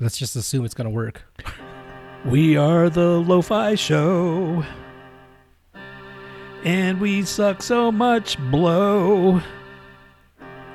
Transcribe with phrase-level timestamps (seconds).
[0.00, 1.22] Let's just assume it's gonna work.
[2.24, 4.64] We are the Lo-Fi Show,
[6.64, 9.40] and we suck so much blow.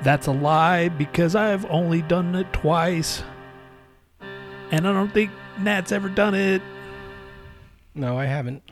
[0.02, 3.22] That's a lie because I've only done it twice,
[4.70, 5.30] and I don't think
[5.60, 6.62] Nat's ever done it.
[7.94, 8.62] No, I haven't.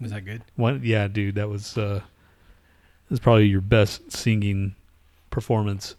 [0.00, 0.42] Was that good?
[0.56, 4.74] One, yeah, dude, that was uh, that was probably your best singing
[5.30, 5.94] performance.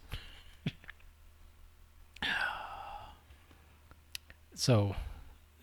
[4.54, 4.94] So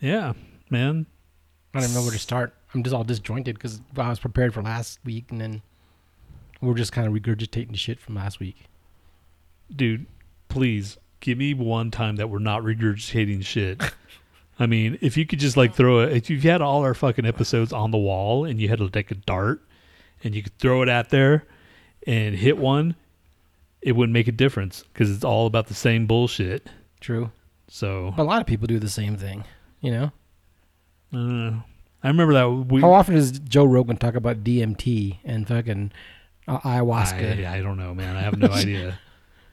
[0.00, 0.32] Yeah,
[0.70, 1.06] man.
[1.74, 2.54] I don't even know where to start.
[2.74, 5.62] I'm just all disjointed because I was prepared for last week, and then
[6.60, 8.64] we're just kind of regurgitating shit from last week.
[9.74, 10.06] dude,
[10.48, 13.82] please give me one time that we're not regurgitating shit.
[14.58, 17.24] I mean, if you could just like throw it, if you had all our fucking
[17.24, 19.62] episodes on the wall and you had like a dart
[20.22, 21.46] and you could throw it out there
[22.06, 22.94] and hit one,
[23.80, 26.68] it wouldn't make a difference because it's all about the same bullshit.
[27.00, 27.30] True.
[27.74, 29.44] So, a lot of people do the same thing.
[29.80, 30.12] You know.
[31.14, 31.62] uh,
[32.02, 32.82] I remember that we.
[32.82, 35.90] How often does Joe Rogan talk about DMT and fucking
[36.46, 37.46] uh, ayahuasca?
[37.46, 38.14] I, I don't know, man.
[38.14, 38.98] I have no idea.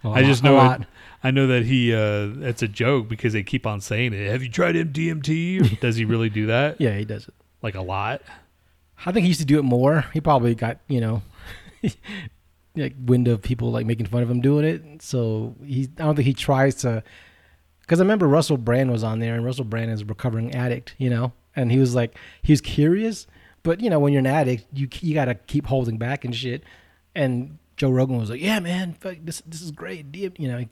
[0.04, 0.82] I just know it,
[1.24, 4.30] I know that he uh it's a joke because they keep on saying it.
[4.30, 5.80] Have you tried DMT?
[5.82, 6.82] Does he really do that?
[6.82, 7.34] Yeah, he does it.
[7.62, 8.22] Like a lot?
[9.06, 10.06] I think he used to do it more.
[10.14, 11.22] He probably got you know,
[12.76, 15.02] like wind of people like making fun of him doing it.
[15.02, 17.02] So he, I don't think he tries to.
[17.90, 20.94] Because I remember Russell Brand was on there, and Russell Brand is a recovering addict,
[21.00, 23.26] you know, and he was like, he was curious,
[23.64, 26.64] but you know, when you're an addict, you you gotta keep holding back and shit.
[27.16, 30.66] And Joe Rogan was like, "Yeah, man, fuck, this this is great." You know,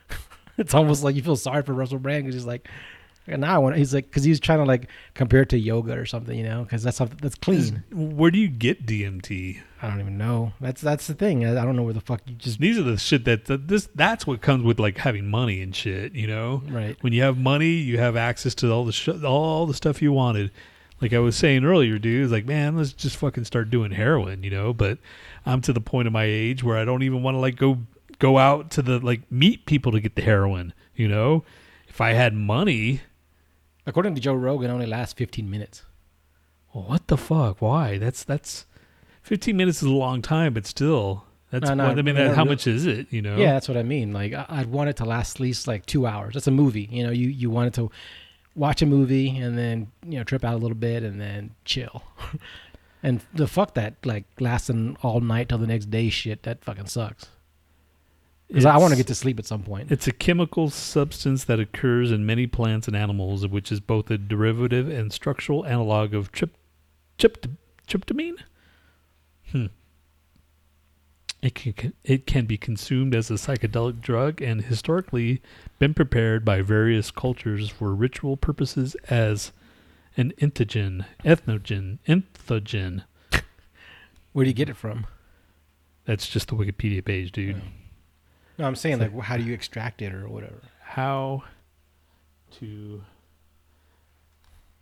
[0.56, 2.66] it's almost like you feel sorry for Russell Brand because he's like,
[3.26, 3.76] and now I want.
[3.76, 6.44] He's like, because he was trying to like compare it to yoga or something, you
[6.44, 7.84] know, because that's something that's clean.
[7.92, 9.60] Where do you get DMT?
[9.82, 10.52] I don't even know.
[10.60, 11.44] That's that's the thing.
[11.44, 13.68] I, I don't know where the fuck you just These are the shit that, that
[13.68, 16.62] this that's what comes with like having money and shit, you know?
[16.68, 16.96] right.
[17.02, 20.12] When you have money, you have access to all the sh- all the stuff you
[20.12, 20.50] wanted.
[21.00, 24.42] Like I was saying earlier, dude, it's like, man, let's just fucking start doing heroin,
[24.42, 24.72] you know?
[24.72, 24.98] But
[25.44, 27.78] I'm to the point of my age where I don't even want to like go
[28.18, 31.44] go out to the like meet people to get the heroin, you know?
[31.86, 33.02] If I had money,
[33.86, 35.82] According to Joe Rogan, only lasts 15 minutes.
[36.74, 37.62] well, what the fuck?
[37.62, 37.98] Why?
[37.98, 38.66] That's that's
[39.22, 42.16] 15 minutes is a long time, but still, that's No, no, what, I mean.
[42.16, 43.06] That, how much is it?
[43.10, 43.36] You know?
[43.36, 44.12] Yeah, that's what I mean.
[44.12, 46.34] Like I, I'd want it to last at least like two hours.
[46.34, 46.88] That's a movie.
[46.90, 47.90] You know, you you wanted to
[48.54, 52.02] watch a movie and then you know trip out a little bit and then chill.
[53.02, 56.86] and the fuck that like lasting all night till the next day shit that fucking
[56.86, 57.28] sucks.
[58.48, 59.90] Because I want to get to sleep at some point.
[59.90, 64.18] It's a chemical substance that occurs in many plants and animals, which is both a
[64.18, 66.56] derivative and structural analog of trip,
[67.18, 67.48] trypt,
[67.88, 68.36] tryptamine.
[69.50, 69.66] Hmm.
[71.42, 75.42] It can it can be consumed as a psychedelic drug and historically
[75.78, 79.52] been prepared by various cultures for ritual purposes as
[80.16, 83.04] an entheogen, ethnogen, entheogen.
[84.32, 85.06] Where do you get it from?
[86.04, 87.60] That's just the Wikipedia page, dude.
[88.58, 90.60] No, I'm saying like how do you extract it or whatever.
[90.82, 91.44] how
[92.58, 93.02] to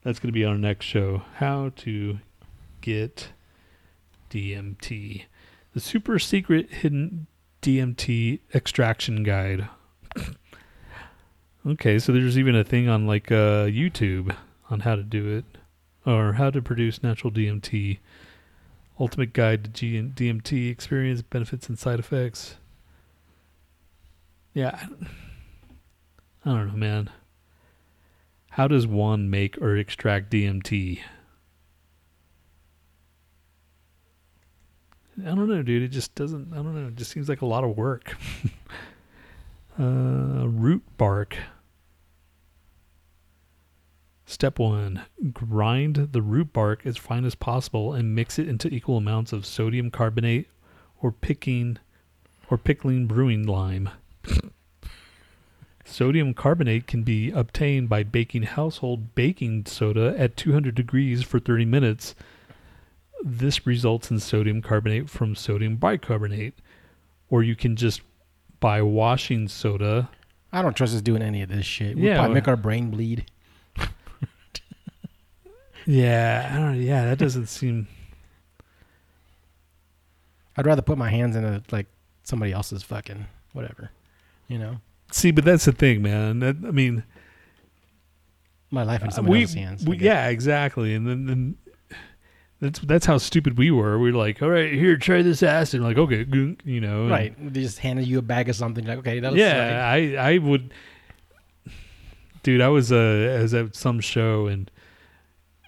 [0.03, 1.23] that's going to be our next show.
[1.37, 2.19] How to
[2.81, 3.29] get
[4.31, 5.25] dmt
[5.73, 7.27] the super secret hidden
[7.63, 9.69] dmt extraction guide.
[11.67, 14.37] Okay so there's even a thing on like uh youtube
[14.69, 15.47] on how to do it
[16.05, 17.99] or how to produce natural dmt
[19.01, 22.57] ultimate guide to G- dmt experience benefits and side effects
[24.55, 24.87] yeah
[26.45, 27.11] I- don't know, man.
[28.51, 31.01] How does one make or extract DMT?
[35.21, 35.83] I don't know, dude.
[35.83, 36.53] It just doesn't.
[36.53, 36.89] I don't know.
[36.89, 38.17] It just seems like a lot of work.
[39.79, 41.37] uh, root bark.
[44.27, 48.97] Step one: grind the root bark as fine as possible and mix it into equal
[48.97, 50.49] amounts of sodium carbonate
[51.01, 51.79] or picking
[52.51, 53.89] or pickling brewing lime.
[55.85, 61.65] Sodium carbonate can be obtained by baking household baking soda at 200 degrees for 30
[61.67, 62.15] minutes.
[63.23, 66.55] This results in sodium carbonate from sodium bicarbonate.
[67.31, 68.01] Or you can just
[68.61, 70.09] buy washing soda.
[70.53, 71.97] I don't trust us doing any of this shit.
[71.97, 73.27] We'll Yeah, probably make our brain bleed.
[75.87, 77.89] Yeah, I don't yeah, that doesn't seem
[80.57, 81.87] I'd rather put my hands in a like
[82.23, 83.91] somebody else's fucking whatever.
[84.49, 84.77] You know?
[85.11, 86.41] See, but that's the thing, man.
[86.41, 87.05] That, I mean,
[88.71, 89.87] My life in Uh, somebody we, else's hands.
[89.87, 90.95] We yeah, exactly.
[90.95, 91.57] And then, then
[92.61, 93.99] That's that's how stupid we were.
[93.99, 95.81] We were like, all right, here, try this acid.
[95.81, 96.25] And like, okay,
[96.65, 97.09] you know.
[97.09, 97.35] Right.
[97.39, 98.87] They just handed you a bag of something.
[98.87, 100.73] Like, okay, that was yeah, I I would.
[102.43, 104.71] Dude, I was uh I was at some show and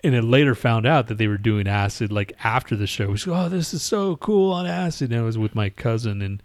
[0.05, 3.09] and it later found out that they were doing acid like after the show.
[3.09, 5.11] Was oh this is so cool on acid.
[5.11, 6.43] And I was with my cousin and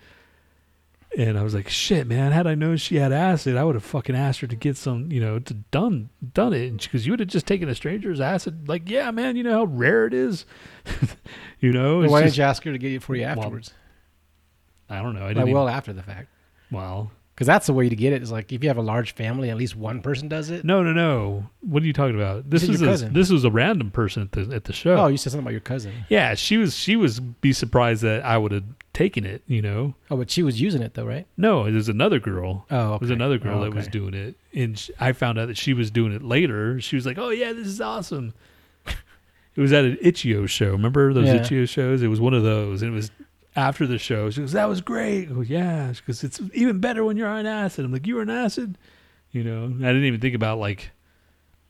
[1.17, 2.31] and I was like shit man.
[2.31, 5.11] Had I known she had acid, I would have fucking asked her to get some
[5.11, 6.77] you know to done done it.
[6.83, 8.67] because you would have just taken a stranger's acid.
[8.69, 10.45] Like yeah man, you know how rare it is.
[11.59, 11.99] you know.
[11.99, 13.73] Like, why just- didn't you ask her to get it for you Well, afterwards?
[14.89, 15.21] I don't know.
[15.21, 15.49] I Like, didn't.
[15.49, 16.27] even- well, after the fact.
[16.71, 17.11] well,
[17.41, 18.21] Because that's the way to get it.
[18.21, 20.63] Is like if you have a large family, at least one person does it.
[20.63, 21.47] No, no, no.
[21.61, 22.47] What are you talking about?
[22.47, 24.93] This is a, this was a random person at the at the show.
[24.95, 26.05] Oh, you said something about your cousin.
[26.07, 29.41] yeah, she was she was be surprised that I would have taken it.
[29.47, 31.25] You know, Oh, but she was using it though, right?
[31.35, 32.67] no, it was another girl.
[32.69, 32.93] Oh, okay.
[32.97, 35.57] It was another girl Oh, that was doing it, and sh I found out that
[35.57, 36.79] she was doing it later.
[36.79, 38.35] She was like, "Oh yeah, this is awesome."
[38.85, 40.73] it was at an Itch.io show.
[40.73, 41.37] Remember those Yeah.
[41.41, 42.03] Itch.io shows?
[42.03, 43.09] It was one of those, and it was
[43.55, 44.29] after the show.
[44.29, 47.45] She goes, "That was great." I go, "Yeah," because it's even better when you're on
[47.45, 47.85] acid.
[47.85, 48.77] I'm like, "You were on acid,"
[49.31, 49.65] you know.
[49.65, 50.91] I didn't even think about like,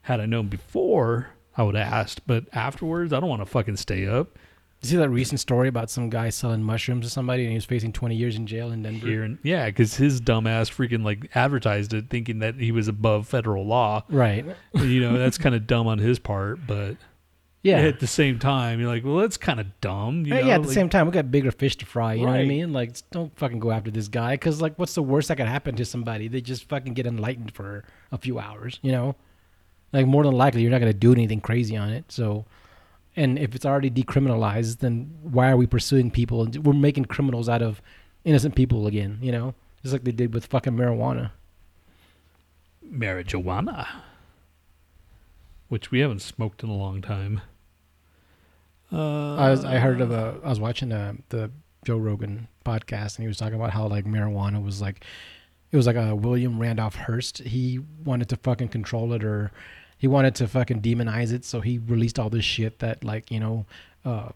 [0.01, 3.75] had I known before, I would have asked, but afterwards, I don't want to fucking
[3.77, 4.37] stay up
[4.81, 7.65] You see that recent story about some guy selling mushrooms to somebody and he was
[7.65, 9.05] facing 20 years in jail in Denver?
[9.05, 9.23] here.
[9.23, 13.65] And yeah, because his dumbass freaking like advertised it, thinking that he was above federal
[13.65, 14.03] law.
[14.09, 14.45] Right.
[14.73, 16.95] you know, that's kind of dumb on his part, but
[17.63, 17.77] Yeah.
[17.81, 20.25] at the same time, you're like, well, that's kind of dumb.
[20.25, 20.39] You know?
[20.39, 22.13] yeah, at the like- same time, we got bigger fish to fry.
[22.15, 22.47] You know what I Right.
[22.47, 22.73] mean?
[22.73, 25.75] Like, don't fucking go after this guy because, like, what's the worst that could happen
[25.75, 26.27] to somebody?
[26.27, 28.79] They just fucking get enlightened for a few hours.
[28.81, 29.15] You know,
[29.93, 32.05] like more than likely, you're not gonna do anything crazy on it.
[32.11, 32.45] So,
[33.15, 36.47] and if it's already decriminalized, then why are we pursuing people?
[36.63, 37.79] We're making criminals out of
[38.25, 39.19] innocent people again.
[39.21, 39.53] You know,
[39.83, 41.31] just like they did with fucking marijuana.
[42.91, 43.87] marijuana,
[45.69, 47.41] which we haven't smoked in a long time.
[48.91, 51.51] Uh, I was I heard of a I was watching uh the
[51.85, 55.05] Joe Rogan podcast and he was talking about how like marijuana was like
[55.71, 57.39] it was like a William Randolph Hearst.
[57.39, 59.51] He wanted to fucking control it or
[59.97, 63.39] he wanted to fucking demonize it, so he released all this shit that like, you
[63.39, 63.65] know,
[64.03, 64.29] uh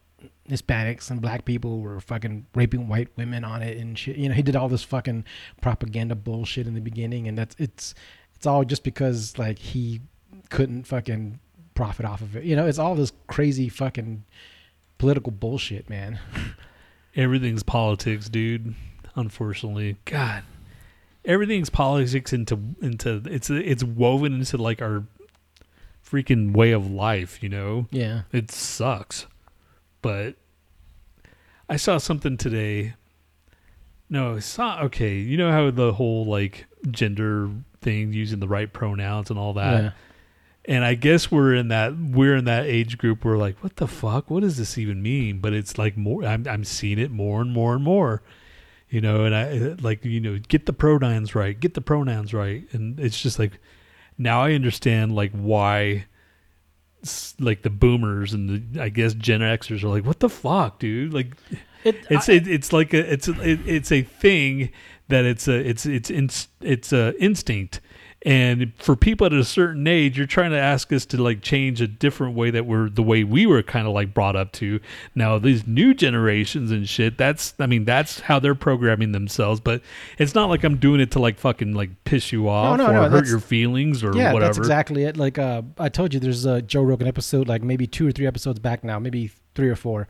[0.49, 4.15] Hispanics and black people were fucking raping white women on it and shit.
[4.15, 5.25] You know, he did all this fucking
[5.61, 7.93] propaganda bullshit in the beginning and that's it's
[8.35, 10.01] it's all just because like he
[10.49, 11.39] couldn't fucking
[11.75, 12.43] profit off of it.
[12.45, 14.23] You know, it's all this crazy fucking
[14.97, 16.19] political bullshit, man.
[17.15, 18.73] everything's politics, dude.
[19.15, 20.43] Unfortunately, God,
[21.23, 25.03] everything's politics into into it's it's woven into like our
[26.05, 27.41] freaking way of life.
[27.43, 28.21] You know, Yeah.
[28.31, 29.27] it sucks.
[30.01, 30.35] But
[31.69, 32.93] I saw something today.
[34.09, 35.15] No, I saw okay.
[35.17, 37.49] You know how the whole like gender
[37.81, 39.83] thing, using the right pronouns and all that.
[39.83, 39.91] yeah.
[40.67, 43.87] And I guess we're in that we're in that age group where like, what the
[43.87, 44.31] fuck?
[44.31, 45.39] What does this even mean?
[45.39, 46.23] But it's like more.
[46.25, 48.23] I'm I'm seeing it more and more and more.
[48.89, 52.65] You know, and I like you know, get the pronouns right, get the pronouns right,
[52.71, 53.59] and it's just like
[54.17, 56.05] now I understand like why
[57.39, 61.13] like the boomers and the I guess Gen Xers are like, what the fuck, dude?
[61.13, 61.35] Like
[61.83, 64.71] It, it's I- it, it's like a it's a, it, it's a thing
[65.09, 67.79] that it's a it's it's inst, it's a instinct
[68.25, 71.79] and for people at a certain age you're trying to ask us to like change
[71.79, 74.79] a different way that we're the way we were kind of like brought up to
[75.13, 79.81] now these new generations and shit that's i mean that's how they're programming themselves but
[80.17, 82.93] it's not like i'm doing it to like fucking like piss you off no, or
[82.93, 85.17] no, hurt your feelings or yeah, whatever that's exactly it.
[85.17, 88.27] Like uh, I told you, there's a Joe Rogan episode, like maybe two or three
[88.27, 90.07] episodes back now, maybe three or four.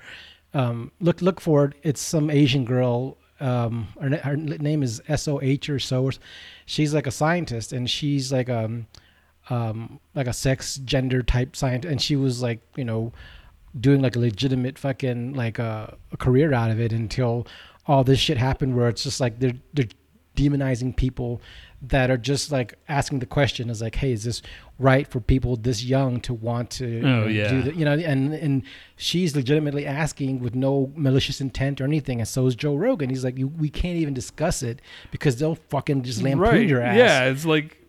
[0.53, 1.73] Um, look, look for it.
[1.83, 3.17] It's some Asian girl.
[3.39, 6.11] Um, her, her name is S O H or so.
[6.65, 8.87] She's like a scientist, and she's like um,
[9.49, 13.13] um, like a sex gender type scientist, and she was like, you know,
[13.79, 17.45] doing like a legitimate fucking like uh, a career out of it until
[17.87, 19.87] all this shit happened where it's just like they're they're
[20.35, 21.41] demonizing people
[21.89, 24.41] that are just like asking the question is like hey is this
[24.79, 27.49] right for people this young to want to Oh, yeah.
[27.49, 28.63] do that you know and and
[28.95, 33.09] she's legitimately asking with no malicious intent or anything and so is joe rogan.
[33.09, 36.81] He's like you, we can't even discuss it because they'll fucking just lampoon right your
[36.81, 36.97] ass.
[36.97, 37.81] Yeah it's like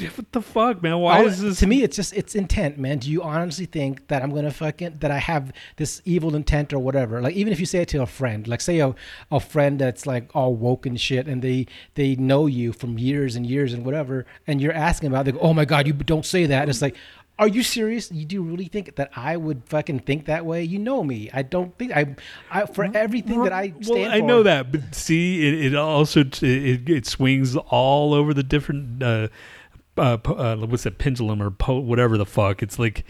[0.00, 2.98] what the fuck man why all- is this to me it's just it's intent man
[2.98, 6.78] do you honestly think that i'm gonna fucking that i have this evil intent or
[6.78, 8.94] whatever like even if you say it to a friend like say a,
[9.30, 13.36] a friend that's like all woke and shit and they they know you from years
[13.36, 15.92] and years and whatever and you're asking about it, they go oh my god you
[15.92, 16.96] don't say that and it's like
[17.36, 18.12] are you serious?
[18.12, 20.62] You do really think that I would fucking think that way?
[20.62, 21.30] You know me.
[21.34, 22.14] I don't think I.
[22.48, 24.26] I for everything that I stand well, I for.
[24.26, 29.28] know that, but see, it, it also it, it swings all over the different uh,
[29.96, 32.62] uh, uh, what's that pendulum or po- whatever the fuck.
[32.62, 33.04] It's like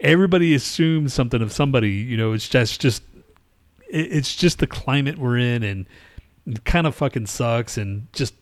[0.00, 1.90] everybody assumes something of somebody.
[1.90, 3.02] You know, it's just just
[3.88, 5.86] it's just the climate we're in, and
[6.46, 7.76] it kind of fucking sucks.
[7.78, 8.34] And just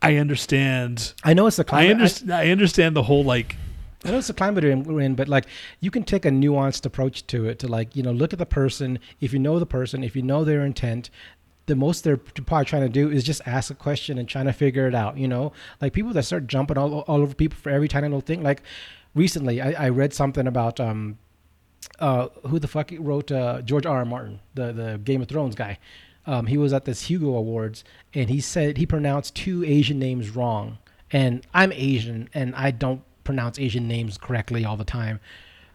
[0.00, 1.14] I understand.
[1.24, 1.88] I know it's the climate.
[1.88, 2.32] I, understand.
[2.32, 3.56] I understand the whole like
[4.04, 5.46] I know it's the climate we're in, but like
[5.80, 7.58] you can take a nuanced approach to it.
[7.60, 8.98] To like you know look at the person.
[9.20, 11.10] If you know the person, if you know their intent,
[11.72, 14.52] the most they're probably trying to do is just ask a question and trying to
[14.52, 15.16] figure it out.
[15.16, 18.20] You know, like people that start jumping all, all over people for every tiny little
[18.20, 18.42] thing.
[18.42, 18.62] Like
[19.14, 21.16] recently, I, I read something about um,
[21.98, 24.00] uh, who the fuck wrote uh, George R.
[24.00, 24.04] R.
[24.04, 25.78] Martin, the the Game of Thrones guy.
[26.26, 30.30] Um, he was at this Hugo Awards and he said he pronounced two Asian names
[30.30, 30.76] wrong.
[31.10, 35.20] And I'm Asian and I don't pronounce Asian names correctly all the time.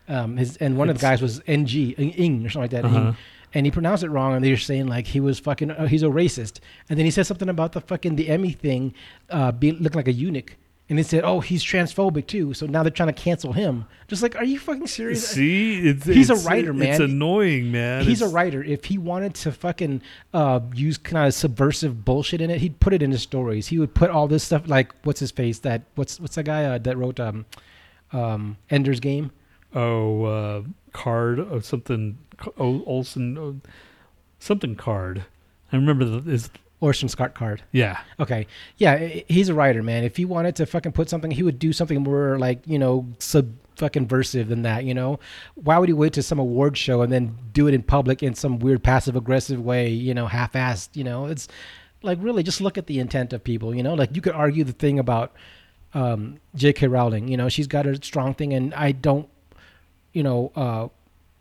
[0.08, 2.86] Um, his and one of the guys was NG Ing- Ing or something like that.
[2.86, 3.14] Uh-huh.
[3.54, 6.04] And he pronounced it wrong, and they were saying like he was fucking, uh, he's
[6.04, 6.60] a racist.
[6.90, 8.94] And then he said something about the fucking the Emmy thing,
[9.30, 10.56] uh, be, looking like a eunuch.
[10.90, 12.54] And they said, oh, he's transphobic too.
[12.54, 13.86] So now they're trying to cancel him.
[14.08, 15.28] Just like, are you fucking serious?
[15.28, 15.86] see.
[15.86, 16.90] It's, He's a writer, man.
[16.90, 18.06] It's annoying, man.
[18.06, 18.64] He's a writer.
[18.64, 20.02] If he wanted to fucking
[20.34, 23.68] uh, use kind of subversive bullshit in it, he'd put it in his stories.
[23.68, 26.64] He would put all this stuff like what's his face that what's what's that guy
[26.64, 27.46] uh, that wrote um,
[28.14, 29.32] um, Ender's Game?
[29.76, 30.62] oh uh,
[30.98, 32.18] card or something
[32.58, 33.62] Olson
[34.40, 35.26] something card.
[35.72, 36.50] I remember the, is
[36.80, 37.64] Orson Scott Card.
[37.72, 40.04] yeah Okay, yeah, he's a writer, man.
[40.04, 43.08] If he wanted to fucking put something, he would do something more like you know
[43.20, 44.84] sub fucking versive than that.
[44.84, 45.20] You know,
[45.56, 48.34] why would he wait to some award show and then do it in public in
[48.36, 49.90] some weird passive aggressive way?
[49.90, 50.96] You know, half-assed.
[50.96, 51.48] You know, it's
[52.04, 53.74] like really just look at the intent of people.
[53.74, 55.36] You know, like you could argue the thing about
[55.94, 56.88] um, J.K.
[56.88, 57.28] Rowling.
[57.28, 59.28] You know, she's got a strong thing, and I don't,
[60.14, 60.52] you know.
[60.56, 60.88] uh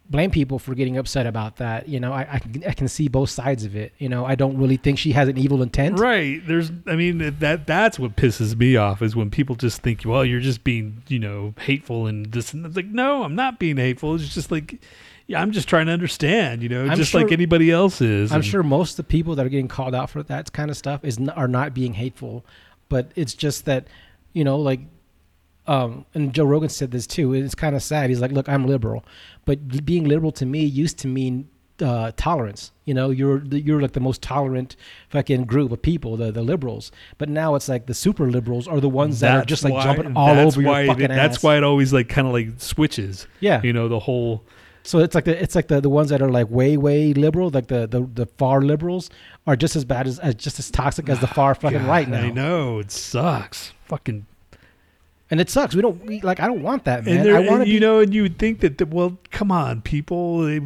[0.09, 3.09] blame people for getting upset about that you know I, I, can, I can see
[3.09, 5.99] both sides of it you know i don't really think she has an evil intent
[5.99, 6.41] right.
[6.47, 10.25] There's I mean that that's what pisses me off is when people just think well
[10.25, 13.79] you're just being you know hateful and this and it's like no I'm not being
[13.79, 14.15] hateful.
[14.15, 14.81] It's just like
[15.27, 18.31] yeah I'm just trying to understand you know I'm just sure- like anybody else is.
[18.31, 20.71] I'm And- sure most of the people that are getting called out for that kind
[20.71, 22.45] of stuff is n- are not being hateful,
[22.89, 23.89] but it's just that,
[24.35, 24.83] you know, like,
[25.67, 27.35] um, and Joe Rogan said this too.
[27.35, 28.11] It's kind of sad.
[28.11, 29.05] He's like, "Look, I'm liberal,
[29.45, 31.49] but being liberal to me used to mean
[31.83, 32.73] uh, tolerance.
[32.85, 34.77] You know, you're you're like the most tolerant
[35.11, 36.93] fucking group of people, the the liberals.
[37.19, 39.85] But now it's like the super liberals are the ones that are just like why-
[39.85, 41.43] jumping all over your fucking it, That's ass.
[41.43, 43.27] why it always like kind of like switches.
[43.41, 43.61] yeah.
[43.63, 44.45] You know the whole
[44.85, 47.51] So it's like the it's like the, the ones that are like way way liberal,
[47.51, 49.11] like the, the, the far liberals,
[49.47, 52.09] are just as bad as, as just as toxic as the far fucking God, right
[52.09, 52.21] now.
[52.21, 53.73] I know it sucks.
[53.87, 54.27] Fucking
[55.31, 55.75] And it sucks.
[55.75, 56.41] We don't we, like.
[56.41, 57.25] I don't want that, man.
[57.25, 57.87] there, I want to you be.
[57.87, 60.43] know, and you would think that, the, well, come on, people.
[60.43, 60.61] they-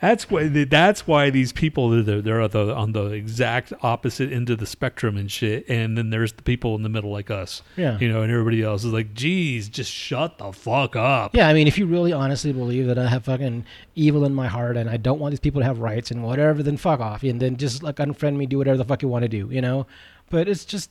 [0.00, 0.48] that's why.
[0.48, 4.66] That's why these people they're, they're on the, on the exact opposite end of the
[4.66, 5.64] spectrum and shit.
[5.68, 7.98] And then there's the people in the middle like us, yeah.
[8.00, 11.36] you know, and everybody else is like, geez, just shut the fuck up.
[11.36, 14.48] Yeah, I mean, if you really honestly believe that I have fucking evil in my
[14.48, 17.22] heart and I don't want these people to have rights and whatever, then fuck off.
[17.22, 19.60] And then just like unfriend me, do whatever the fuck you want to do, you
[19.60, 19.86] know?
[20.30, 20.90] But it's just,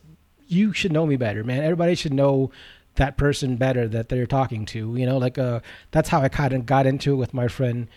[0.51, 1.63] you should know me better, man.
[1.63, 2.51] Everybody should know
[2.95, 5.17] that person better that they're talking to, you know?
[5.17, 7.87] Like, uh, that's how I kind of got into it with my friend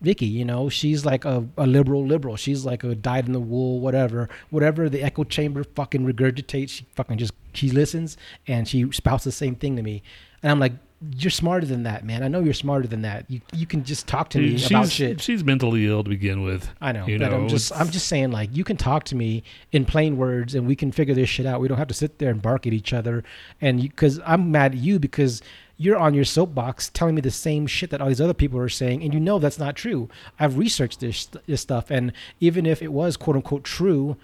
[0.00, 0.68] Vicky, you know?
[0.68, 2.36] She's like a, a liberal liberal.
[2.36, 4.28] She's like a dyed in the wool, whatever.
[4.50, 9.32] Whatever the echo chamber fucking regurgitates, she fucking just, she listens and she spouts the
[9.32, 10.02] same thing to me.
[10.42, 10.74] And I'm like,
[11.16, 12.22] you're smarter than that, man.
[12.22, 13.30] I know you're smarter than that.
[13.30, 15.20] You you can just talk to me Dude, about she's, shit.
[15.20, 16.68] she's mentally ill to begin with.
[16.80, 19.14] I know, you but know, I'm just I'm just saying like you can talk to
[19.14, 21.60] me in plain words and we can figure this shit out.
[21.60, 23.24] We don't have to sit there and bark at each other.
[23.60, 25.42] And because I'm mad at you because
[25.76, 28.68] you're on your soapbox telling me the same shit that all these other people are
[28.68, 30.08] saying, and you know that's not true.
[30.38, 34.16] I've researched this this stuff, and even if it was quote unquote true,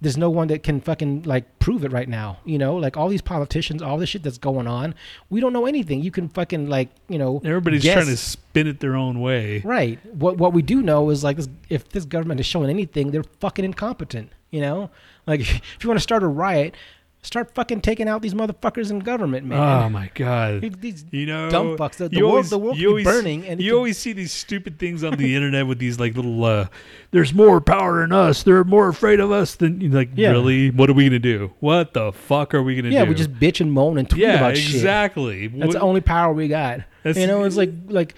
[0.00, 2.38] there's no one that can fucking like prove it right now.
[2.44, 4.94] You know, like all these politicians, all this shit that's going on,
[5.30, 6.02] we don't know anything.
[6.02, 7.94] You can fucking like you know Everybody's guess.
[7.94, 9.60] trying to spin it their own way.
[9.64, 9.98] Right.
[10.14, 13.24] What what we do know is like this, if this government is showing anything, they're
[13.40, 14.30] fucking incompetent.
[14.50, 14.90] You know,
[15.26, 16.74] like if you want to start a riot,
[17.28, 19.58] start fucking taking out these motherfuckers in government, man.
[19.58, 20.62] Oh my god.
[20.62, 21.96] These- These You know, dumb fucks.
[21.96, 24.32] The, the world, always- the world you always- burning, and you could- always see these
[24.32, 26.42] stupid things on the internet with these like little.
[26.44, 26.66] uh
[27.10, 28.42] There's more power in us.
[28.42, 30.10] They're more afraid of us than like.
[30.16, 30.30] Yeah.
[30.30, 30.70] Really?
[30.70, 31.52] What are we gonna do?
[31.60, 33.04] What the fuck are we gonna yeah, do?
[33.04, 34.74] Yeah, we just bitch and moan and tweet yeah, about shit.
[34.74, 35.46] exactly.
[35.48, 36.80] That's the only power we got.
[37.04, 38.14] That's- you know, it's like like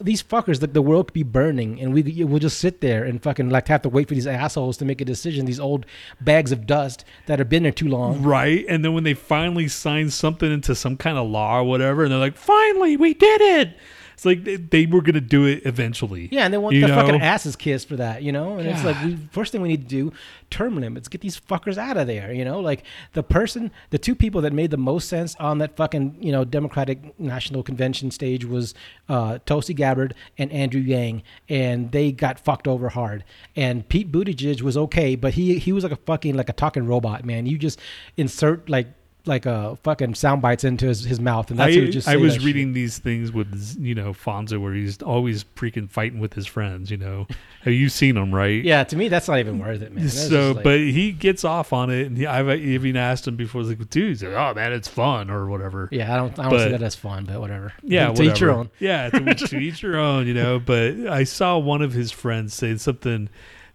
[0.00, 0.60] these fuckers.
[0.60, 3.68] Like the world could be burning, and we we'll just sit there and fucking like
[3.68, 5.46] have to wait for these assholes to make a decision.
[5.46, 5.86] These old
[6.20, 8.22] bags of dust that have been there too long.
[8.22, 12.02] Right, and then when they finally sign something into some kind of law or whatever,
[12.02, 13.76] and they're like, "Finally, we did it,"
[14.14, 16.28] It's like they, they were gonna do it eventually.
[16.32, 16.94] Yeah, and they want You the know?
[16.94, 18.58] fucking asses kissed for that, you know.
[18.58, 20.12] And it's like, we, first thing we need to do,
[20.50, 22.60] term limits, get these fuckers out of there, you know.
[22.60, 26.32] Like the person, the two people that made the most sense on that fucking, you
[26.32, 28.74] know, Democratic National Convention stage was
[29.08, 33.24] uh, Tulsi Gabbard and Andrew Yang, and they got fucked over hard.
[33.56, 36.86] And Pete Buttigieg was okay, but he he was like a fucking like a talking
[36.86, 37.46] robot, man.
[37.46, 37.80] You just
[38.16, 38.88] insert like
[39.26, 42.16] like a fucking sound bites into his, his mouth, and I, that's what just I
[42.16, 42.46] was that shit.
[42.46, 46.90] reading these things with you know Fonzo where he's always freaking fighting with his friends.
[46.90, 47.26] You know,
[47.62, 48.34] have you seen him?
[48.34, 48.62] Right?
[48.62, 50.04] Yeah, to me, that's not even worth it, man.
[50.04, 53.36] That's So, like- but he gets off on it, and he, I've even asked him
[53.36, 55.88] before, like, dude, he's like, oh man, it's fun or whatever.
[55.90, 56.38] Yeah, I don't.
[56.38, 57.72] I don't But- see that as fun, but whatever.
[57.82, 58.52] Yeah, to each your whatever.
[58.52, 58.70] own.
[58.78, 60.58] Yeah, to, to each your own, you know.
[60.58, 63.30] But I saw one of his friends say something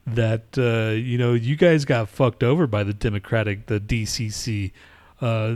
[0.05, 4.71] that uh, you know you guys got fucked over by the Democratic, the DCC,
[5.21, 5.55] uh,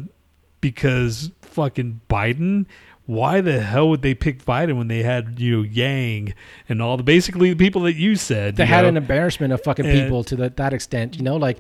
[0.62, 2.66] because fucking Biden.
[3.06, 6.34] Why the hell would they pick Biden when they had you know Yang
[6.70, 8.88] and all the basically the people that you said They you had know?
[8.90, 11.58] an embarrassment of fucking And- people to that that extent, you know, like,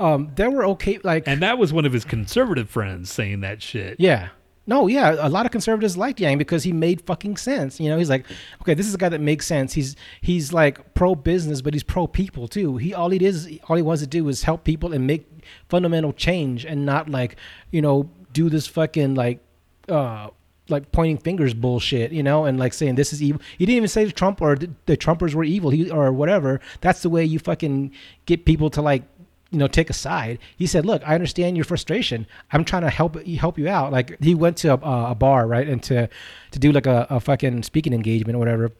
[0.00, 3.62] um, they were okay, like, and that was one of his conservative friends saying that
[3.62, 4.00] shit.
[4.00, 4.30] yeah,
[4.66, 7.96] no, yeah, a lot of conservatives liked Yang because he made fucking sense, you know.
[7.96, 8.26] He's like,
[8.62, 9.72] okay, this is a guy that makes sense.
[9.74, 12.76] He's he's like pro business, but he's pro people too.
[12.76, 15.24] He all he is, all he wants to do is help people and make
[15.68, 17.36] fundamental change, and not like,
[17.70, 19.40] you know, do this fucking like,
[19.88, 20.28] uh.
[20.68, 23.40] Like pointing fingers bullshit, you know, and like saying this is evil.
[23.56, 26.60] He didn't even say Trump or the, Trumpers were evil, he or whatever.
[26.80, 27.92] That's the way you fucking
[28.24, 29.04] get people to like
[29.50, 32.90] you know take a side he said look i understand your frustration i'm trying to
[32.90, 36.08] help help you out like he went to a, a bar right and to
[36.50, 38.72] to do like a, a fucking speaking engagement or whatever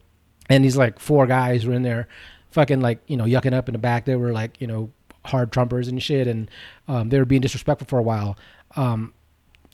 [0.49, 2.07] and these like four guys were in there
[2.51, 4.91] fucking like you know yucking up in the back they were like you know
[5.27, 6.49] hard trumpers and shit and
[6.87, 8.37] um, they were being disrespectful for a while
[8.75, 9.13] um,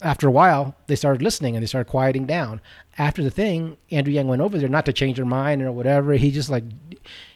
[0.02, 2.60] after a while, they started listening and they started quieting down.
[2.98, 6.12] After the thing, Andrew Yang went over there not to change their mind or whatever.
[6.14, 6.64] He just like,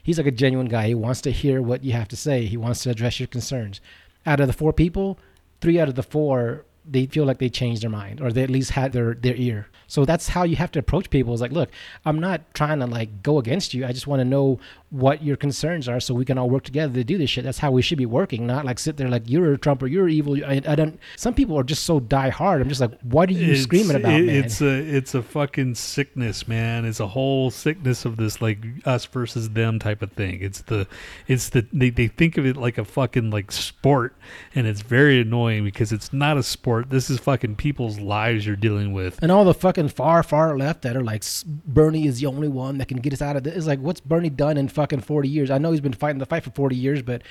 [0.02, 0.88] he's like a genuine guy.
[0.88, 2.46] He wants to hear what you have to say.
[2.46, 3.80] He wants to address your concerns.
[4.26, 5.18] Out of the four people,
[5.60, 8.50] three out of the four, they feel like they changed their mind or they at
[8.50, 9.68] least had their their ear.
[9.88, 11.35] So that's how you have to approach people.
[11.35, 11.71] Is like, look,
[12.04, 13.85] I'm not trying to like go against you.
[13.87, 16.95] I just want to know what your concerns are so we can all work together
[16.95, 17.45] to do this shit.
[17.45, 19.87] That's how we should be working, not like sit there like you're a Trump or
[19.87, 20.37] you're evil.
[20.45, 20.99] I, I don't.
[21.16, 22.61] Some people are just so die hard.
[22.62, 24.35] I'm just like, what are you It's- screaming about, it- man?
[24.44, 26.85] It's a it's a fucking sickness, man.
[26.85, 30.38] It's a whole sickness of this like us versus them type of thing.
[30.42, 30.87] It's the
[31.27, 34.14] it's the they, they think of it like a fucking like sport
[34.55, 36.90] and it's very annoying because it's not a sport.
[36.90, 39.18] This is fucking people's lives you're dealing with.
[39.22, 42.78] and all the fucking far, far left that are like Bernie is the only one
[42.78, 43.54] that can get us out of this.
[43.54, 45.50] It's like, what's Bernie done in fucking 40 years?
[45.50, 47.22] I know he's been fighting the fight for 40 years, but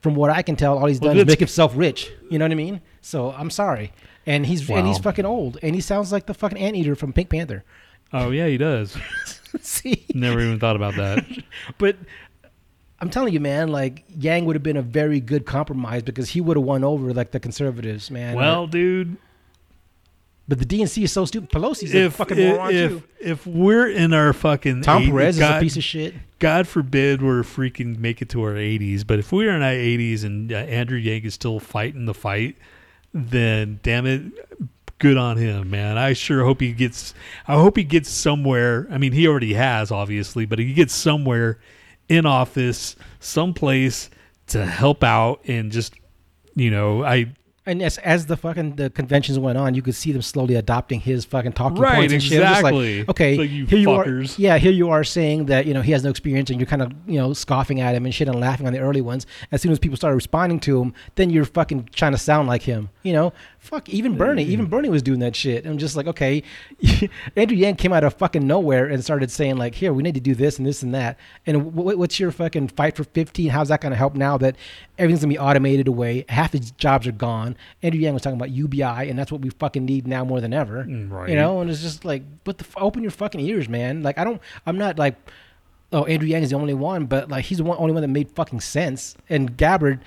[0.00, 2.10] from what I can tell, all he's Well, done is make himself rich.
[2.28, 2.80] You know what I mean?
[3.02, 3.92] So I'm sorry.
[4.26, 7.28] And he's and he's fucking old, and he sounds like the fucking anteater from Pink
[7.30, 7.62] Panther.
[8.12, 8.96] Oh yeah, he does.
[9.60, 11.24] See, Never even thought about that.
[11.78, 11.96] but
[13.00, 16.40] I'm telling you, man, like Yang would have been a very good compromise because he
[16.40, 18.34] would have won over like the conservatives, man.
[18.36, 19.16] well, dude,
[20.52, 21.48] but the DNC is so stupid.
[21.48, 23.02] Pelosi's a if fucking if, moron if too.
[23.18, 26.12] if we're in our fucking Tom eight- Perez is a piece of shit.
[26.40, 30.24] God forbid we're freaking make it to our 80s, but if we're in our 80s
[30.24, 32.58] and uh, Andrew Yang is still fighting the fight,
[33.14, 34.24] then damn it,
[34.98, 35.96] good on him, man.
[35.96, 37.14] I sure hope he gets.
[37.48, 38.86] I hope he gets somewhere.
[38.90, 41.60] I mean, he already has, obviously, but he gets somewhere
[42.10, 44.10] in office, someplace
[44.48, 45.94] to help out and just,
[46.54, 47.32] you know, I
[47.64, 50.98] And as as the fucking the conventions went on, you could see them slowly adopting
[50.98, 52.42] his fucking talking Right, points and shit.
[52.42, 54.08] I'm just like, okay, like, you here you are.
[54.36, 56.82] Yeah, here you are saying that you know he has no experience, and you're kind
[56.82, 59.26] of you know scoffing at him and shit and laughing on the early ones.
[59.52, 62.62] As soon as people started responding to him, then you're fucking trying to sound like
[62.62, 62.90] him.
[63.04, 63.88] You know, fuck.
[63.88, 65.64] Even Bernie, even Bernie was doing that shit.
[65.64, 66.42] I'm just like, okay,
[67.36, 70.20] Andrew Yang came out of fucking nowhere and started saying like, here we need to
[70.20, 71.16] do this and this and that.
[71.46, 73.50] And wh- what's your fucking fight for 15?
[73.50, 74.56] How's that going to help now that
[74.98, 76.24] everything's gonna be automated away?
[76.28, 77.56] Half his jobs are gone.
[77.82, 80.52] Andrew Yang was talking about UBI, and that's what we fucking need now more than
[80.52, 80.84] ever.
[80.84, 81.30] Mm, right.
[81.30, 84.02] You know, and it's just like, but the f- open your fucking ears, man.
[84.02, 85.14] Like I don't, I'm not like,
[85.92, 88.08] oh, Andrew Yang is the only one, but like he's the one, only one that
[88.08, 89.14] made fucking sense.
[89.28, 90.00] And Gabbard,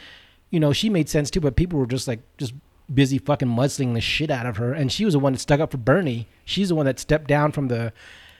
[0.50, 2.54] you know, she made sense too, but people were just like just
[2.94, 5.60] busy fucking mudslinging the shit out of her, and she was the one that stuck
[5.60, 6.28] up for Bernie.
[6.44, 7.94] She's the one that stepped down from the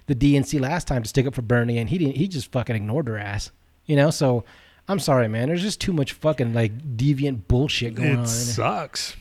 [0.08, 2.18] the DNC last time to stick up for Bernie, and he didn't.
[2.18, 3.52] He just fucking ignored her ass.
[3.86, 4.44] You know, so.
[4.88, 5.48] I'm sorry, man.
[5.48, 8.24] There's just too much fucking like deviant bullshit going it on.
[8.26, 9.16] It sucks.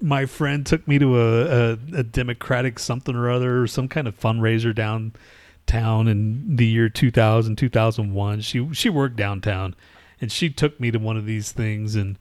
[0.00, 4.08] My friend took me to a, a, a Democratic something or other, or some kind
[4.08, 8.40] of fundraiser downtown in the year 2000, 2001.
[8.40, 9.76] She she worked downtown,
[10.22, 11.96] and she took me to one of these things.
[11.96, 12.18] And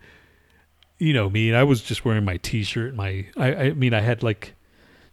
[0.99, 2.95] you know me, I was just wearing my T-shirt.
[2.95, 4.53] My I, I mean, I had like,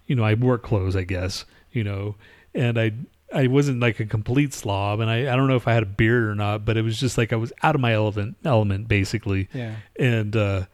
[0.06, 1.44] you know, I wore clothes, I guess.
[1.72, 2.16] You know,
[2.54, 2.92] and I
[3.32, 5.86] I wasn't like a complete slob, and I I don't know if I had a
[5.86, 8.88] beard or not, but it was just like I was out of my element element
[8.88, 9.76] basically, Yeah.
[9.98, 10.66] and uh,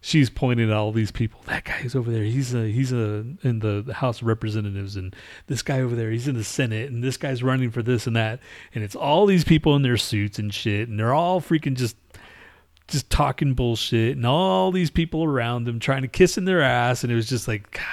[0.00, 1.40] she's pointing at all these people.
[1.46, 2.22] That guy's over there.
[2.24, 5.14] He's a he's a in the House of Representatives, and
[5.48, 6.10] this guy over there.
[6.10, 8.40] He's in the Senate, and this guy's running for this and that.
[8.74, 11.94] And it's all these people in their suits and shit, and they're all freaking just
[12.88, 17.04] just talking bullshit, and all these people around them trying to kiss in their ass,
[17.04, 17.84] and it was just like God.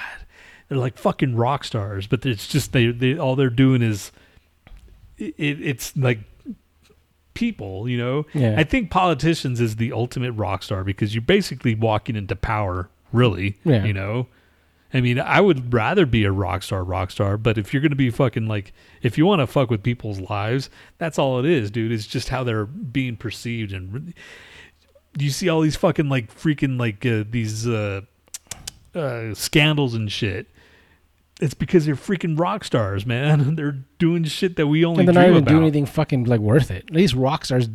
[0.68, 4.10] They're like fucking rock stars, but it's just they they all they're doing is
[5.16, 6.18] it, it's like
[7.34, 8.26] people, you know.
[8.34, 8.56] Yeah.
[8.58, 13.58] I think politicians is the ultimate rock star because you're basically walking into power, really.
[13.64, 13.84] Yeah.
[13.84, 14.26] You know?
[14.94, 17.90] I mean, I would rather be a rock star, rock star, but if you're going
[17.90, 21.44] to be fucking like, if you want to fuck with people's lives, that's all it
[21.44, 21.92] is, dude.
[21.92, 23.72] It's just how they're being perceived.
[23.72, 24.14] And
[25.24, 28.02] you see all these fucking like freaking like uh, these uh,
[28.94, 30.46] uh, scandals and shit.
[31.40, 33.54] It's because they're freaking rock stars, man.
[33.56, 35.50] They're doing shit that we only And they're not even about.
[35.50, 36.84] doing anything fucking like worth it.
[36.88, 37.68] At least rock stars.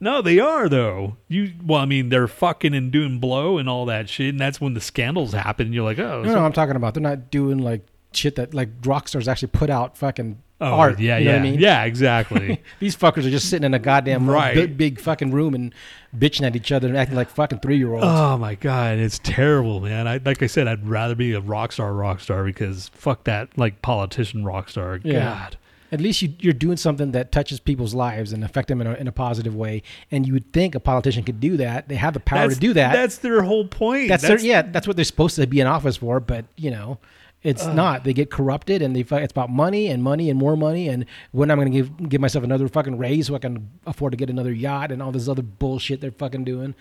[0.00, 1.18] No, they are though.
[1.28, 4.58] You well, I mean, they're fucking and doing blow and all that shit, and that's
[4.58, 5.66] when the scandals happen.
[5.66, 6.94] And you're like, oh, No, so- no, I'm talking about.
[6.94, 10.98] They're not doing like shit that like rock stars actually put out fucking oh, art.
[11.00, 11.60] yeah, you know yeah, what I mean?
[11.60, 12.62] yeah, exactly.
[12.80, 14.54] These fuckers are just sitting in a goddamn Right.
[14.54, 15.74] big, big fucking room and
[16.16, 18.06] bitching at each other and acting like fucking three year olds.
[18.06, 20.06] oh my god, it's terrible, man.
[20.06, 23.56] I like I said, I'd rather be a rock star, rock star because fuck that
[23.58, 25.00] like politician rock star.
[25.02, 25.24] Yeah.
[25.24, 25.56] God,
[25.92, 28.94] At least you, you're doing something that touches people's lives and affect them in a,
[28.94, 29.82] in a positive way.
[30.10, 31.88] And you would think a politician could do that.
[31.88, 32.92] They have the power that's, to do that.
[32.92, 34.08] That's their whole point.
[34.08, 36.20] That's, their, yeah, that's what they're supposed to be in office for.
[36.20, 36.98] But you know,
[37.44, 38.04] it's not.
[38.04, 40.88] They get corrupted, and they it's about money and money and more money.
[40.88, 44.12] And when I'm going to give give myself another fucking raise so I can afford
[44.12, 46.74] to get another yacht and all this other bullshit they're fucking doing.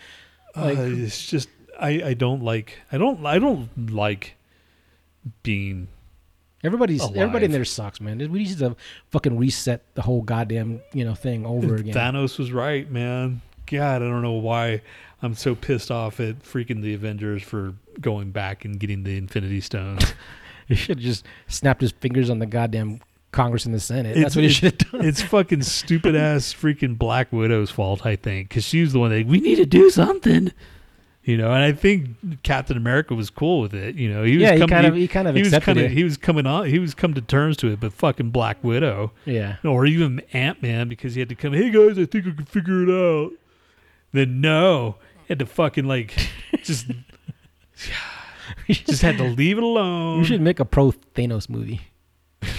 [0.56, 4.36] Like, uh, it's just I I don't like I don't I don't like
[5.44, 5.90] being
[6.64, 7.18] everybody's alive.
[7.18, 8.20] everybody in there sucks, man.
[8.20, 8.78] We need to
[9.12, 11.94] fucking reset the whole goddamn you know thing over again.
[11.94, 13.42] Thanos was right, man.
[13.66, 14.82] God, I don't know why
[15.22, 19.60] I'm so pissed off at freaking the Avengers for going back and getting the Infinity
[19.60, 20.14] Stones.
[20.74, 23.00] he should have just snapped his fingers on the goddamn
[23.32, 24.12] Congress and the Senate.
[24.12, 25.06] It's- That's what he should have done.
[25.06, 29.10] it's fucking stupid ass freaking Black Widow's fault, I think, because she was the one
[29.12, 30.52] that we need to do something.
[31.26, 33.96] You know, and I think Captain America was cool with it.
[33.96, 35.90] You know, he was yeah, he kind of he kind of he was kind of
[35.90, 39.14] he was coming on he was come to terms to it, but fucking Black Widow.
[39.24, 39.56] yeah.
[39.64, 41.54] or even Ant Man because he had to come.
[41.54, 43.32] Hey guys, I think I can figure it out.
[44.12, 46.14] Then no, he had to fucking like
[46.62, 46.88] just
[48.70, 50.20] just had to leave it alone.
[50.20, 51.82] We should make a pro Thanos movie.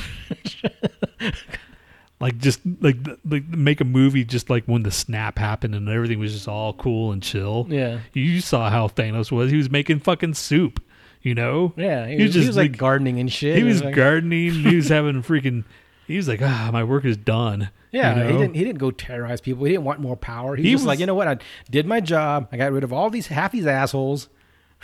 [2.20, 6.18] like just like like make a movie just like when the snap happened and everything
[6.18, 7.66] was just all cool and chill.
[7.68, 8.00] Yeah.
[8.12, 9.50] You saw how Thanos was.
[9.50, 10.82] He was making fucking soup.
[11.22, 11.72] You know.
[11.76, 13.54] Yeah, he, He was, was he just was like, like- gardening and shit.
[13.54, 14.52] He and was like- gardening.
[14.52, 15.64] He was having freaking.
[16.06, 17.70] He was like, ah, my work is done.
[17.90, 18.54] Yeah, you he didn't.
[18.56, 19.64] He didn't go terrorize people.
[19.64, 20.54] He didn't want more power.
[20.54, 21.28] He, He was just like, you know what?
[21.28, 21.38] I
[21.70, 22.48] did my job.
[22.52, 24.28] I got rid of all these half these assholes.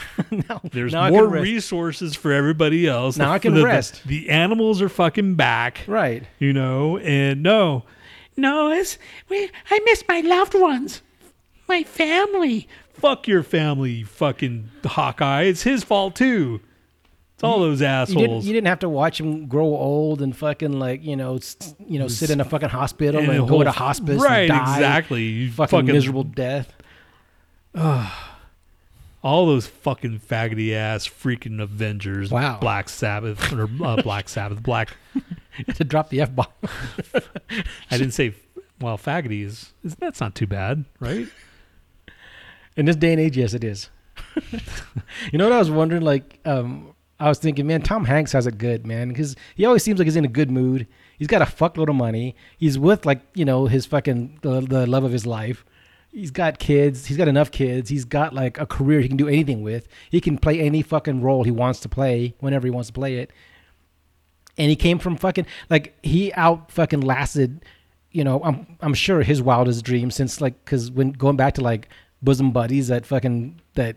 [0.31, 3.17] now, There's now more resources for everybody else.
[3.17, 4.03] Now The- I can the- the- rest.
[4.07, 6.25] The, animals are fucking back, right.
[6.39, 7.85] you know, and no,
[8.37, 9.51] no, it's we.
[9.71, 11.03] I miss my loved ones,
[11.69, 12.69] my family.
[12.95, 15.43] Fuck your family, you fucking Hawkeye.
[15.45, 16.61] It's his fault too.
[17.35, 17.91] It's all those You didn't,
[18.27, 18.45] assholes.
[18.47, 21.99] you didn't have to watch him grow old and fucking like you know s- you
[21.99, 24.41] know sit in a fucking hospital and, And the go to hospice right?
[24.41, 25.23] and die Exactly.
[25.23, 26.71] You fucking, miserable death.
[29.23, 32.31] All those fucking faggoty ass freaking Avengers.
[32.31, 32.59] Wow.
[32.59, 34.63] Black Sabbath or uh, Black Sabbath.
[34.63, 34.97] Black.
[35.75, 36.47] to drop the f bomb.
[37.91, 38.35] I didn't say.
[38.81, 41.29] Well, faggoty is, is that's not too bad, right?
[42.77, 43.91] In this day and age, yes, it is.
[45.31, 46.01] you know what I was wondering?
[46.01, 49.83] Like, um, I was thinking, man, Tom Hanks has it good, man, because he always
[49.83, 50.87] seems like he's in a good mood.
[51.19, 52.35] He's got a fuckload of money.
[52.57, 55.67] He's with like you know his fucking the, the love of his life.
[56.13, 57.07] He's got kids.
[57.07, 57.89] He's got enough kids.
[57.89, 59.87] He's got like a career he can do anything with.
[60.11, 63.19] He can play any fucking role he wants to play whenever he wants to play
[63.19, 63.31] it.
[64.59, 67.65] And he came from fucking like he out fucking lasted.
[68.11, 71.61] You know, I'm I'm sure his wildest dream since like because when going back to
[71.61, 71.89] like
[72.23, 73.97] bosom buddies that fucking that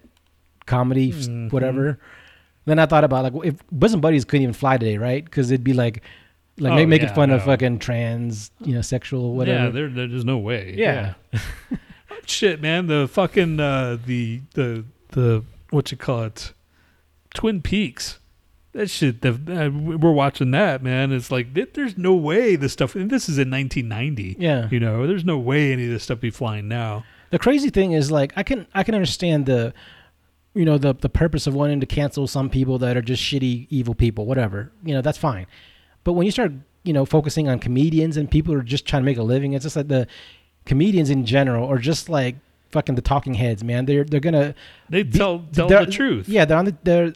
[0.67, 1.52] comedy Mhm.
[1.52, 1.99] whatever.
[2.65, 5.26] Then I thought about like if bosom buddies couldn't even fly today, right?
[5.26, 6.04] Because it'd be like
[6.60, 9.63] like Oh, make, making yeah, fun of fucking trans, you know, sexual whatever.
[9.65, 10.76] Yeah, there, there- there's no way.
[10.78, 11.15] Yeah.
[12.26, 12.88] Shit, man.
[12.88, 16.54] The fucking uh, the the the what you call it,
[17.34, 18.19] Twin Peaks.
[18.73, 19.21] That shit.
[19.21, 21.12] The, uh, we're watching that, man.
[21.12, 22.95] It's like th- there's no way this stuff.
[22.95, 24.38] And this is in 1990.
[24.39, 24.67] yeah.
[24.71, 27.06] You know, there's no way any of this stuff be flying now.
[27.30, 29.73] The crazy thing is like I can I can understand the
[30.54, 33.67] you know the the purpose of wanting to cancel some people that are just shitty
[33.71, 35.47] evil people whatever you know that's fine
[36.04, 36.52] but when you start
[36.84, 39.54] you know focusing on comedians and people who are just trying to make a living.
[39.54, 40.08] It's just like the
[40.65, 42.36] comedians in general are just like
[42.71, 43.86] fucking the talking heads, man.
[43.86, 44.56] They're they're gonna
[44.89, 46.28] They Be- tell tell the truth.
[46.30, 47.13] Yeah, they're on the they're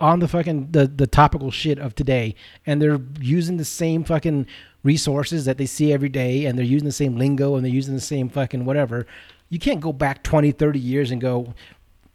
[0.00, 2.34] on the fucking the the topical shit of today,
[2.66, 4.46] and they're using the same fucking
[4.82, 7.94] resources that they see every day, and they're using the same lingo, and they're using
[7.94, 9.06] the same fucking whatever.
[9.50, 11.54] You can't go back 20, 30 years and go.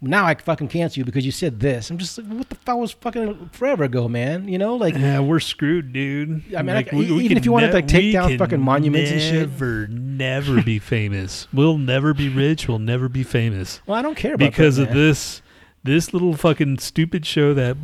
[0.01, 1.89] Now I fucking cancel you because you said this.
[1.89, 4.47] I'm just like, what the fuck was fucking forever ago, man?
[4.47, 6.41] You know, like Yeah, we're screwed, dude.
[6.55, 9.11] I mean, I Like, ca- even if you wanted to, like, take down fucking monuments
[9.11, 9.49] and shit.
[9.49, 11.47] Never, never be famous.
[11.51, 12.67] We'll never be rich.
[12.67, 15.41] We'll never be famous well, I don't care about because that, of this
[15.83, 17.75] this little fucking stupid show that.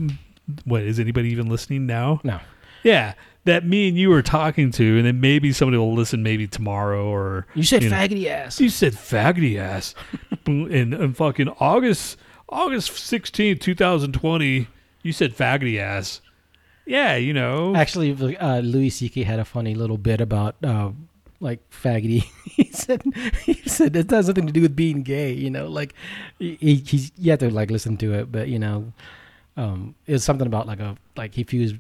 [0.64, 2.22] What is anybody even listening now?
[2.24, 2.40] No,
[2.84, 6.48] Yeah, that me and you are talking to, and then maybe somebody will listen, maybe
[6.48, 7.96] tomorrow or you said You know.
[7.96, 8.60] faggoty ass.
[8.60, 9.96] you said faggoty ass
[10.46, 12.18] in, in fucking August
[12.50, 14.68] August sixteenth, two thousand twenty.
[15.04, 16.22] You said faggoty ass.
[16.88, 17.76] Yeah, you know.
[17.76, 19.24] Actually, uh, Louis C.K.
[19.24, 20.92] had a funny little bit about uh,
[21.40, 22.22] like faggoty.
[22.46, 23.02] he said
[23.44, 25.34] he said it has nothing to do with being gay.
[25.34, 25.94] You know, like
[26.38, 28.94] he, he he's you have to like listen to it, but you know,
[29.58, 31.74] um, it was something about like a like he was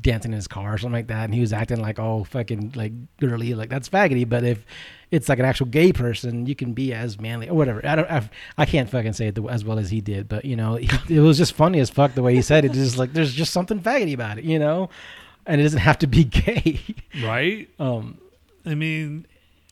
[0.00, 2.72] dancing in his car or something like that, and he was acting like oh fucking
[2.74, 4.28] like girly, like that's faggoty.
[4.28, 4.64] But if
[5.10, 7.86] it's like an actual gay person, you can be as manly or whatever.
[7.86, 8.28] I don't, I,
[8.58, 10.76] I can't fucking say it as well as he did, but you know,
[11.08, 12.68] it was just funny as fuck the way he said it.
[12.68, 14.90] It's just like there's just something faggoty about it, you know,
[15.46, 16.80] and it doesn't have to be gay.
[17.22, 17.68] right?
[17.78, 18.18] Um,
[18.66, 19.26] I mean,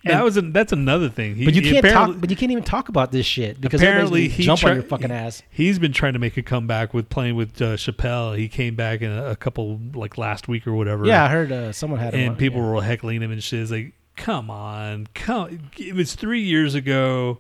[0.05, 1.37] And- that was an, that's another thing.
[1.37, 2.17] He, but you can't talk.
[2.19, 5.11] But you can't even talk about this shit because Apparently he jump on your fucking
[5.13, 5.43] ass.
[5.51, 8.37] He's been trying to make a comeback with playing with uh, Chappelle.
[8.37, 11.07] He came back in a, a couple like last week or whatever.
[11.07, 12.15] Yeah, I heard uh, someone had.
[12.15, 12.71] him and on- people yeah.
[12.73, 13.61] were heckling him and shit.
[13.61, 15.71] It's like, come on, come.
[15.79, 17.39] It was three years ago.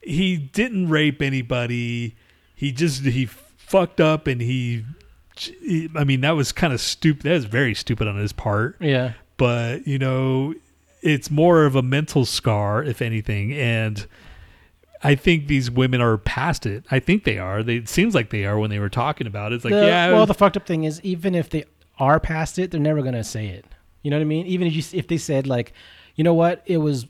[0.00, 2.16] He didn't rape anybody.
[2.54, 4.84] He just he fucked up and he.
[5.94, 7.24] I mean, that was kind of stupid.
[7.24, 8.76] That was very stupid on his part.
[8.80, 10.54] Yeah, But you know,
[11.06, 14.06] it's more of a mental scar, if anything, and.
[15.02, 16.84] I think these women are past it.
[16.90, 17.62] I think they are.
[17.62, 19.56] They, it seems like they are when they were talking about it.
[19.56, 21.64] It's like, The- yeah, Well, the fucked up thing is, even if they
[21.98, 23.66] are past it, they're never gonna say it.
[24.02, 24.46] You know what I mean?
[24.46, 25.74] Even if you if they said like,
[26.14, 27.06] you know what, it was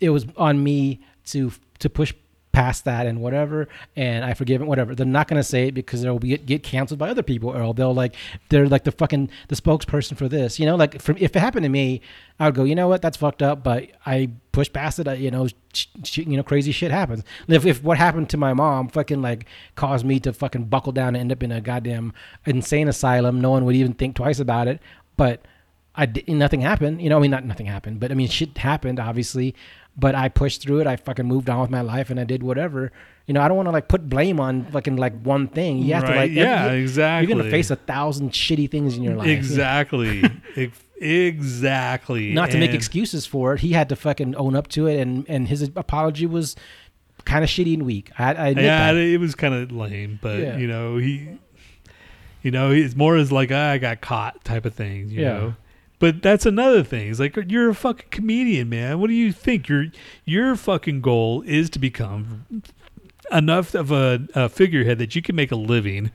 [0.00, 2.14] it was on me to to push
[2.56, 4.94] past that and whatever, and I forgive it, whatever.
[4.94, 7.94] They're not gonna say it because they'll be, get canceled by other people, or they'll
[7.94, 8.14] like
[8.48, 10.58] they're like the fucking the spokesperson for this.
[10.58, 12.00] You know, like if it happened to me,
[12.40, 15.06] I would go, you know what, that's fucked up, but I pushed past it.
[15.06, 17.24] I, you know, sh- sh- you know, crazy shit happens.
[17.46, 21.08] If if what happened to my mom fucking like caused me to fucking buckle down
[21.08, 22.14] and end up in a goddamn
[22.46, 24.80] insane asylum, no one would even think twice about it.
[25.18, 25.44] But
[25.94, 27.02] I did, nothing happened.
[27.02, 29.54] You know, I mean, not nothing happened, but I mean, shit happened, obviously.
[29.98, 30.86] But I pushed through it.
[30.86, 32.92] I fucking moved on with my life, and I did whatever.
[33.26, 35.78] You know, I don't want to like put blame on fucking like one thing.
[35.78, 37.28] You have to Right, like, yeah, exactly.
[37.32, 39.28] You're gonna face a thousand shitty things in your life.
[39.28, 40.22] Exactly.
[40.56, 42.32] Ex- exactly.
[42.32, 43.60] Not to make excuses for it.
[43.60, 46.56] He had to fucking own up to it, and and his apology was
[47.24, 48.10] kind of shitty and weak.
[48.18, 48.98] I, I admit Yeah, that.
[49.00, 50.56] it was kind of lame, but Yeah.
[50.58, 51.28] you know he,
[52.42, 55.08] you know, it's more as like ah, I got caught type of thing.
[55.10, 55.32] You Yeah.
[55.32, 55.54] know.
[55.98, 57.10] But that's another thing.
[57.10, 59.00] It's like you're a fucking comedian, man.
[59.00, 59.68] What do you think?
[59.68, 59.86] Your
[60.24, 62.62] your fucking goal is to become
[63.32, 66.10] enough of a, a figurehead that you can make a living,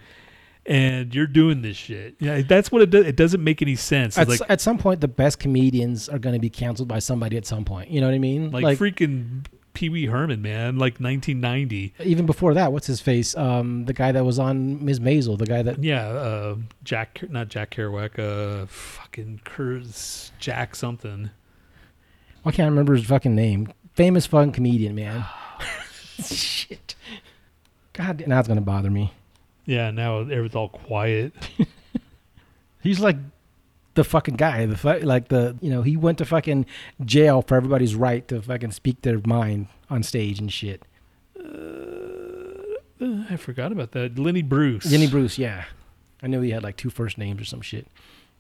[0.66, 2.16] and you're doing this shit.
[2.20, 3.06] Yeah, that's what it does.
[3.08, 4.18] It doesn't make any sense.
[4.18, 7.38] At, like at some point, the best comedians are going to be canceled by somebody
[7.38, 7.90] at some point.
[7.90, 8.52] You know what I mean?
[8.52, 10.78] like, freaking Pee Wee Herman, man.
[10.78, 11.94] Like 1990.
[12.04, 13.36] even before that, what's his face?
[13.36, 15.00] Um, the guy that was on Ms.
[15.00, 21.30] Maisel, the guy that Yeah, uh, Jack, not Jack Kerouac, uh, fucking Kurz, Jack something.
[22.46, 23.72] I can't remember his fucking name.
[23.94, 25.26] Famous fucking comedian, man.
[26.26, 26.96] Shit.
[27.94, 29.14] God, now it's gonna bother me.
[29.66, 31.34] Yeah, now everything's all quiet.
[32.82, 33.18] He's like
[33.96, 34.66] the fucking guy.
[34.66, 36.66] The fu- like the you know he went to fucking
[37.04, 40.84] jail for everybody's right to fucking speak their mind on stage and shit.
[41.40, 44.18] Uh, I forgot about that.
[44.20, 44.92] Lenny Bruce.
[44.92, 45.66] Lenny Bruce, yeah.
[46.22, 47.88] I knew he had like two first names or some shit.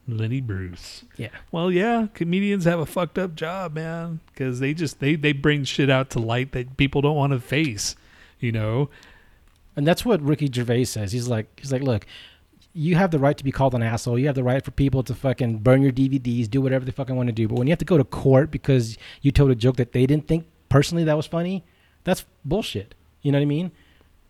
[0.08, 1.04] Lenny Bruce.
[1.18, 1.30] Yeah.
[1.52, 5.64] Well, yeah, comedians have a fucked up job, man, because they just they they bring
[5.64, 7.96] shit out to light that people don't want to face.
[8.40, 8.90] You know,
[9.76, 11.12] And that's what Ricky Gervais says.
[11.12, 12.08] He's like, he's like, look,
[12.74, 14.18] you have the right to be called an asshole.
[14.18, 17.16] You have the right for people to fucking burn your DVDs, do whatever they fucking
[17.16, 17.48] want to do.
[17.48, 20.06] But when you have to go to court because you told a joke that they
[20.06, 21.66] didn't think personally that was funny,
[22.04, 22.96] that's bullshit.
[23.22, 23.72] You know what I mean?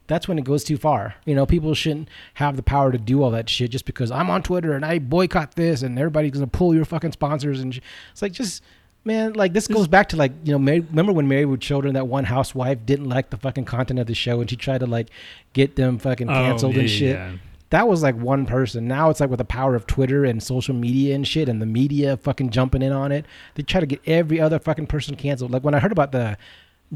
[0.07, 1.15] That's when it goes too far.
[1.25, 4.29] You know, people shouldn't have the power to do all that shit just because I'm
[4.29, 7.79] on Twitter and I boycott this and everybody's gonna pull your fucking sponsors and sh-
[8.11, 8.63] it's like just
[9.05, 11.93] man, like this goes back to like you know, Mary, remember when Married with Children,
[11.93, 14.87] that one housewife didn't like the fucking content of the show and she tried to
[14.87, 15.09] like
[15.53, 17.15] get them fucking oh, canceled oh, yeah, and shit.
[17.15, 17.31] yeah.
[17.71, 18.87] That was like one person.
[18.87, 21.65] Now it's like with the power of Twitter and social media and shit, and the
[21.65, 23.25] media fucking jumping in on it.
[23.55, 25.51] They try to get every other fucking person canceled.
[25.51, 26.37] Like when I heard about the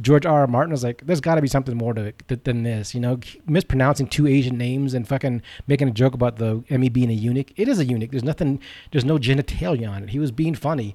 [0.02, 0.42] George R.
[0.42, 0.48] R.
[0.48, 2.94] Martin, I was like, "There's got to be something more to it th- than this."
[2.94, 7.10] You know, mispronouncing two Asian names and fucking making a joke about the Emmy being
[7.10, 7.54] a eunuch.
[7.56, 8.12] It is a eunuch.
[8.12, 8.60] There's nothing.
[8.92, 10.10] There's no genitalia on it.
[10.10, 10.94] He was being funny.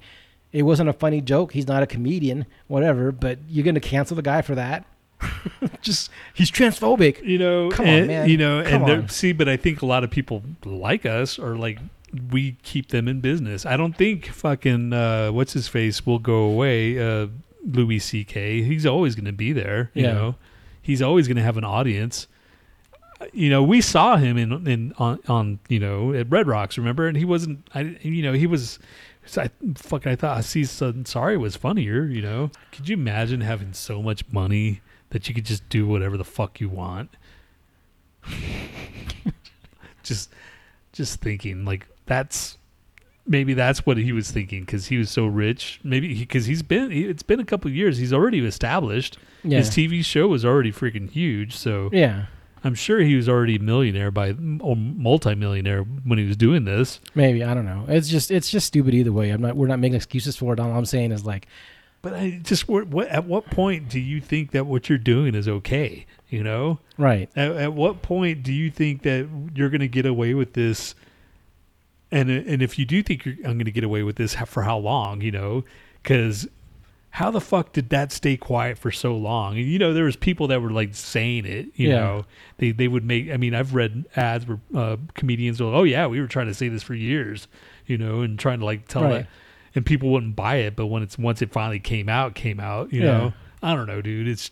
[0.53, 1.53] It wasn't a funny joke.
[1.53, 3.13] He's not a comedian, whatever.
[3.13, 4.85] But you're gonna cancel the guy for that?
[5.83, 7.23] Just he's transphobic.
[7.25, 8.29] You know, Come on, and, man.
[8.29, 9.09] You know, Come and on.
[9.09, 11.79] see, but I think a lot of people like us or like
[12.31, 13.65] we keep them in business.
[13.65, 16.99] I don't think fucking uh, what's his face will go away.
[16.99, 17.29] Uh,
[17.65, 18.63] Louis C.K.
[18.63, 19.91] He's always going to be there.
[19.95, 20.13] You Yeah.
[20.13, 20.35] know,
[20.81, 22.27] he's always going to have an audience.
[23.35, 27.07] You know, we saw him in in on, on you know at Red Rocks, remember?
[27.07, 27.69] And he wasn't.
[27.75, 28.79] I you know he was.
[29.37, 32.07] I fucking I thought Aziz Ansari was funnier.
[32.07, 36.17] You know, could you imagine having so much money that you could just do whatever
[36.17, 37.11] the fuck you want?
[40.03, 40.31] just
[40.93, 42.59] just thinking like that's
[43.27, 45.81] maybe that's what he was thinking because he was so rich.
[45.85, 47.99] Maybe because he's been he, it's been a couple of years.
[47.99, 49.19] He's already established.
[49.43, 49.59] Yeah.
[49.59, 51.57] His TV show was already freaking huge.
[51.57, 52.27] So yeah.
[52.63, 57.01] I'm sure he was already a millionaire by or multimillionaire when he was doing this.
[57.15, 57.87] Maybe I don't know.
[57.89, 59.31] It's just it's just stupid either way.
[59.31, 59.57] I'm not.
[59.57, 60.61] We're not making excuses for it.
[60.61, 61.47] All I'm saying is like,
[62.03, 65.35] But I just what, what at what point do you think that what you're doing
[65.35, 66.07] is okay?
[66.31, 67.29] You know, right.
[67.37, 70.95] at, at what point do you think that you're going to get away with this?
[72.13, 74.63] And and if you do think you're, I'm going to get away with this, for
[74.63, 75.21] how long?
[75.21, 75.65] You know,
[76.03, 76.49] because
[77.11, 79.57] how the fuck did that stay quiet for so long?
[79.59, 81.67] And, you know, there was people that were like saying it.
[81.75, 81.99] You Yeah.
[82.01, 82.25] know,
[82.59, 83.31] they they would make.
[83.31, 86.55] I mean, I've read ads where uh, comedians will, oh yeah, we were trying to
[86.55, 87.47] say this for years.
[87.87, 89.11] You know, and trying to like tell Right.
[89.11, 89.27] that,
[89.75, 90.77] and people wouldn't buy it.
[90.77, 92.93] But when it's once it finally came out, came out.
[92.93, 93.07] You Yeah.
[93.07, 94.29] know, I don't know, dude.
[94.29, 94.51] It's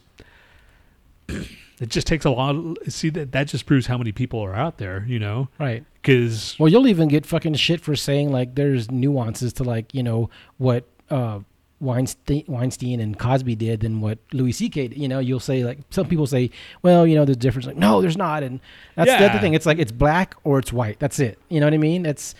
[1.29, 2.55] it just takes a lot.
[2.57, 5.05] Of, see that that just proves how many people are out there.
[5.09, 5.85] You know, Right.
[6.01, 10.03] because Well, you'll even get fucking shit for saying like there's nuances to like you
[10.03, 11.41] know what uh,
[11.81, 14.91] Weinstein, Weinstein and Cosby did than what Louis C.K.
[14.97, 16.51] You know, you'll say like some people say,
[16.83, 17.67] well, you know, there's difference.
[17.67, 18.59] Like, no, there's not, and
[18.97, 19.55] that's the other thing.
[19.55, 20.99] It's like it's black or it's white.
[20.99, 21.39] That's it.
[21.49, 22.05] You know what I mean?
[22.05, 22.35] It's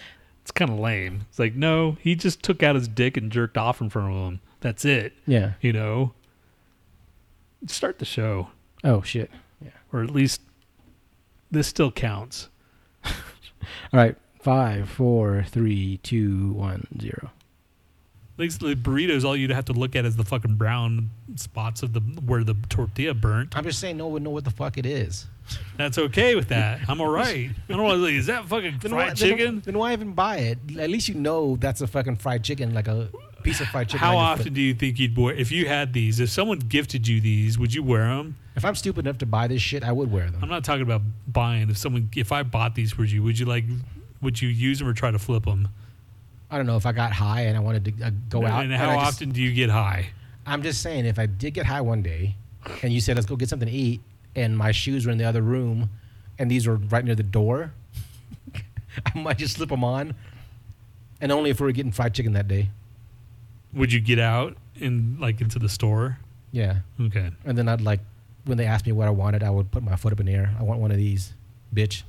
[0.49, 1.27] it's kind of lame.
[1.29, 4.27] It's like no, he just took out his dick and jerked off in front of
[4.27, 4.41] him.
[4.61, 5.13] That's it.
[5.27, 5.53] yeah.
[5.61, 6.15] You know,
[7.67, 8.49] start the show,
[8.83, 9.31] Oh shit.
[9.63, 9.73] Yeah.
[9.93, 10.41] Or at least
[11.51, 12.49] this still counts.
[13.05, 13.13] All
[13.93, 14.17] right.
[14.41, 17.31] Five, four, three, two, one, zero.
[18.35, 21.83] At least the burritos, all you'd have to look at is the fucking brown spots
[21.83, 23.55] of the where the tortilla burnt.
[23.55, 25.27] I'm just saying, no one would know what the fuck it is.
[25.77, 26.81] That's okay with that.
[26.89, 27.51] I'm all right.
[27.69, 29.57] I don't want to is that fucking fried why, chicken?
[29.57, 30.59] Then, then why even buy it?
[30.79, 33.09] At least you know that's a fucking fried chicken, like a
[33.43, 34.01] piece of fried chicken.
[34.01, 36.21] How often do you think you'd wear if you had these?
[36.21, 38.37] If someone gifted you these, would you wear them?
[38.57, 40.41] If I'm stupid enough to buy this shit, I would wear them.
[40.43, 41.71] I'm not talking about buying.
[41.71, 43.65] If someone, if I bought these for you, would you like?
[44.21, 45.69] Would you use them or try to flip them?
[46.51, 48.65] I don't know if I got high and I wanted to uh, go out.
[48.65, 50.09] And and how just- often do you get high?
[50.47, 52.35] I'm just saying, if I did get high one day,
[52.83, 54.01] and you said let's go get something to eat,
[54.39, 55.91] and my shoes were in the other room,
[56.39, 57.73] and these were right near the door,
[59.15, 60.15] I might just slip them on,
[61.21, 62.71] and only if we were getting fried chicken that day.
[63.73, 66.19] Would you get out and like into the store?
[66.53, 67.31] Yeah, Okay.
[67.45, 68.01] and then I'd like
[68.45, 70.33] when they asked me what I wanted, I would put my foot up in the
[70.33, 70.55] air.
[70.59, 71.35] I want one of these,
[71.75, 72.03] bitch.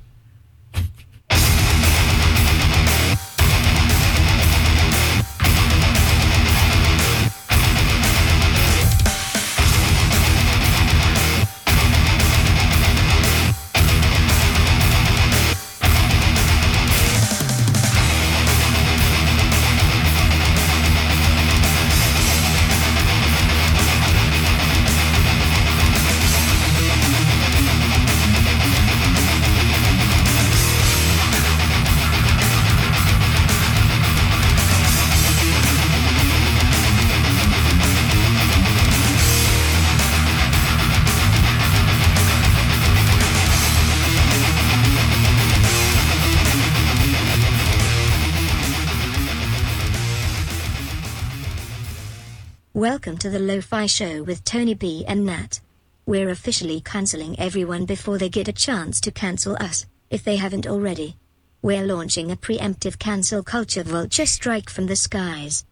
[52.90, 55.60] Welcome to the Lo-Fi Show with Tony B and Nat.
[56.06, 60.66] We're officially canceling everyone before they get a chance to cancel us, if they haven't
[60.66, 61.14] already.
[61.62, 65.64] We're launching a preemptive cancel culture vulture strike from the skies.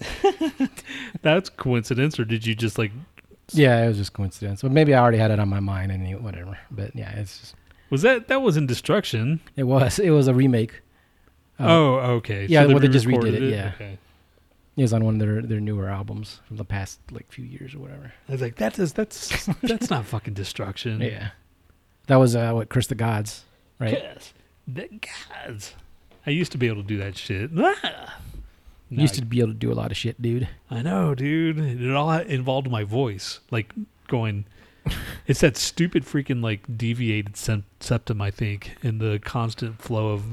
[1.22, 2.90] That's coincidence, or did you just like?
[3.52, 6.20] Yeah, it was just coincidence, but maybe I already had it on my mind and
[6.20, 6.58] whatever.
[6.72, 7.54] But yeah, it's just,
[7.90, 9.38] Was that that wasn't destruction?
[9.54, 10.80] it was it was a remake.
[11.60, 12.46] Uh, oh, okay.
[12.46, 13.72] yeah, well, they just re-recorded redid it, yeah.
[13.76, 13.98] Okay.
[14.82, 17.78] Was on one of their, their newer albums from the past like few years or
[17.80, 18.12] whatever.
[18.28, 21.00] I was like, that is that's that's not fucking destruction.
[21.02, 21.30] Yeah,
[22.06, 23.44] that was uh, what Chris the Gods.
[23.78, 23.92] right?
[23.92, 24.32] Yes.
[24.66, 25.74] the Gods.
[26.26, 27.50] I used to be able to do that shit.
[27.62, 28.18] Ah.
[28.92, 30.48] You used to be able to do a lot of shit, dude.
[30.68, 31.60] I know, dude.
[31.60, 33.72] It all involved my voice, like
[34.08, 34.46] going.
[35.28, 40.24] it's that stupid freaking like deviated septum, I think, in the constant flow of,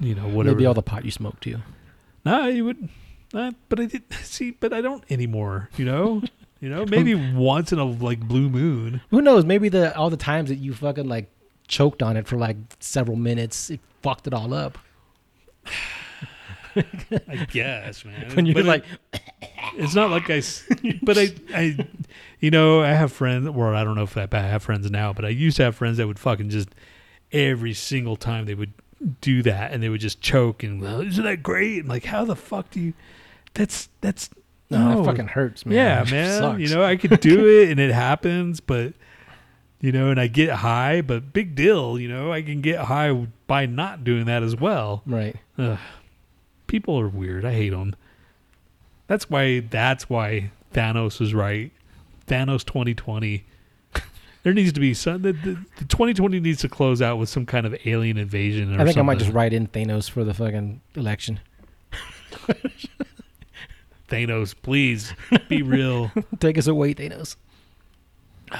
[0.00, 0.56] you know, whatever.
[0.56, 1.58] Maybe all the pot you smoke too.
[2.24, 2.88] No, you would.
[3.32, 5.68] Uh, but I did see, but I don't anymore.
[5.76, 6.22] You know,
[6.60, 9.00] you know, maybe once in a like blue moon.
[9.10, 9.44] Who knows?
[9.44, 11.30] Maybe the all the times that you fucking like
[11.68, 14.78] choked on it for like several minutes, it fucked it all up.
[16.76, 18.30] I guess, man.
[18.36, 18.84] When you're But like,
[19.74, 20.42] it's not like I,
[21.02, 21.86] but I, I,
[22.38, 23.48] you know, I have friends.
[23.50, 25.96] Well, I don't know if I have friends now, but I used to have friends
[25.96, 26.68] that would fucking just
[27.32, 28.72] every single time they would
[29.20, 31.80] do that, and they would just choke and well, isn't that great?
[31.80, 32.92] And like, how the fuck do you?
[33.54, 34.30] That's that's
[34.70, 35.74] no, no, that fucking hurts, man.
[35.76, 36.60] yeah, It man.
[36.60, 38.94] You know, I could do it, and it happens, but
[39.80, 41.98] you know, and I get high, but big deal.
[41.98, 43.12] You know, I can get high
[43.46, 45.02] by not doing that as well.
[45.06, 45.36] right?
[45.58, 45.78] Ugh.
[46.66, 47.44] People are weird.
[47.44, 47.96] I hate them.
[49.08, 49.60] That's why.
[49.60, 51.72] That's why Thanos was right.
[52.26, 53.44] Thanos 2020.
[54.42, 55.20] There needs to be some.
[55.20, 58.74] The, the, the 2020 needs to close out with some kind of alien invasion.
[58.74, 61.40] Or I think I might just write in Thanos for the fucking election.
[64.10, 65.14] Thanos, please
[65.48, 66.10] be real.
[66.38, 67.36] Take us away, Thanos.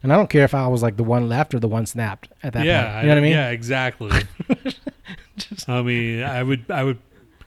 [0.00, 2.28] And I don't care if I was like the one left or the one snapped
[2.44, 3.02] at that yeah, point.
[3.02, 3.32] You know what I mean?
[3.32, 4.22] Yeah, exactly.
[5.68, 6.70] I mean, I would.
[6.70, 6.98] I would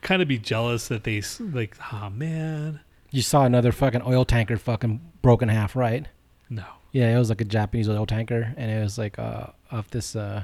[0.02, 1.78] kind of be jealous that they like.
[1.94, 2.82] Oh man,
[3.12, 6.06] You saw another fucking oil tanker fucking broken half, right?
[6.50, 6.66] no.
[6.92, 10.14] Yeah, it was like a Japanese oil tanker, and it was like uh off this
[10.14, 10.44] uh,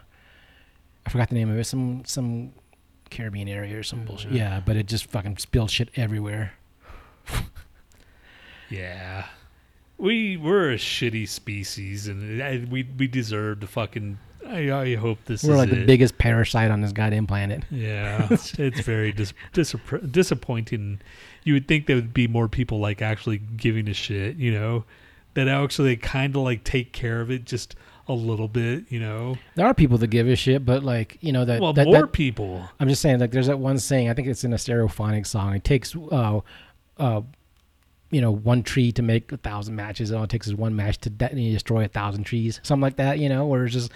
[1.06, 2.54] I forgot the name of it, some some
[3.10, 4.32] Caribbean area or some bullshit.
[4.32, 6.54] Yeah, but it just fucking spilled shit everywhere.
[8.70, 9.26] Yeah.
[9.98, 14.20] We we're a shitty species, and I, we we deserve to fucking.
[14.48, 15.88] I, I hope this We're is like the it.
[15.88, 17.64] biggest parasite on this goddamn planet.
[17.72, 21.02] Yeah, it's very dis- disapp- disappointing.
[21.44, 24.86] You would think there would be more people like actually giving a shit, you know,
[25.34, 27.76] that actually kind of like take care of it just
[28.08, 29.38] a little bit, you know.
[29.56, 31.60] There are people that give a shit, but like you know that.
[31.62, 32.68] well, that, more that- people.
[32.80, 34.10] I'm just saying, like, there's that one saying.
[34.10, 35.56] I think it's in a stereophonic song.
[35.56, 36.40] It takes, uh,
[36.98, 37.22] uh,
[38.10, 40.12] you know, one tree to make a thousand matches.
[40.12, 42.60] All it takes is one match to de- destroy a thousand trees.
[42.64, 43.92] Something like that, you know, where it's just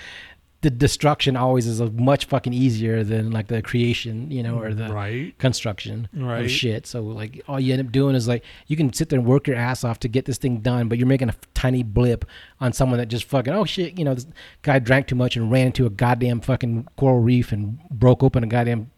[0.62, 4.74] the destruction always is a much fucking easier than like the creation, you know, or
[4.76, 6.46] the right, construction right.
[6.46, 6.86] of shit.
[6.86, 9.48] So like all you end up doing is like you can sit there and work
[9.48, 12.26] your ass off to get this thing done, but you're making a tiny blip
[12.60, 14.28] on someone that just fucking oh shit, you know, this
[14.62, 18.44] guy drank too much and ran into a goddamn fucking coral reef and broke open
[18.44, 18.92] a goddamn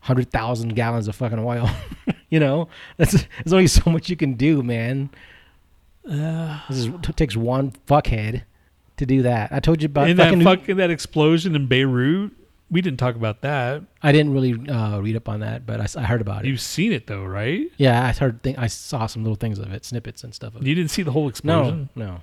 [0.00, 1.68] hundred thousand gallons of fucking oil.
[2.30, 5.10] you know, that's there's only so much you can do, man.
[6.10, 8.44] Uh, This is, takes one fuckhead
[8.96, 9.52] to do that.
[9.52, 10.38] I told you about and fucking.
[10.40, 12.32] that fucking that explosion in Beirut.
[12.70, 13.82] We didn't talk about that.
[14.02, 16.48] I didn't really uh, read up on that, but I heard about it.
[16.48, 17.70] You've seen it though, right?
[17.76, 18.42] yeah, I heard.
[18.42, 20.54] Th- I saw some little things of it, snippets and stuff.
[20.56, 20.68] Of it.
[20.68, 21.90] You didn't see the whole explosion.
[21.94, 22.20] No, no,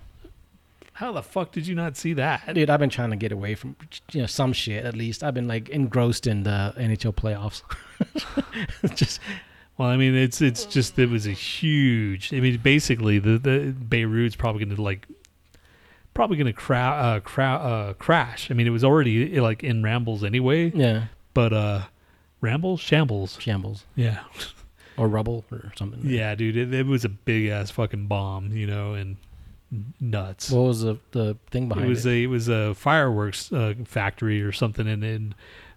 [0.93, 2.53] How the fuck did you not see that?
[2.53, 2.69] dude.
[2.69, 3.75] I've been trying to get away from
[4.11, 4.83] you know some shit.
[4.83, 7.61] At least I've been like engrossed in the NHL playoffs.
[8.95, 9.19] Just
[9.77, 12.33] Well, I mean, it's it's just it was a huge.
[12.33, 15.07] I mean, basically, the the Beirut's probably going to like
[16.13, 18.49] probably going to cra- uh, cra- uh, crash.
[18.51, 21.81] I mean, it was already like in rambles anyway, yeah, but uh,
[22.41, 23.37] rambles, shambles.
[23.39, 24.19] shambles Yeah,
[24.97, 26.01] or rubble or something.
[26.03, 29.17] yeah, dude, it, it was a big ass fucking bomb, you know, and
[29.99, 30.51] nuts.
[30.51, 32.11] What was the the thing behind it was it?
[32.11, 35.35] a it was a fireworks uh, factory or something, and in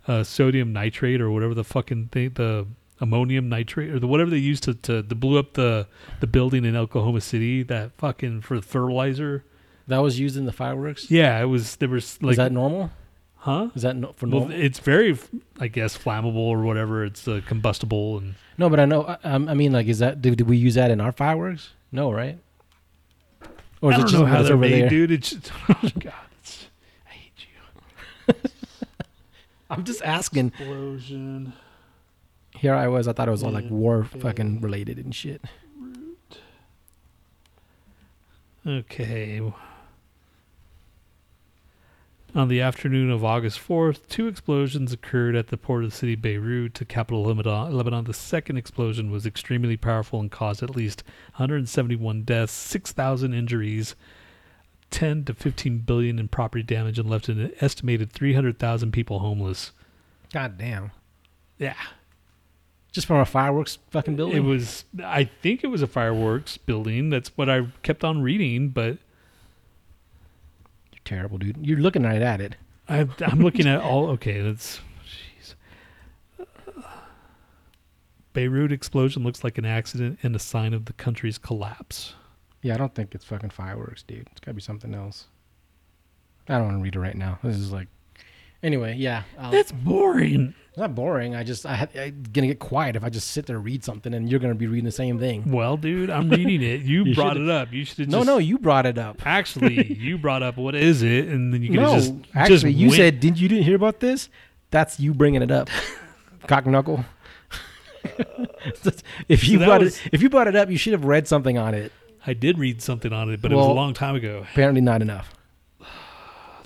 [0.08, 2.66] uh, sodium nitrate or whatever the fucking thing, the
[3.00, 5.86] ammonium nitrate or the whatever they used to to, to blew up the
[6.20, 9.44] the building in Oklahoma City that fucking for fertilizer.
[9.88, 11.10] That was used in the fireworks.
[11.10, 11.76] Yeah, it was.
[11.76, 12.90] There was like, Is that normal?
[13.36, 13.68] huh?
[13.74, 14.58] Is that no, for Well, normal?
[14.58, 15.18] it's very,
[15.60, 17.04] I guess, flammable or whatever.
[17.04, 19.04] It's uh, combustible and no, but I know.
[19.04, 21.70] I, I mean, like, is that did, did we use that in our fireworks?
[21.92, 22.38] No, right?
[23.82, 24.88] Or I is don't it just know how that's they're over made, there?
[24.88, 25.10] dude.
[25.10, 25.52] It's just,
[25.98, 26.66] God, it's,
[27.06, 27.46] I hate
[28.32, 28.34] you.
[29.70, 30.48] I'm just asking.
[30.48, 31.52] Explosion.
[32.56, 33.08] Here I was.
[33.08, 35.42] I thought it was all like war fucking related and shit.
[38.66, 39.42] Okay.
[42.36, 46.16] On the afternoon of August 4th, two explosions occurred at the port of the city
[46.16, 47.72] Beirut to capital Lebanon.
[47.72, 48.04] Lebanon.
[48.04, 51.04] The second explosion was extremely powerful and caused at least
[51.36, 53.94] 171 deaths, 6,000 injuries,
[54.90, 59.70] 10 to 15 billion in property damage, and left an estimated 300,000 people homeless.
[60.32, 60.90] God damn.
[61.58, 61.76] Yeah.
[62.90, 64.38] Just from a fireworks fucking building.
[64.38, 67.10] It was, I think it was a fireworks building.
[67.10, 68.98] That's what I kept on reading, but
[71.04, 71.58] terrible, dude.
[71.60, 72.56] You're looking right at it.
[72.88, 74.10] I, I'm looking at all.
[74.10, 74.80] Okay, that's.
[76.38, 76.46] Jeez.
[78.32, 82.14] Beirut explosion looks like an accident and a sign of the country's collapse.
[82.62, 84.28] Yeah, I don't think it's fucking fireworks, dude.
[84.32, 85.26] It's gotta be something else.
[86.48, 87.38] I don't want to read it right now.
[87.42, 87.88] This is like,
[88.64, 89.22] anyway, yeah.
[89.38, 90.54] I'll, That's boring.
[90.70, 91.36] it's not boring.
[91.36, 93.84] I just I had I'm gonna get quiet if I just sit there and read
[93.84, 95.52] something, and you're gonna be reading the same thing.
[95.52, 96.80] Well, dude, I'm reading it.
[96.80, 97.72] You, You brought it up.
[97.72, 99.24] You should No, no, you brought it up.
[99.24, 102.78] Actually, you brought up what is it, and then you could No, just actually, just
[102.80, 104.28] you said, didn't you didn't hear about this?
[104.70, 105.68] That's you bringing it up,
[106.48, 107.04] cock knuckle.
[109.28, 111.28] if you that brought was- it, if you brought it up, you should have read
[111.28, 111.92] something on it.
[112.26, 114.46] I did read something on it, but it was a long time ago.
[114.50, 115.32] Apparently, not enough.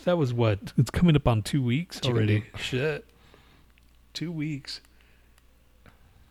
[0.09, 0.73] That was what?
[0.79, 2.45] It's coming up on two weeks Chicken already.
[2.57, 3.05] Shit.
[4.15, 4.81] Two weeks.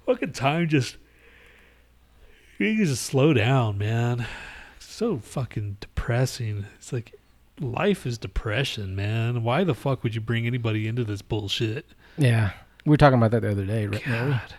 [0.07, 0.97] Fucking time just.
[2.57, 4.25] You need to just slow down, man.
[4.77, 6.65] It's so fucking depressing.
[6.75, 7.13] It's like
[7.59, 9.43] life is depression, man.
[9.43, 11.85] Why the fuck would you bring anybody into this bullshit?
[12.17, 12.53] Yeah,
[12.83, 13.85] we were talking about that the other day.
[13.85, 14.07] Right?
[14.07, 14.31] weren't?
[14.31, 14.55] God.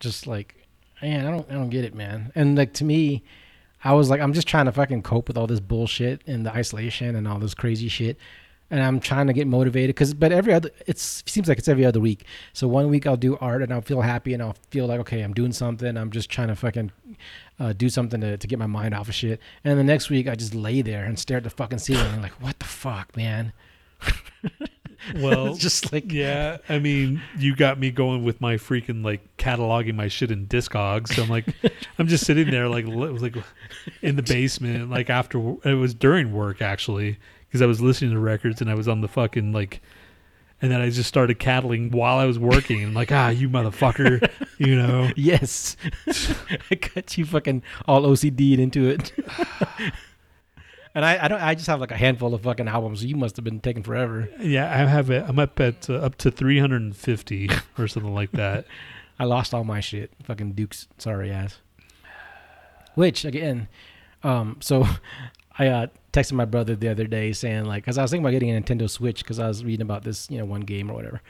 [0.00, 0.56] just like
[1.02, 3.24] man i don't i don't get it man and like to me
[3.84, 6.52] i was like i'm just trying to fucking cope with all this bullshit and the
[6.52, 8.16] isolation and all this crazy shit.
[8.70, 11.84] And i'm trying to get motivated because but every other it seems like it's every
[11.84, 12.24] other week.
[12.54, 15.20] So one week i'll do art and i'll feel happy and i'll feel like okay
[15.20, 15.96] i'm doing something.
[15.96, 16.90] I'm just trying to fucking
[17.60, 19.40] uh, do something to, to get my mind off of shit.
[19.62, 22.22] And the next week i just lay there and stare at the fucking ceiling and
[22.22, 23.52] like what the fuck man
[25.16, 29.94] Well, just like yeah, I mean, you got me going with my freaking like cataloging
[29.94, 31.14] my shit in Discogs.
[31.14, 31.46] So I'm like,
[31.98, 33.36] I'm just sitting there like like
[34.00, 38.18] in the basement, like after it was during work actually, because I was listening to
[38.18, 39.82] records and I was on the fucking like,
[40.60, 42.84] and then I just started cataloging while I was working.
[42.84, 44.28] I'm like, ah, you motherfucker,
[44.58, 45.10] you know.
[45.16, 45.76] Yes.
[46.70, 49.12] I got you fucking all OCD'd into it.
[50.94, 53.36] and I, I don't I just have like a handful of fucking albums, you must
[53.36, 54.28] have been taking forever.
[54.40, 55.24] Yeah, I have it.
[55.26, 58.66] I'm up at uh, up to 350 or something like that.
[59.18, 60.12] I lost all my shit.
[60.24, 61.58] Fucking Duke's sorry ass.
[62.94, 63.68] Which again,
[64.22, 64.86] um, so
[65.58, 68.32] I uh, texted my brother the other day saying like, because I was thinking about
[68.32, 70.94] getting a Nintendo Switch because I was reading about this, you know, one game or
[70.94, 71.22] whatever,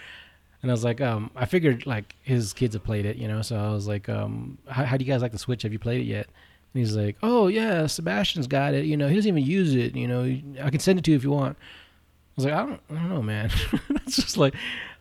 [0.62, 3.42] and I was like, um, I figured like his kids have played it, you know,
[3.42, 5.62] so I was like, um, how, how do you guys like the Switch?
[5.62, 6.28] Have you played it yet?
[6.74, 8.84] And he's like, oh yeah, Sebastian's got it.
[8.84, 9.94] You know, he doesn't even use it.
[9.94, 10.22] You know,
[10.62, 11.56] I can send it to you if you want.
[11.58, 13.50] I was like, I don't, I don't know, man.
[13.90, 14.54] That's just like,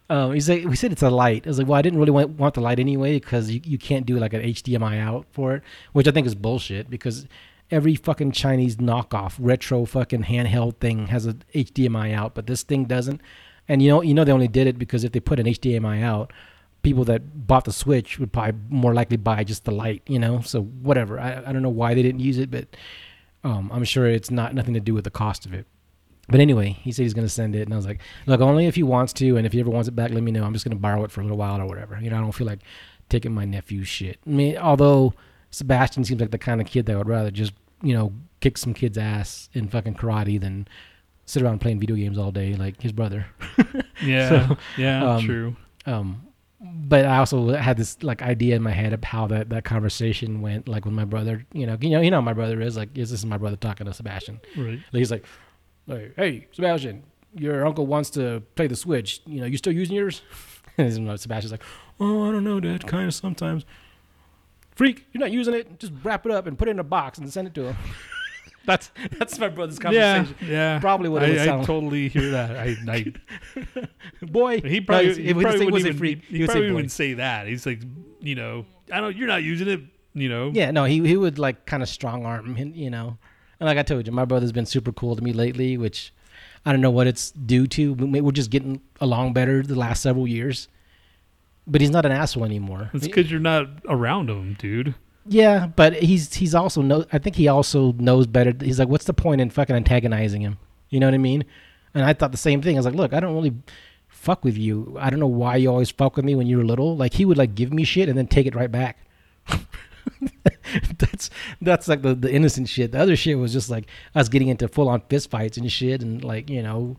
[0.10, 1.48] um, he's like, we said it's a light.
[1.48, 3.78] I was like, well, I didn't really want, want the light anyway because you, you
[3.78, 5.64] can't do like an HDMI out for it,
[5.94, 7.26] which I think is bullshit because
[7.72, 12.84] every fucking Chinese knockoff retro fucking handheld thing has a HDMI out, but this thing
[12.84, 13.22] doesn't.
[13.70, 16.04] And you know, you know, they only did it because if they put an HDMI
[16.04, 16.34] out,
[16.82, 20.42] people that bought the Switch would probably more likely buy just the light, you know.
[20.42, 21.20] So whatever.
[21.20, 22.68] I, I don't know why they didn't use it, but
[23.44, 25.66] um, I'm sure it's not nothing to do with the cost of it.
[26.28, 28.68] But anyway, he said he's going to send it, and I was like, "Look, only
[28.68, 30.44] if he wants to, and if he ever wants it back, let me know.
[30.44, 32.00] I'm just going to borrow it for a little while or whatever.
[32.02, 32.60] You know, I don't feel like
[33.10, 34.20] taking my nephew's shit.
[34.26, 35.14] I mean, although
[35.50, 37.54] Sebastian seems like the kind of kid that would rather just,
[37.84, 40.68] you know, kick some kid's ass in fucking karate than
[41.26, 43.26] sit around playing video games all day like his brother.
[44.04, 45.56] Yeah, So, yeah, um, true.
[45.86, 46.24] Um,
[46.62, 50.42] but I also had this like idea in my head of how that, that conversation
[50.42, 51.46] went, like with my brother.
[51.54, 53.38] You know, you know, you know, how my brother is like, is this is my
[53.38, 54.40] brother talking to Sebastian?
[54.56, 54.80] Right.
[54.92, 55.26] Like, he's like,
[55.88, 57.04] like, hey, Sebastian,
[57.34, 59.22] your uncle wants to play the Switch.
[59.26, 60.22] You know, you still using yours?
[60.78, 61.64] and Sebastian's like,
[62.00, 62.86] oh, I don't know, Dad.
[62.86, 63.66] Kind of sometimes.
[64.76, 65.80] Freak, you're not using it.
[65.80, 67.78] Just wrap it up and put it in a box and send it to him.
[68.66, 70.36] That's that's my brother's conversation.
[70.48, 70.80] yeah.
[70.80, 71.66] Probably what it would I, I sound.
[71.66, 72.56] totally hear that.
[72.58, 73.14] I, I
[74.26, 76.24] Boy, he probably, he's- he he would probably say- wouldn't was it even, freak?
[76.26, 76.76] He, He would say probably boy.
[76.76, 77.48] wouldn't say that.
[77.48, 77.82] He's like,
[78.20, 79.16] you know, I don't.
[79.16, 79.82] You're not using it.
[80.14, 80.52] You know.
[80.54, 83.18] Yeah, no, he he would like kind of strong arm him, you know.
[83.60, 86.14] And like I told you, my brother's been super cool to me lately, which
[86.66, 87.96] I don't know what it's due to.
[87.96, 90.68] but We're just getting along better the last several years.
[91.68, 92.90] But he's not an asshole anymore.
[92.94, 94.96] It's because you're not around him, dude.
[95.32, 97.06] Yeah, but he's he's also know.
[97.14, 98.54] I think he also knows better.
[98.60, 100.58] He's like, what's the point in fucking antagonizing him?
[100.90, 101.46] You know what I mean?
[101.94, 102.76] And I thought the same thing.
[102.76, 103.54] I was like, look, I don't really
[104.10, 104.98] fuck with you.
[105.00, 106.98] I don't know why you always fuck with me when you were little.
[106.98, 108.98] Like he would like give me shit and then take it right back.
[110.98, 111.30] that's
[111.62, 112.92] that's like the, the innocent shit.
[112.92, 116.02] The other shit was just like us getting into full on fist fights and shit
[116.02, 116.98] and like, you know,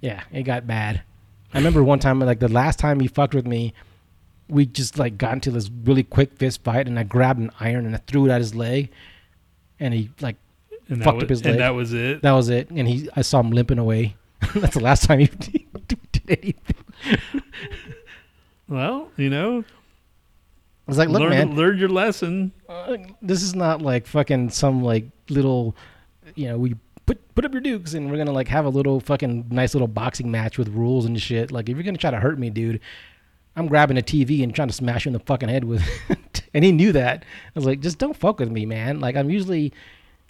[0.00, 1.02] yeah, it got bad.
[1.52, 3.74] I remember one time like the last time he fucked with me,
[4.50, 7.86] we just like got into this really quick fist fight and I grabbed an iron
[7.86, 8.90] and I threw it at his leg
[9.78, 10.36] and he like
[10.88, 11.52] And Fucked was, up his leg.
[11.52, 12.22] and that was it.
[12.22, 14.16] that was it and he I saw him limping away.
[14.54, 15.26] That's the last time he
[15.88, 15.98] did
[16.28, 17.20] anything.
[18.68, 19.64] Well, you know, I
[20.86, 22.52] was like, look, learn, man, learn your lesson.
[22.68, 25.74] uh, this is not like fucking some like little,
[26.36, 26.76] you know, we
[27.06, 29.88] put put up your dukes, and we're gonna like have a little fucking nice little
[29.88, 31.50] boxing match with rules and shit.
[31.50, 32.80] Like if you're gonna try to hurt me, dude,
[33.60, 35.82] I'm grabbing a TV and trying to smash you in the fucking head with.
[36.08, 36.42] it.
[36.54, 37.24] and he knew that.
[37.24, 39.00] I was like, just don't fuck with me, man.
[39.00, 39.72] Like I'm usually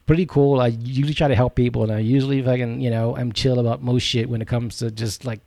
[0.06, 0.60] pretty cool.
[0.60, 3.82] I usually try to help people, and I usually fucking you know I'm chill about
[3.82, 5.40] most shit when it comes to just like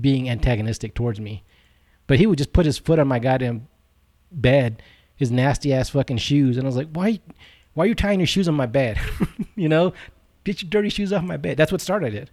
[0.00, 1.44] being antagonistic towards me.
[2.06, 3.68] But he would just put his foot on my goddamn
[4.30, 4.82] bed,
[5.16, 7.20] his nasty ass fucking shoes, and I was like, why,
[7.74, 8.98] why are you tying your shoes on my bed?
[9.56, 9.92] you know,
[10.44, 11.56] get your dirty shoes off my bed.
[11.56, 12.30] That's what started it.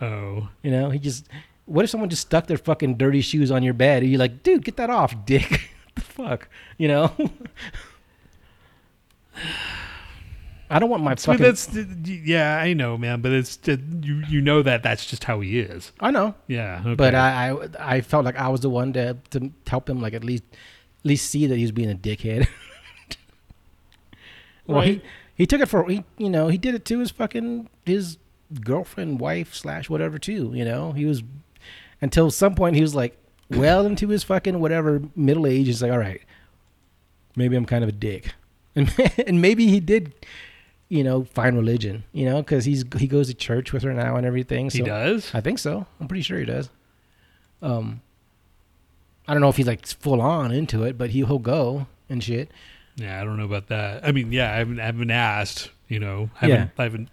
[0.00, 1.28] Oh, You know, he just.
[1.66, 4.02] What if someone just stuck their fucking dirty shoes on your bed?
[4.02, 5.50] And you're like, dude, get that off, dick.
[5.50, 6.48] what the fuck?
[6.78, 7.12] You know?
[10.68, 11.40] I don't want my fucking.
[11.40, 13.20] that's yeah, I know, man.
[13.20, 14.22] But it's you.
[14.28, 15.92] You know that that's just how he is.
[16.00, 16.34] I know.
[16.48, 16.94] Yeah, okay.
[16.96, 20.12] But I, I, I felt like I was the one to to help him, like
[20.12, 22.48] at least, at least see that he was being a dickhead.
[24.66, 24.88] well, Right.
[24.88, 25.02] he
[25.36, 28.18] he took it for he, you know, he did it to his fucking his
[28.64, 30.50] girlfriend, wife slash whatever too.
[30.52, 31.22] You know, he was
[32.00, 33.16] until some point he was like
[33.50, 35.66] well into his fucking whatever middle age.
[35.66, 36.20] He's like, all right,
[37.36, 38.34] maybe I'm kind of a dick,
[38.76, 38.92] and
[39.26, 40.12] and maybe he did.
[40.88, 42.04] You know, find religion.
[42.12, 44.66] You know, because he's he goes to church with her now and everything.
[44.70, 45.34] he so does.
[45.34, 45.84] I think so.
[46.00, 46.70] I'm pretty sure he does.
[47.60, 48.02] Um,
[49.26, 52.22] I don't know if he's like full on into it, but he, he'll go and
[52.22, 52.50] shit.
[52.96, 54.06] Yeah, I don't know about that.
[54.06, 55.70] I mean, yeah, I haven't, I haven't asked.
[55.88, 57.08] You know, I haven't, I haven't.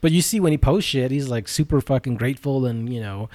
[0.00, 3.28] But you see when he posts shit, he's like super fucking grateful and you know,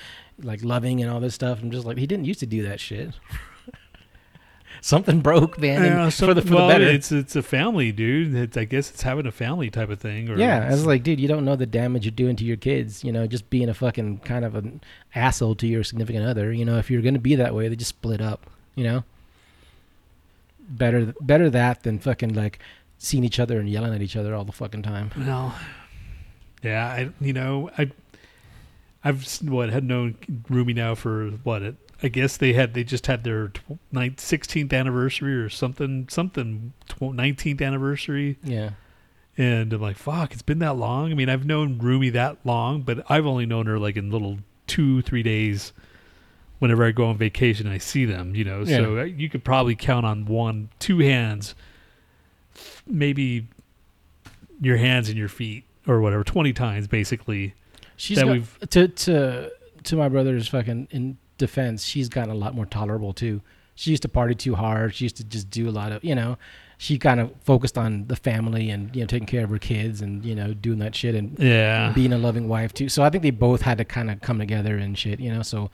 [0.44, 1.62] like loving and all this stuff.
[1.62, 3.12] I'm just like, he didn't used to do that shit.
[4.84, 6.86] Something broke, man, Yeah, and so- for the for well, the better.
[6.88, 8.34] It's it's a family, dude.
[8.34, 10.28] It's, I guess it's having a family type of thing.
[10.30, 12.44] Or yeah, I it's- was like, dude, you don't know the damage you're doing to
[12.44, 13.04] your kids.
[13.04, 14.82] You know, just being a fucking kind of an
[15.14, 16.52] asshole to your significant other.
[16.52, 18.50] You know, if you're gonna be that way, they just split up.
[18.74, 19.04] You know,
[20.68, 22.58] better better that than fucking like
[22.98, 25.12] seeing each other and yelling at each other all the fucking time.
[25.16, 25.54] Well,
[26.64, 27.92] yeah, I you know I
[29.04, 30.16] I've what had known
[30.50, 34.18] Rumi now for what it, I guess they had they just had their tw- ninth,
[34.18, 38.38] 16th anniversary or something something tw- 19th anniversary.
[38.44, 38.72] Yeah,
[39.38, 41.12] and I'm like fuck it's been that long?
[41.12, 44.38] I mean I've known Rumi that long but I've only known her like in little
[44.68, 45.74] two three days
[46.60, 48.64] whenever I go on vacation I see them you know?
[48.66, 49.02] So Yeah.
[49.02, 51.56] uh, you could probably count on one two hands
[52.86, 53.48] maybe
[54.60, 57.54] your hands and your feet or whatever 20 times basically
[58.02, 59.52] she's That got, we've- to to
[59.84, 61.84] to my brother's fucking in defense.
[61.84, 63.42] She's gotten a lot more tolerable too.
[63.76, 64.94] She used to party too hard.
[64.96, 66.38] She used to just do a lot of you know.
[66.78, 70.02] She kind of focused on the family and you know taking care of her kids
[70.02, 72.90] and you know doing that shit and yeah being a loving wife too.
[72.90, 75.44] So I think they both had to kind of come together and shit, you know.
[75.44, 75.70] So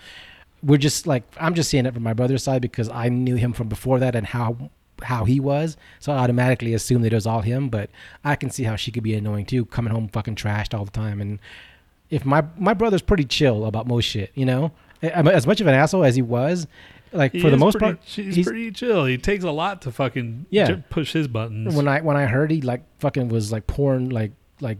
[0.63, 3.53] we're just like I'm just seeing it from my brother's side because I knew him
[3.53, 4.69] from before that and how
[5.01, 5.77] how he was.
[5.99, 7.69] So I automatically assumed that it was all him.
[7.69, 7.89] But
[8.23, 10.91] I can see how she could be annoying too, coming home fucking trashed all the
[10.91, 11.21] time.
[11.21, 11.39] And
[12.09, 15.73] if my my brother's pretty chill about most shit, you know, as much of an
[15.73, 16.67] asshole as he was,
[17.11, 19.81] like He for the most pretty, part, she's he's- pretty chill he takes a lot
[19.83, 20.67] to fucking Yeah.
[20.67, 24.09] j- push his buttons when I when I heard he like fucking was like pouring
[24.09, 24.31] like
[24.61, 24.77] like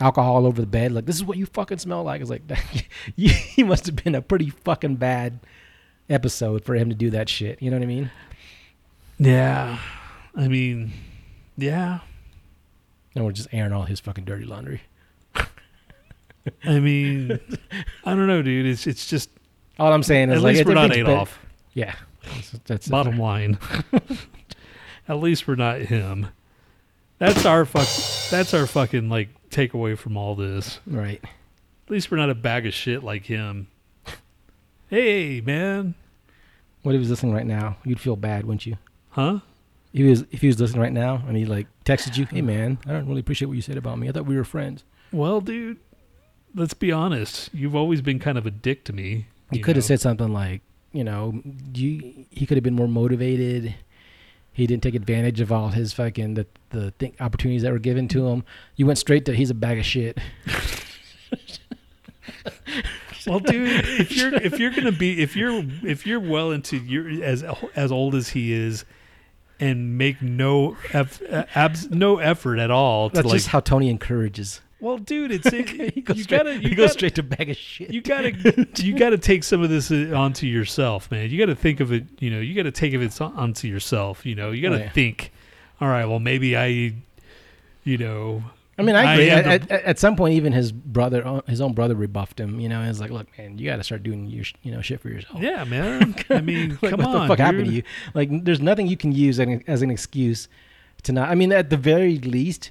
[0.00, 2.20] alcohol all over the bed, like this is what you fucking smell like.
[2.20, 2.42] It's like
[3.16, 5.38] he must have been a pretty fucking bad
[6.10, 7.62] episode for him to do that shit.
[7.62, 8.10] You know what I mean?
[9.18, 9.78] yeah
[10.34, 10.90] I mean
[11.56, 12.00] yeah
[13.14, 14.80] And we're just airing all his fucking dirty laundry.
[16.64, 17.38] I mean
[18.04, 19.30] I don't know dude it's it's just
[19.78, 21.38] All I'm saying is at like least we're not Adolf
[21.74, 23.58] Yeah, that's, that's bottom line
[25.08, 26.28] at least we're not him
[27.18, 27.86] that's our fuck
[28.30, 31.20] that's our fucking like takeaway from all this right.
[31.22, 33.68] At least we're not a bag of shit like him.
[34.88, 35.94] Hey, man.
[36.82, 37.76] What if he was listening right now?
[37.84, 38.76] You'd feel bad, wouldn't you?
[39.10, 39.40] Huh?
[39.92, 42.78] He was if he was listening right now and he like texted you, "Hey man,
[42.86, 44.08] I don't really appreciate what you said about me.
[44.08, 45.78] I thought we were friends." Well, dude,
[46.54, 47.50] let's be honest.
[47.52, 49.26] You've always been kind of a dick to me.
[49.50, 51.42] You could have said something like, you know,
[51.74, 53.74] you he could have been more motivated.
[54.52, 58.08] He didn't take advantage of all his fucking the the th- opportunities that were given
[58.08, 58.44] to him.
[58.76, 60.18] You went straight to he's a bag of shit.
[63.26, 67.08] Well, dude, if you're if you're gonna be if you're if you're well into your
[67.22, 67.44] as
[67.76, 68.84] as old as he is,
[69.60, 73.36] and make no eff, uh, abs, no effort at all to That's like.
[73.36, 74.60] just how Tony encourages.
[74.82, 77.22] Well, dude, it's it, he goes you straight, gotta you he goes gotta, straight to
[77.22, 77.90] bag of shit.
[77.90, 81.80] you gotta you gotta take some of this uh, onto yourself man you gotta think
[81.80, 84.76] of it you know you gotta take of it onto yourself you know you gotta
[84.82, 84.90] Oh, yeah.
[84.90, 85.32] think
[85.80, 86.92] all right well maybe i
[87.84, 88.42] you know
[88.78, 89.30] I mean, I I agree.
[89.30, 92.40] am At, the- at, at some point, even his brother, uh, his own brother, rebuffed
[92.40, 92.58] him.
[92.58, 94.80] You know, and it's like, look, man, you got to start doing your, you know,
[94.80, 95.42] shit for yourself.
[95.42, 97.82] yeah man i mean like, come what on the fuck happened to you?
[98.14, 100.48] Like, there's nothing you can use as an, as an excuse
[101.02, 101.28] to not.
[101.28, 102.70] I mean, at the very least,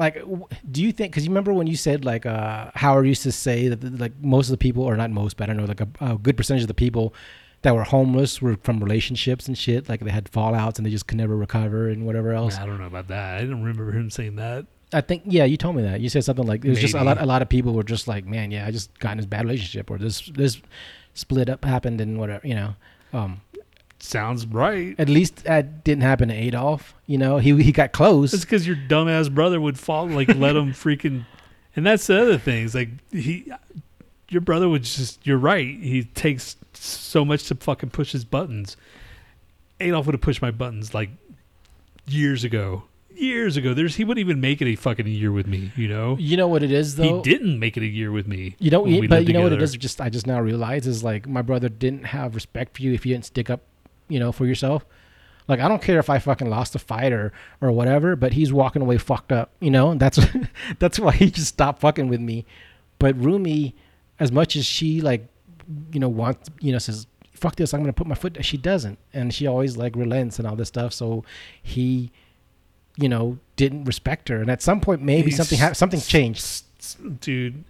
[0.00, 0.24] like,
[0.70, 1.12] do you think?
[1.12, 4.48] Because you remember when you said like uh, Howard used to say that like most
[4.48, 6.62] of the people, or not most, but I don't know, like a, a good percentage
[6.62, 7.14] of the people
[7.62, 9.90] that were homeless were from relationships and shit.
[9.90, 12.56] Like they had fallouts and they just could never recover and whatever else.
[12.56, 13.36] I don't know about that.
[13.36, 14.64] I didn't remember him saying that.
[14.92, 16.00] I think yeah, you told me that.
[16.00, 17.20] You said something like it was just a lot.
[17.20, 19.44] A lot of people were just like, man, yeah, I just got in this bad
[19.44, 20.60] relationship, or this this
[21.14, 22.46] split up happened and whatever.
[22.46, 22.74] You know,
[23.12, 23.40] um,
[24.02, 24.94] Sounds right.
[24.98, 26.94] at least that didn't happen to Adolf.
[27.06, 28.32] You know, he he got close.
[28.32, 31.26] It's because your dumbass brother would fall, like let him freaking.
[31.76, 32.64] And that's the other thing.
[32.64, 33.50] Is like he,
[34.28, 35.24] your brother would just.
[35.24, 35.78] You're right.
[35.80, 38.76] He takes so much to fucking push his buttons.
[39.78, 41.10] Adolf would have pushed my buttons like
[42.08, 42.82] years ago.
[43.14, 43.72] Years ago.
[43.72, 45.70] There's he wouldn't even make it a fucking year with me.
[45.76, 46.16] You know.
[46.18, 47.22] You know what it is though.
[47.22, 48.56] he didn't make it a year with me.
[48.58, 49.72] You know, but you know what it is.
[49.76, 53.06] Just I just now realize is like my brother didn't have respect for you if
[53.06, 53.62] you didn't stick up,
[54.10, 54.84] you know, for yourself.
[55.48, 58.52] Like I don't care if I fucking lost a fight or or whatever, but he's
[58.52, 59.50] walking away fucked up.
[59.60, 60.18] You know, that's
[60.78, 62.44] that's why he just stopped fucking with me.
[62.98, 63.74] But Rumi,
[64.18, 65.26] as much as she like,
[65.92, 68.44] you know, wants you know says fuck this, I'm gonna put my foot.
[68.44, 70.92] She doesn't, and she always like relents and all this stuff.
[70.92, 71.24] So
[71.62, 72.12] he,
[72.96, 76.64] you know, didn't respect her, and at some point maybe He's something ha- something changed.
[77.20, 77.64] dude.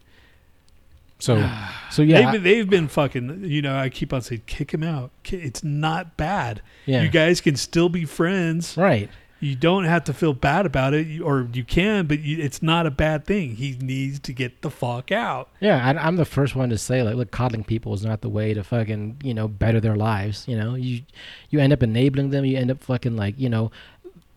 [1.20, 1.48] So
[1.90, 2.32] so yeah.
[2.32, 3.44] they've, they've been fucking.
[3.44, 5.10] You know, I keep on saying, kick him out.
[5.24, 6.62] It's not bad.
[6.86, 7.02] Yeah.
[7.02, 8.76] You guys can still be friends.
[8.76, 9.10] Right.
[9.42, 12.84] You don't have to feel bad about it, or you can, but you, it's not
[12.84, 13.56] a bad thing.
[13.56, 15.48] He needs to get the fuck out.
[15.60, 18.28] Yeah, I, I'm the first one to say like, look, coddling people is not the
[18.28, 20.46] way to fucking you know better their lives.
[20.46, 21.02] You know, you
[21.48, 22.44] you end up enabling them.
[22.44, 23.70] You end up fucking like you know,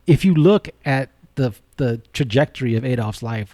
[0.07, 3.53] if you look at the the trajectory of Adolf's life,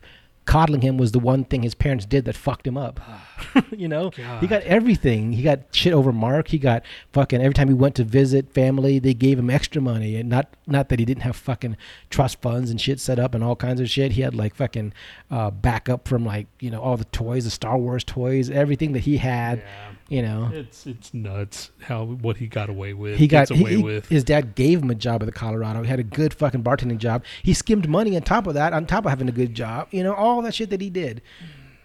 [0.49, 2.99] coddling him was the one thing his parents did that fucked him up.
[3.71, 5.31] you know, he got everything.
[5.31, 6.47] He got shit over Mark.
[6.47, 6.81] He got
[7.13, 10.47] fucking every time he went to visit family, they gave him extra money, and not
[10.65, 11.77] not that he didn't have fucking
[12.09, 14.13] trust funds and shit set up and all kinds of shit.
[14.13, 14.91] He had like fucking
[15.29, 19.01] uh, backup from like you know all the toys, the Star Wars toys, everything that
[19.01, 19.61] he had.
[20.09, 23.17] You know, It's it's nuts how what he got away with.
[23.19, 24.09] he got gets away he- with.
[24.09, 25.83] his dad gave him a job at the Colorado.
[25.83, 27.23] He had a good fucking bartending job.
[27.43, 29.87] He skimmed money on top of that, on top of having a good job.
[29.91, 31.21] You know, all that shit that he did.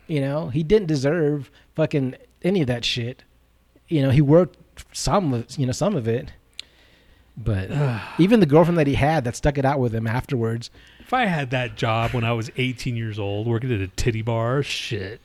[0.07, 3.25] You know, he didn't deserve fucking any of that shit.
[3.89, 4.57] You know, he worked
[4.93, 6.33] some you know some of it,
[7.37, 7.71] but
[8.19, 10.71] even the girlfriend that he had that stuck it out with him afterwards.
[11.01, 14.23] If I had that job when I was 18 years old, working at a titty
[14.23, 15.21] bar, shit.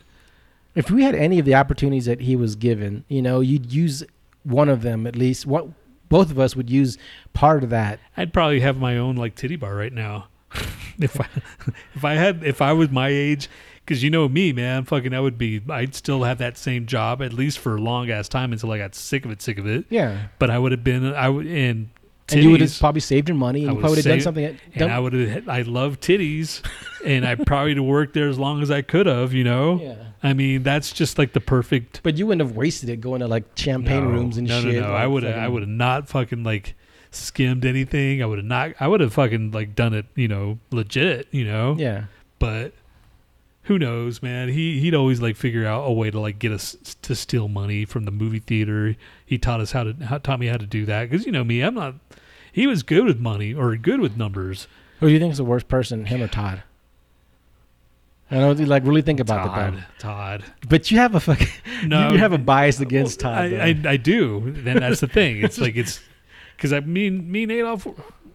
[0.76, 4.04] If we had any of the opportunities that he was given, you know, you'd use
[4.44, 5.46] one of them at least.
[5.46, 5.68] What
[6.10, 6.98] both of us would use
[7.34, 8.00] part of that.
[8.18, 10.28] I'd probably have my own like titty bar right now.
[11.00, 11.28] if I
[11.96, 13.50] if I had if I was my age,
[13.86, 15.62] because you know me, man, fucking I would be.
[15.70, 18.78] I'd still have that same job at least for a long ass time until I
[18.78, 19.86] got sick of it, sick of it.
[19.90, 21.06] Yeah, But I would have been.
[21.14, 21.90] I would and.
[22.34, 24.22] And you would have probably saved your money, and I you probably would have done
[24.22, 24.44] something.
[24.44, 25.50] That, and done- I would have.
[25.50, 26.62] I love titties,
[27.06, 29.34] and I probably would have worked there as long as I could have.
[29.34, 29.80] You know.
[29.82, 29.96] yeah.
[30.22, 33.28] I mean, that's just like the perfect But you wouldn't have wasted it going to
[33.28, 34.76] like champagne no, rooms and no, shit.
[34.76, 35.38] No, no, like I would have.
[35.38, 36.76] I would have not fucking like
[37.12, 38.22] skimmed anything.
[38.22, 38.74] I would have not.
[38.80, 40.06] I would have fucking like done it.
[40.16, 41.28] You know, legit.
[41.32, 41.76] You know.
[41.78, 42.06] Yeah.
[42.38, 42.74] But
[43.70, 44.50] who knows, man?
[44.50, 47.86] He he'd always like figure out a way to like get us to steal money
[47.86, 48.96] from the movie theater.
[49.24, 51.44] He taught us how to how, taught me how to do that because you know
[51.44, 51.94] me, I'm not.
[52.52, 54.68] He was good with money or good with numbers.
[55.00, 56.64] Who do you think is the worst person, him or Todd?
[58.32, 60.42] I don't like really think about Todd, Todd.
[60.42, 60.68] though.
[60.68, 61.48] But you have a fucking
[61.86, 63.54] No, you have a bias against Todd.
[63.54, 63.68] I.
[63.68, 64.52] I, I do.
[64.52, 65.44] Then that's the thing.
[65.44, 66.02] It's like it's
[66.56, 67.88] because I mean, me and Adolf,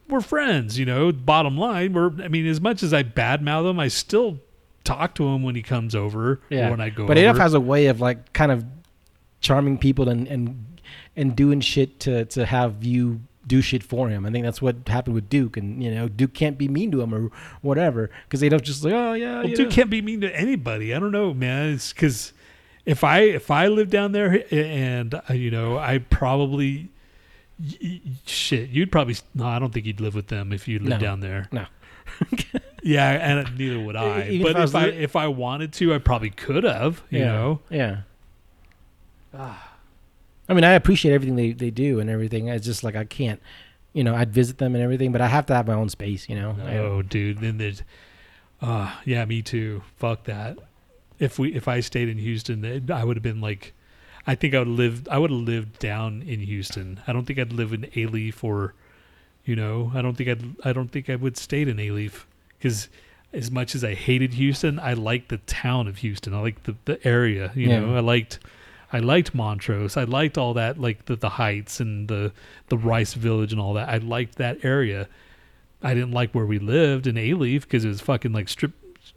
[0.08, 0.78] we're friends.
[0.78, 2.12] You know, bottom line, we're.
[2.22, 4.38] I mean, as much as I badmouth him, I still
[4.84, 6.40] talk to him when he comes over.
[6.50, 6.70] yeah.
[6.70, 7.06] When I go.
[7.06, 7.24] but over.
[7.26, 8.64] Adolf has a way of like kind of
[9.40, 10.78] charming people and and
[11.16, 14.24] and doing shit to to have you do shit for him.
[14.24, 17.02] I think that's what happened with Duke, and you know Duke can't be mean to
[17.02, 17.30] him or
[17.60, 19.66] whatever because Adolf just like oh yeah, Well, know.
[19.68, 20.94] can't be mean to anybody.
[20.94, 21.72] I don't know, man.
[21.74, 22.32] It's because
[22.86, 26.90] if I if I lived down there and uh, you know I probably
[28.26, 30.98] shit you'd probably no I don't think you'd live with them if you lived No.
[30.98, 31.48] down there.
[31.52, 31.66] No.
[32.84, 34.28] yeah, and neither would I.
[34.28, 37.02] Even but if I if I li- if I wanted to, I probably could have.
[37.08, 37.24] You yeah.
[37.24, 37.60] know.
[37.70, 38.00] Yeah.
[39.32, 39.70] Ah.
[40.48, 42.48] I mean, I appreciate everything they, they do and everything.
[42.48, 43.40] It's just like I can't,
[43.94, 46.28] you know, I'd visit them and everything, but I have to have my own space,
[46.28, 46.56] you know.
[46.68, 47.38] Oh, dude.
[47.38, 47.82] Then there's,
[48.60, 49.82] uh, yeah, me too.
[49.96, 50.58] Fuck that.
[51.18, 53.72] If we, if I stayed in Houston, I would have been like,
[54.26, 55.08] I think I would live.
[55.08, 57.00] I would have lived down in Houston.
[57.06, 58.74] I don't think I'd live in Alief or,
[59.44, 60.42] you know, I don't think I'd.
[60.64, 62.24] I don't think I would stayed in Alief
[62.64, 62.88] because
[63.34, 66.32] as much as I hated Houston, I liked the town of Houston.
[66.32, 67.52] I liked the the area.
[67.54, 67.80] You Yeah.
[67.80, 68.38] know, I liked.
[68.92, 69.96] I liked Montrose.
[69.96, 72.32] I liked all that, like the, the Heights and the
[72.68, 73.88] the Rice Village and all that.
[73.88, 75.08] I liked that area.
[75.82, 78.72] I didn't like where we lived in Alief because it was fucking like strip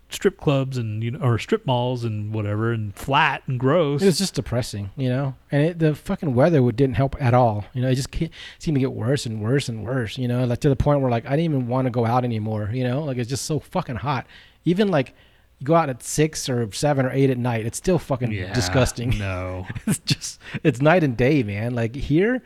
[0.09, 4.01] strip clubs and you know or strip malls and whatever and flat and gross.
[4.01, 5.35] It was just depressing, you know.
[5.51, 7.65] And it, the fucking weather would, didn't help at all.
[7.73, 10.17] You know, it just seemed to get worse and worse and worse.
[10.17, 12.23] You know, like to the point where like I didn't even want to go out
[12.23, 12.69] anymore.
[12.73, 14.27] You know, like it's just so fucking hot.
[14.65, 15.13] Even like
[15.59, 18.53] you go out at six or seven or eight at night, it's still fucking Yeah,
[18.53, 19.17] disgusting.
[19.17, 19.67] No.
[19.87, 21.73] it's just it's night and day, man.
[21.73, 22.41] Like here,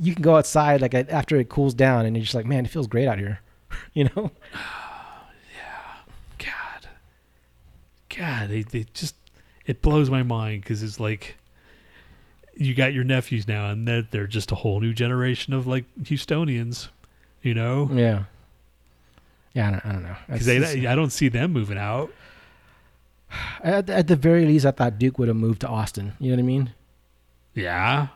[0.00, 2.70] you can go outside like after it cools down, and you're just like, man, it
[2.70, 3.40] feels great out here.
[3.94, 4.30] you know?
[6.38, 6.88] God,
[8.16, 9.14] God, they, they just
[9.66, 11.36] it blows my mind because it's like
[12.56, 15.84] you got your nephews now, and they're, they're just a whole new generation of like
[16.02, 16.88] Houstonians,
[17.42, 17.90] you know?
[17.92, 18.24] Yeah.
[19.52, 20.16] Yeah, I don't, I don't know.
[20.28, 22.12] Because I don't see them moving out.
[23.62, 26.12] at, at the very least, I thought Duke would have moved to Austin.
[26.18, 26.70] You know what I mean?
[27.54, 28.08] Yeah,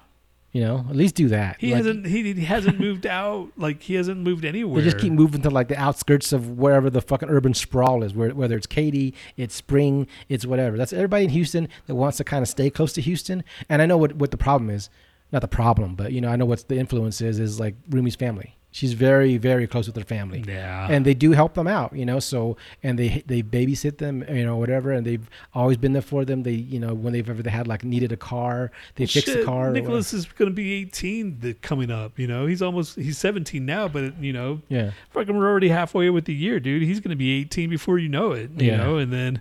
[0.52, 1.56] You know, at least do that.
[1.60, 2.06] he Like, hasn't.
[2.06, 3.50] He, he hasn't moved out.
[3.56, 4.82] Like he hasn't moved anywhere.
[4.82, 8.14] They just keep moving to like the outskirts of wherever the fucking urban sprawl is,
[8.14, 10.76] where, whether it's Katy, it's Spring, it's whatever.
[10.76, 13.44] That's everybody in Houston that wants to kind of stay close to Houston.
[13.68, 14.90] And I know what, what the problem is.
[15.32, 18.16] Not the problem, but you know, I know what the influence is, is like Rumi's
[18.16, 18.56] family.
[18.72, 20.44] She's very, very close with her family.
[20.46, 22.20] Yeah, And they do help them out, you know.
[22.20, 24.92] So and they they babysit them, you know, whatever.
[24.92, 26.44] And they've always been there for them.
[26.44, 29.26] They, you know, when they've ever they had like needed a car, they Well, fix
[29.26, 29.72] the car.
[29.72, 32.16] Nicholas is going to be 18 the, coming up.
[32.16, 36.08] You know, he's almost he's 17 now, but you know, yeah, fucking we're already halfway
[36.10, 36.82] with the year, dude.
[36.82, 38.50] He's going to be 18 before you know it.
[38.56, 38.76] You Yeah.
[38.76, 39.40] know, and then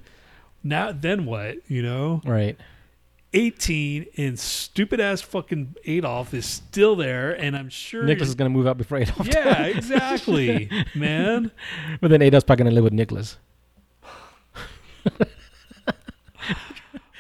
[0.64, 1.58] now then what?
[1.68, 2.58] You know, right.
[3.34, 8.50] 18 and stupid ass fucking Adolf is still there, and I'm sure Nicholas is gonna
[8.50, 9.28] move out before Adolf.
[9.28, 11.52] Yeah, exactly, man.
[12.02, 13.38] But then Adolf's probably gonna live with Nicholas.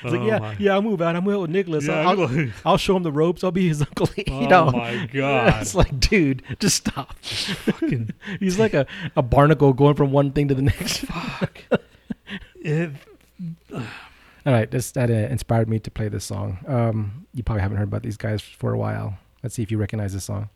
[0.01, 1.17] It's like, Oh yeah, my- yeah, I'll move out.
[1.17, 1.85] I'm with Nicholas.
[1.85, 3.43] Yeah, I'll, I'm like- I'll show him the ropes.
[3.43, 4.07] I'll be his uncle.
[4.29, 4.71] Oh know?
[4.71, 5.61] my god.
[5.61, 7.19] It's like, dude, just stop.
[7.21, 8.87] Fucking He's like a,
[9.17, 10.99] a barnacle going from one thing to the next.
[10.99, 11.59] fuck.
[12.61, 12.91] It-
[14.45, 16.59] All right, this that uh, inspired me to play this song.
[16.67, 19.17] Um, you probably haven't heard about these guys for a while.
[19.43, 20.49] Let's see if you recognize this song.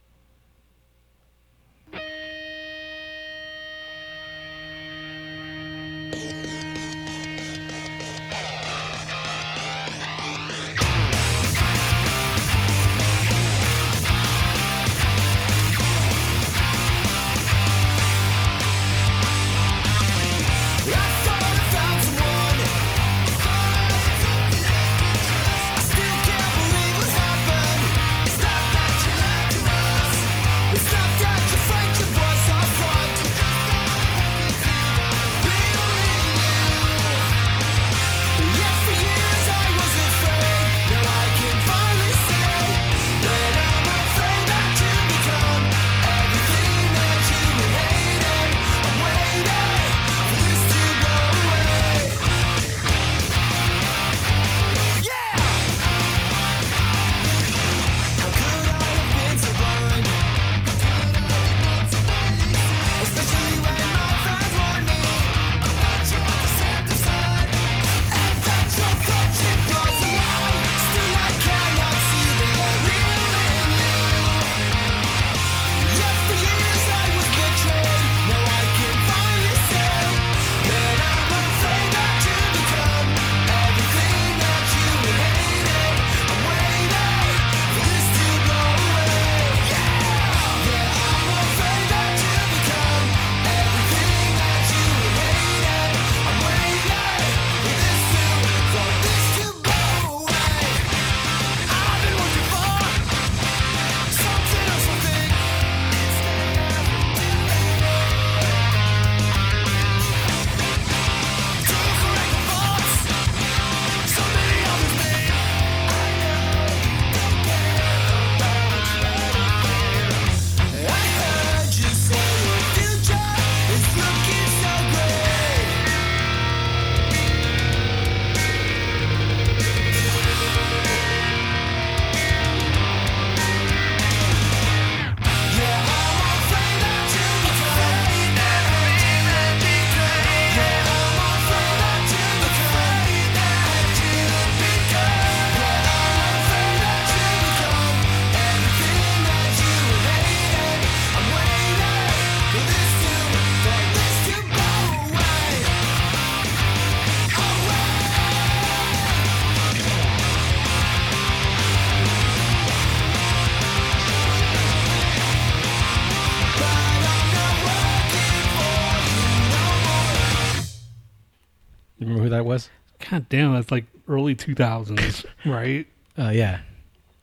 [173.13, 175.85] God damn, that's like early 2000s, right?
[176.17, 176.61] Uh, yeah,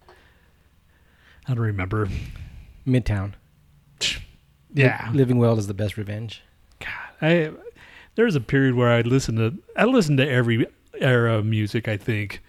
[0.09, 2.09] I don't remember.
[2.87, 3.33] Midtown.
[4.73, 5.09] Yeah.
[5.11, 6.43] Li- living well is the best revenge.
[6.79, 6.89] God,
[7.21, 7.51] I
[8.15, 10.65] there was a period where I listened to I listened to every
[11.01, 12.41] era of music, I think.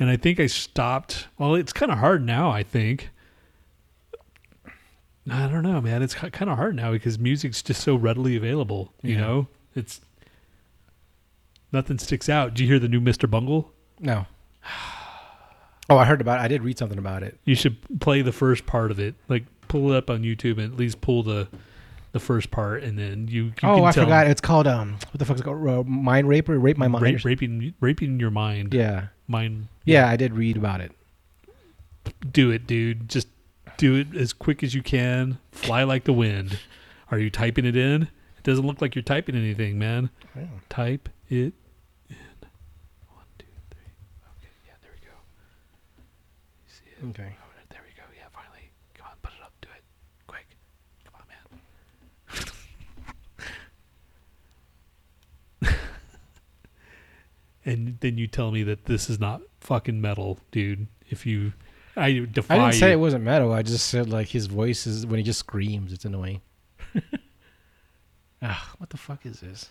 [0.00, 1.26] And I think I stopped.
[1.36, 3.10] Well, it's kind of hard now, I think.
[5.30, 6.02] I don't know, man.
[6.02, 9.20] It's kind of hard now because music's just so readily available, you Yeah.
[9.20, 9.48] know?
[9.74, 10.00] It's
[11.72, 12.54] nothing sticks out.
[12.54, 13.30] Did you hear the new Mr.
[13.30, 13.72] Bungle?
[14.00, 14.26] No.
[15.90, 16.38] Oh, I heard about.
[16.38, 16.42] it.
[16.42, 17.40] I did read something about it.
[17.46, 19.14] You should play the first part of it.
[19.28, 21.48] Like pull it up on YouTube and at least pull the
[22.12, 24.26] the first part and then you, you oh, I forgot.
[24.26, 24.98] It's called um.
[25.10, 25.66] What the fuck's it called?
[25.66, 27.04] Uh, mind rape or rape my mind?
[27.04, 28.74] rape, raping raping your mind.
[28.74, 29.06] Yeah.
[29.28, 30.92] Mind Yeah, I did read about it.
[32.32, 33.08] do it, dude.
[33.08, 33.28] Just
[33.78, 35.38] do it as quick as you can.
[35.52, 36.58] Fly like the wind.
[37.10, 38.02] Are you typing it in?
[38.02, 40.10] It doesn't look like you're typing anything, man.
[40.68, 41.52] Type it
[42.10, 42.16] in.
[43.12, 43.92] One, two, three.
[44.36, 45.14] Okay, yeah, there we go.
[46.64, 47.08] You see it?
[47.10, 47.36] Okay.
[47.38, 48.02] Oh, there we go.
[48.16, 48.70] Yeah, finally.
[48.94, 49.52] Come on, put it up.
[49.60, 49.84] Do it.
[50.26, 50.46] Quick.
[51.04, 51.26] Come on,
[55.64, 55.74] man.
[57.64, 60.86] and then you tell me that this is not fucking metal, dude.
[61.10, 61.52] If you,
[61.96, 62.94] I defy I didn't say you.
[62.94, 63.52] it wasn't metal.
[63.52, 65.92] I just said like his voice is when he just screams.
[65.92, 66.40] It's annoying.
[68.40, 69.68] Ah, what the fuck is this?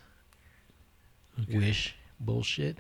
[1.42, 1.58] Okay.
[1.58, 2.80] Wish bullshit.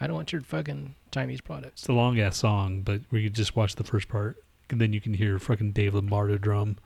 [0.00, 1.82] I don't want your fucking Chinese products.
[1.82, 4.36] It's a long ass song, but we could just watch the first part,
[4.70, 6.76] and then you can hear fucking Dave Lombardo drum.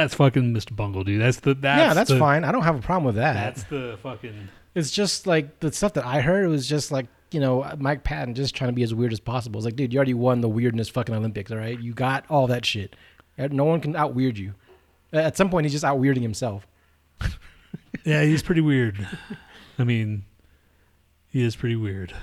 [0.00, 0.74] That's fucking Mr.
[0.74, 1.20] Bungle, dude.
[1.20, 2.44] That's the that's yeah, that's the, fine.
[2.44, 3.34] I don't have a problem with that.
[3.34, 7.06] That's the fucking It's just like the stuff that I heard It was just like
[7.30, 9.58] you know Mike Patton just trying to be as weird as possible.
[9.58, 11.78] It's like, dude, you already won the weirdness fucking Olympics, all right?
[11.78, 12.96] You got all that shit.
[13.38, 14.54] Uh, No one can out weird you.
[15.12, 16.66] Uh, At some point, he's just out weirding himself.
[18.04, 19.06] Yeah, he's pretty weird.
[19.78, 20.24] I mean,
[21.28, 22.14] he is pretty weird.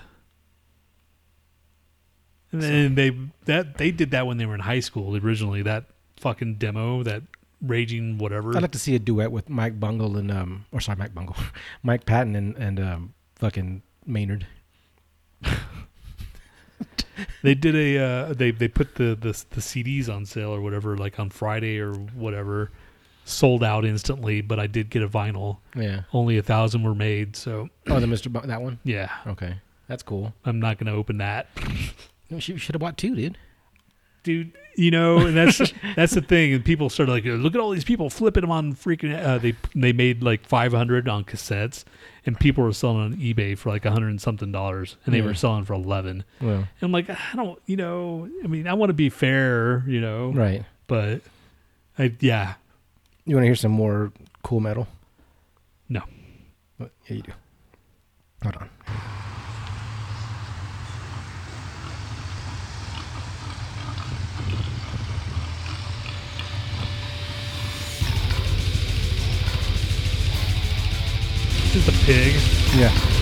[2.52, 3.16] And then they
[3.46, 5.62] that they did that when they were in high school originally.
[5.62, 5.86] That
[6.20, 7.24] fucking demo, that
[7.62, 8.56] raging whatever.
[8.56, 11.36] I'd like to see a duet with Mike Bungle and um, or sorry, Mike Bungle,
[11.84, 14.48] Mike Patton and and um, fucking Maynard.
[17.42, 20.98] they did a uh, they they put the, the the CDs on sale or whatever
[20.98, 22.72] like on Friday or whatever.
[23.26, 25.58] Sold out instantly, but I did get a vinyl.
[25.76, 26.04] Yeah.
[26.14, 28.32] Only a thousand were made, so Oh, the Mr.
[28.32, 28.80] Bun- that one.
[28.86, 29.58] yeah, Okay,
[29.90, 30.34] that's cool.
[30.46, 31.48] I'm not gonna open that.
[32.30, 33.38] You should have bought two, dude.
[34.28, 34.52] Dude.
[34.76, 35.58] You know, and that's
[35.96, 36.54] that's the thing.
[36.54, 39.12] And people started like, look at all these people flipping them on freaking.
[39.20, 41.84] Uh, they they made like five hundred on cassettes,
[42.28, 45.20] and people were selling on eBay for like a hundred and something dollars, and they
[45.20, 45.26] Yeah.
[45.26, 46.24] were selling for eleven.
[46.42, 50.00] And I'm like, I don't, you know, I mean, I want to be fair, you
[50.00, 50.64] know, right.
[50.86, 51.22] but
[51.98, 52.54] I yeah,
[53.26, 54.12] You want to hear some more
[54.44, 54.88] cool metal?
[55.90, 56.02] No.
[56.78, 56.92] What?
[57.08, 57.32] Yeah, you do.
[58.44, 58.70] Hold on.
[71.82, 72.34] Just a pig.
[72.80, 73.17] Yeah.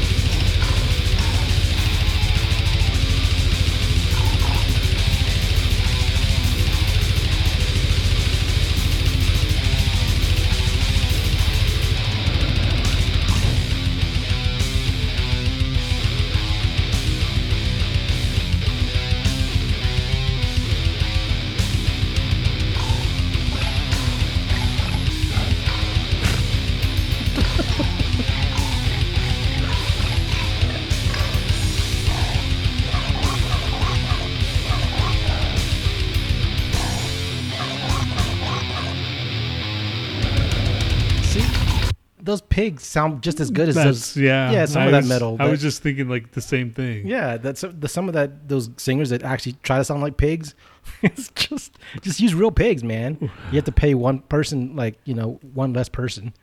[42.56, 44.18] Pigs sound just as good as That's those.
[44.18, 44.50] yeah.
[44.50, 47.06] yeah, some I of that was- metal, I was just thinking like the same thing.
[47.06, 50.56] Yeah, that's the some of that those singers that actually try to sound like pigs.
[51.02, 53.18] it's just just use real pigs, man.
[53.20, 56.34] You have to pay one person like you know one less person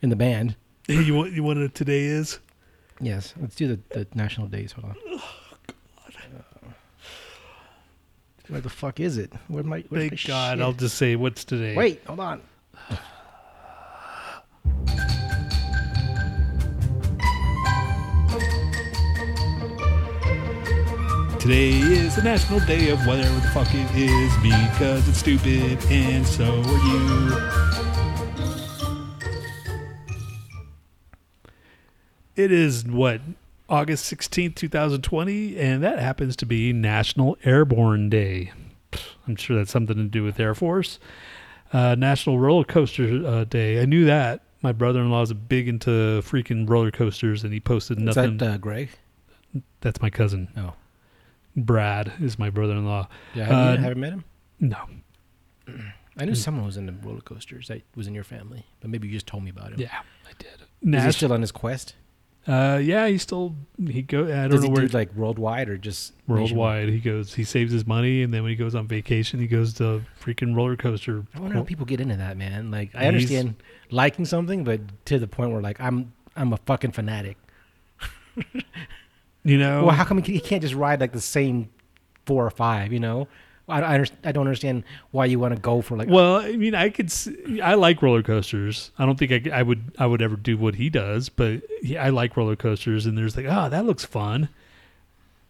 [0.00, 0.54] in the band.
[0.86, 2.38] Hey, you want you want today is?
[3.00, 4.70] Yes, let's do the, the national days.
[4.70, 4.96] Hold on.
[5.12, 5.18] Uh,
[8.48, 9.32] where the fuck is it?
[9.48, 10.58] Where my Thank God.
[10.58, 10.60] shit?
[10.60, 11.74] I'll just say what's today.
[11.74, 12.00] wait.
[12.06, 12.42] Hold on.
[21.48, 26.26] Today is the National Day of whatever the fuck it is because it's stupid and
[26.26, 27.36] so are you.
[32.36, 33.22] It is what
[33.66, 38.52] August 16th, 2020 and that happens to be National Airborne Day.
[39.26, 40.98] I'm sure that's something to do with Air Force.
[41.72, 43.80] Uh, National Roller Coaster uh, Day.
[43.80, 44.42] I knew that.
[44.60, 48.34] My brother-in-law is big into freaking roller coasters and he posted nothing.
[48.34, 48.90] Is that uh, Greg?
[49.80, 50.48] that's my cousin.
[50.54, 50.74] No.
[51.56, 53.08] Brad is my brother-in-law.
[53.34, 54.24] Yeah, have, you, Uh, have you met him?
[54.60, 54.78] No,
[56.16, 59.14] I knew someone was into roller coasters that was in your family, but maybe you
[59.14, 59.80] just told me about him.
[59.80, 60.94] yeah, I did.
[60.98, 61.94] Is he still on his quest?
[62.46, 63.54] uh, yeah, he still
[63.88, 64.24] he go.
[64.24, 66.88] I don't Does know he where do like worldwide or just worldwide.
[66.88, 67.34] He goes.
[67.34, 70.56] He saves his money, and then when he goes on vacation, he goes to freaking
[70.56, 71.24] roller coaster.
[71.34, 72.70] I wonder how people get into that, man.
[72.70, 73.56] Like, I He's- understand
[73.90, 77.36] liking something, but to the point where like I'm I'm a fucking fanatic.
[79.44, 81.70] You know, Well, how come he, can't just ride like the same
[82.26, 82.92] four or five?
[82.92, 83.28] You know,
[83.68, 86.08] I I, I don't understand why you want to go for like.
[86.08, 87.12] Well, I mean, I could.
[87.62, 88.90] I like roller coasters.
[88.98, 89.92] I don't think I, I would.
[89.98, 93.06] I would ever do what he does, but he, I like roller coasters.
[93.06, 94.48] And there's like, oh, that looks fun.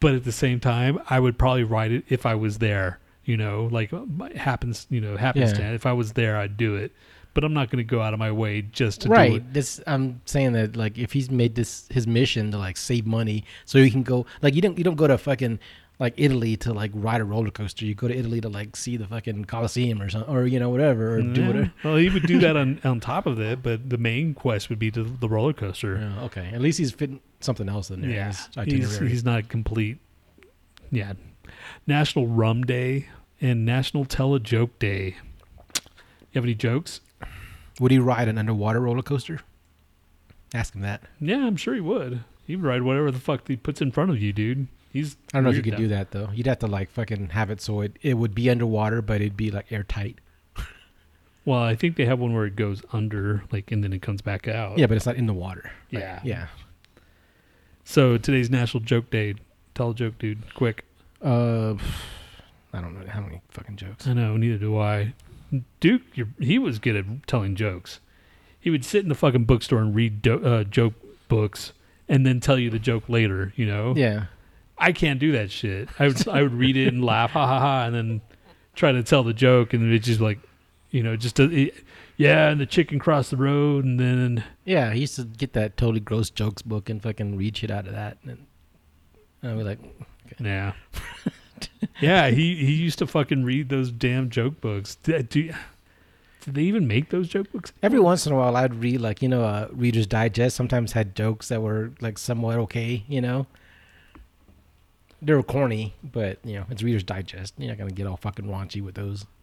[0.00, 3.00] But at the same time, I would probably ride it if I was there.
[3.24, 4.04] You know, like uh,
[4.36, 4.86] happens.
[4.90, 5.58] You know, happens.
[5.58, 5.72] Yeah.
[5.72, 6.92] If I was there, I'd do it.
[7.38, 9.16] But I'm not going to go out of my way just to do it.
[9.16, 9.52] right.
[9.54, 13.44] This I'm saying that like if he's made this his mission to like save money,
[13.64, 15.60] so he can go like you don't you don't go to fucking
[16.00, 17.84] like Italy to like ride a roller coaster.
[17.84, 20.68] You go to Italy to like see the fucking Coliseum or something, or you know
[20.68, 21.72] whatever, or do whatever.
[21.84, 24.80] Well, he would do that on on top of it, but the main quest would
[24.80, 25.96] be to the roller coaster.
[25.96, 28.10] Yeah, okay, at least he's fitting something else in there.
[28.10, 28.32] Yeah,
[28.64, 29.98] he's, he's not complete.
[30.90, 31.12] Yeah,
[31.86, 33.10] National Rum Day
[33.40, 35.18] and National Tell a Joke Day.
[36.32, 37.00] You have any jokes?
[37.80, 39.40] Would he ride an underwater roller coaster?
[40.54, 41.02] Ask him that.
[41.20, 42.24] Yeah, I'm sure he would.
[42.46, 44.66] He would ride whatever the fuck he puts in front of you, dude.
[44.92, 45.16] He's.
[45.32, 46.30] I don't know if you could do that though.
[46.34, 49.36] You'd have to like fucking have it so it, it would be underwater, but it'd
[49.36, 50.16] be like airtight.
[51.44, 54.20] Well, I think they have one where it goes under, like, and then it comes
[54.20, 54.76] back out.
[54.76, 55.70] Yeah, but it's not in the water.
[55.90, 56.20] Like, Yeah.
[56.22, 56.46] yeah.
[57.84, 59.34] So today's National Joke Day.
[59.74, 60.54] Tell a joke, dude.
[60.54, 60.84] Quick.
[61.22, 61.74] Uh,
[62.74, 64.06] I don't know how many fucking jokes.
[64.06, 65.14] I know, neither do I.
[65.80, 68.00] Duke, you're, he was good at telling jokes.
[68.60, 70.94] He would sit in the fucking bookstore and read do, uh, joke
[71.28, 71.72] books
[72.08, 73.94] and then tell you the joke later, you know?
[73.96, 74.26] Yeah.
[74.76, 75.88] I can't do that shit.
[75.98, 78.20] I would, I would read it and laugh, ha ha ha, and then
[78.74, 80.38] try to tell the joke, and it's just like,
[80.90, 81.74] you know, just, a, it,
[82.16, 85.76] yeah, and the chicken crossed the road, and then, Yeah, he used to get that
[85.76, 88.18] totally gross jokes book and fucking read shit out of that.
[88.24, 88.46] And
[89.42, 89.78] I'd be like,
[90.38, 90.72] yeah.
[92.00, 94.96] yeah, he, he used to fucking read those damn joke books.
[94.96, 95.52] Did, do,
[96.42, 97.72] did they even make those joke books?
[97.82, 101.14] every once in a while I'd read like, you know, uh, Reader's Digest sometimes had
[101.14, 103.46] jokes that were like somewhat okay, you know?
[105.20, 107.54] They were corny, but, you know, it's Reader's Digest.
[107.58, 109.26] You're not going to get all fucking raunchy with those.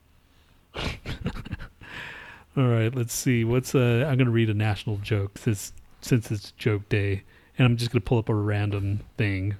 [2.57, 3.43] All right, let's see.
[3.43, 7.23] What's uh I'm gonna read a national joke since since it's joke day,
[7.57, 9.55] and I'm just gonna pull up a random thing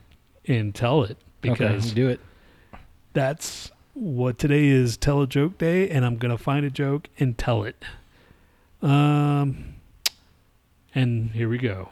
[0.47, 2.21] and tell it because okay, do it.
[3.15, 4.97] That's what today is.
[4.97, 7.83] Tell a joke day, and I'm gonna find a joke and tell it.
[8.83, 9.75] Um,
[10.93, 11.89] and here we go.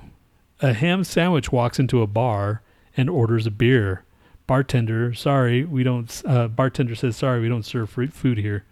[0.62, 2.62] A ham sandwich walks into a bar
[2.96, 4.04] and orders a beer.
[4.46, 6.22] Bartender, sorry, we don't.
[6.26, 8.66] Uh, bartender says, sorry, we don't serve food here.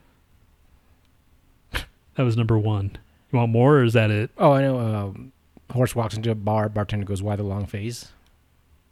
[2.16, 2.98] That was number one.
[3.32, 4.32] You want more, or is that it?
[4.38, 4.78] Oh, I know.
[4.80, 5.32] Um,
[5.72, 6.68] horse walks into a bar.
[6.68, 8.12] Bartender goes, "Why the long face?"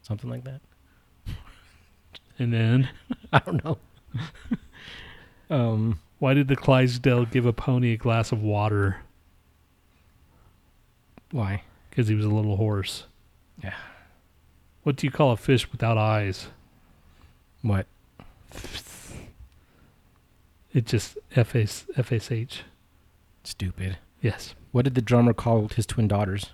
[0.02, 0.62] Something like that.
[2.40, 2.90] And then
[3.34, 3.78] I don't know.
[5.50, 8.98] um, why did the Clydesdale give a pony a glass of water?
[11.32, 11.64] Why?
[11.90, 13.06] Because he was a little horse.
[13.64, 13.76] Yeah.
[14.84, 16.48] What do you call a fish without eyes?
[17.62, 17.86] What?
[20.74, 22.60] It just FSH.
[23.44, 23.98] Stupid.
[24.22, 24.56] Yes.
[24.72, 26.52] What did the drummer call his twin daughters?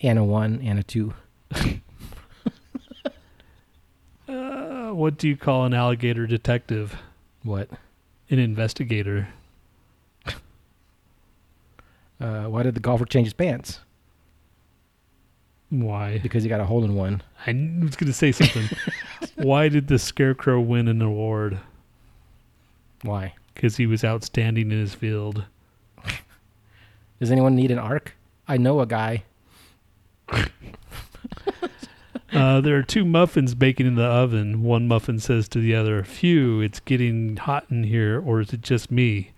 [0.00, 1.14] Anna 1, Anna 2.
[4.98, 6.96] what do you call an alligator detective?
[7.44, 7.70] What?
[8.30, 9.28] An investigator.
[12.20, 13.78] Uh, why did the golfer change his pants?
[15.70, 16.18] Why?
[16.18, 17.22] Because he got a hole in one.
[17.46, 18.68] I was going to say something.
[19.36, 21.60] Why did the Scarecrow win an award?
[23.02, 23.34] Why?
[23.54, 25.44] Because he was outstanding in his field.
[27.20, 28.16] Does anyone need an arc?
[28.48, 29.22] I know a guy.
[32.38, 34.62] Uh, there are two muffins baking in the oven.
[34.62, 38.60] One muffin says to the other, Phew, it's getting hot in here, or is it
[38.60, 39.32] just me?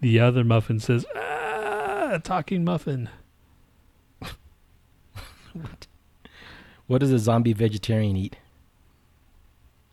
[0.00, 3.08] The other muffin says, Ah, a talking muffin.
[6.86, 8.36] What does a zombie vegetarian eat?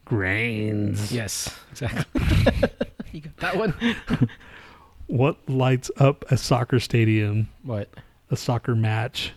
[0.05, 1.11] Grains.
[1.11, 2.21] Yes, exactly.
[3.11, 3.73] you got that one?
[5.07, 7.49] What lights up a soccer stadium?
[7.63, 7.89] What?
[8.29, 9.33] A soccer match?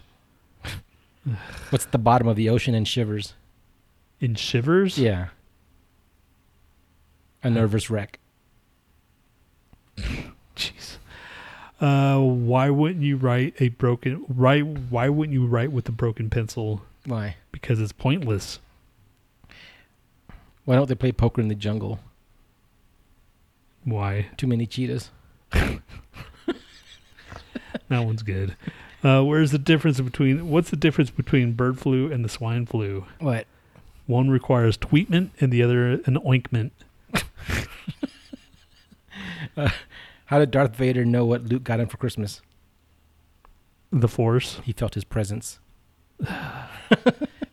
[1.70, 3.34] What's at the bottom of the ocean and shivers?
[4.20, 4.98] In shivers?
[4.98, 5.28] Yeah.
[7.42, 8.18] A nervous wreck.
[10.56, 10.98] Jeez.
[11.80, 14.64] Uh, why wouldn't you write a broken write?
[14.64, 16.82] Why wouldn't you write with a broken pencil?
[17.04, 17.36] Why?
[17.52, 18.60] Because it's pointless.
[20.64, 22.00] Why don't they play poker in the jungle?
[23.84, 24.28] Why?
[24.36, 25.10] Too many cheetahs.
[27.88, 28.56] That one's good.
[29.06, 33.06] Uh, where's the difference between what's the difference between bird flu and the swine flu?
[33.20, 33.46] What?
[34.06, 36.72] One requires tweetment and the other an ointment.
[40.26, 42.42] How did Darth Vader know what Luke got him for Christmas?
[43.92, 44.60] The force.
[44.64, 45.60] He felt his presence.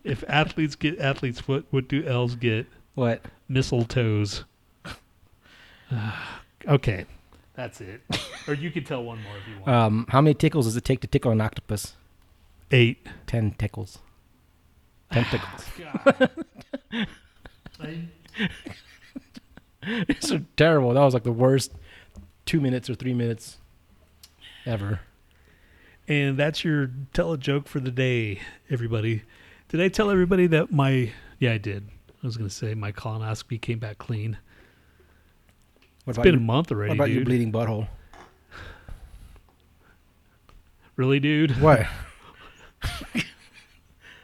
[0.04, 2.68] If athletes get athlete's foot, what do elves get?
[2.94, 3.22] What?
[3.50, 4.44] Mistletoes.
[6.68, 7.06] okay,
[7.56, 8.02] that's it.
[8.46, 9.70] Or you could tell one more if you want.
[9.70, 11.94] Um, how many tickles does it take to tickle an octopus?
[12.72, 13.08] Eight.
[13.26, 14.00] Ten tickles.
[15.14, 15.66] Ten tickles.
[15.80, 16.30] God.
[17.80, 18.10] I-
[19.82, 20.94] it's so terrible.
[20.94, 21.72] That was like the worst
[22.46, 23.60] two minutes or three minutes
[24.66, 25.00] ever.
[26.08, 29.24] And that's your tell a joke for the day, everybody.
[29.70, 31.88] Did I tell everybody that my yeah I did.
[32.22, 34.38] I was gonna say my colonoscopy came back clean.
[36.06, 36.90] What It's been a month already.
[36.90, 37.88] what about your bleeding butthole?
[40.96, 41.60] Really, dude?
[41.62, 41.88] What?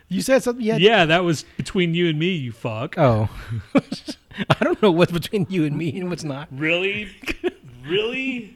[0.10, 0.64] you said something.
[0.64, 1.06] You Yeah.
[1.06, 2.96] that was between you and me, you fuck.
[2.98, 3.30] Oh.
[4.50, 6.48] I don't know what's between you and me and what's not.
[6.52, 7.10] Really?
[7.86, 8.56] really?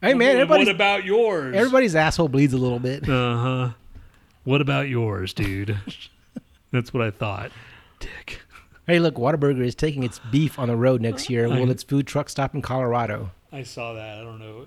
[0.00, 1.54] Hey man, What about yours?
[1.54, 3.08] everybody's asshole bleeds a little bit.
[3.08, 3.70] Uh huh.
[4.44, 5.76] What about yours, dude?
[6.72, 7.50] That's what I thought.
[7.98, 8.42] Dick.
[8.86, 11.48] Hey, look, Whataburger is taking its beef on the road next year.
[11.48, 13.30] Will its food truck stop in Colorado?
[13.52, 14.18] I saw that.
[14.18, 14.66] I don't know.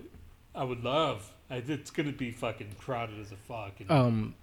[0.54, 1.32] I would love.
[1.48, 3.72] I, it's gonna be fucking crowded as a fuck.
[3.80, 4.34] And Um,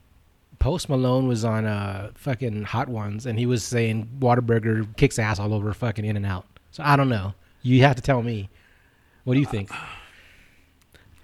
[0.60, 5.40] Post Malone was on uh fucking Hot Ones, and he was saying Whataburger kicks ass
[5.40, 6.46] all over fucking In and Out.
[6.72, 7.34] So I don't know.
[7.62, 8.50] You have to tell me.
[9.26, 9.70] What do you think?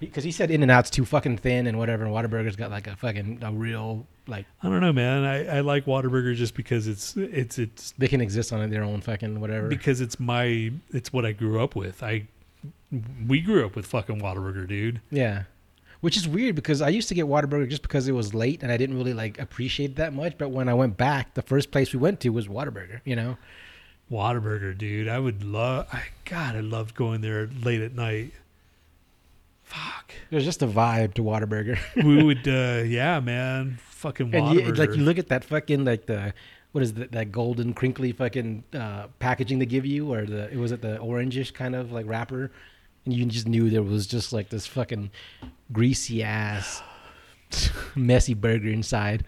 [0.06, 2.86] Because he said In and Out's too fucking thin and whatever, and Whataburger's got like
[2.86, 5.24] a fucking a real like I don't know, man.
[5.24, 9.00] I, I like Whataburger just because it's it's it's they can exist on their own
[9.00, 9.68] fucking whatever.
[9.68, 12.02] because it's my it's what I grew up with.
[12.02, 12.26] I
[13.26, 15.00] we grew up with fucking Whataburger, dude.
[15.10, 15.44] Yeah.
[16.00, 18.70] Which is weird because I used to get Whataburger just because it was late and
[18.70, 20.36] I didn't really like appreciate it that much.
[20.36, 23.38] But when I went back, the first place we went to was Whataburger, you know?
[24.10, 25.08] Whataburger, dude.
[25.08, 25.86] I would love.
[25.92, 28.32] I God, I loved going there late at night.
[29.64, 30.14] Fuck.
[30.30, 31.78] There's just a vibe to Whataburger.
[32.04, 33.78] we would, uh, yeah, man.
[33.82, 36.34] Fucking and you, like you look at that fucking like the
[36.72, 40.58] what is that that golden crinkly fucking uh, packaging they give you or the it
[40.58, 42.50] was it the orangish kind of like wrapper
[43.04, 45.10] and you just knew there was just like this fucking
[45.72, 46.82] greasy ass
[47.94, 49.24] messy burger inside.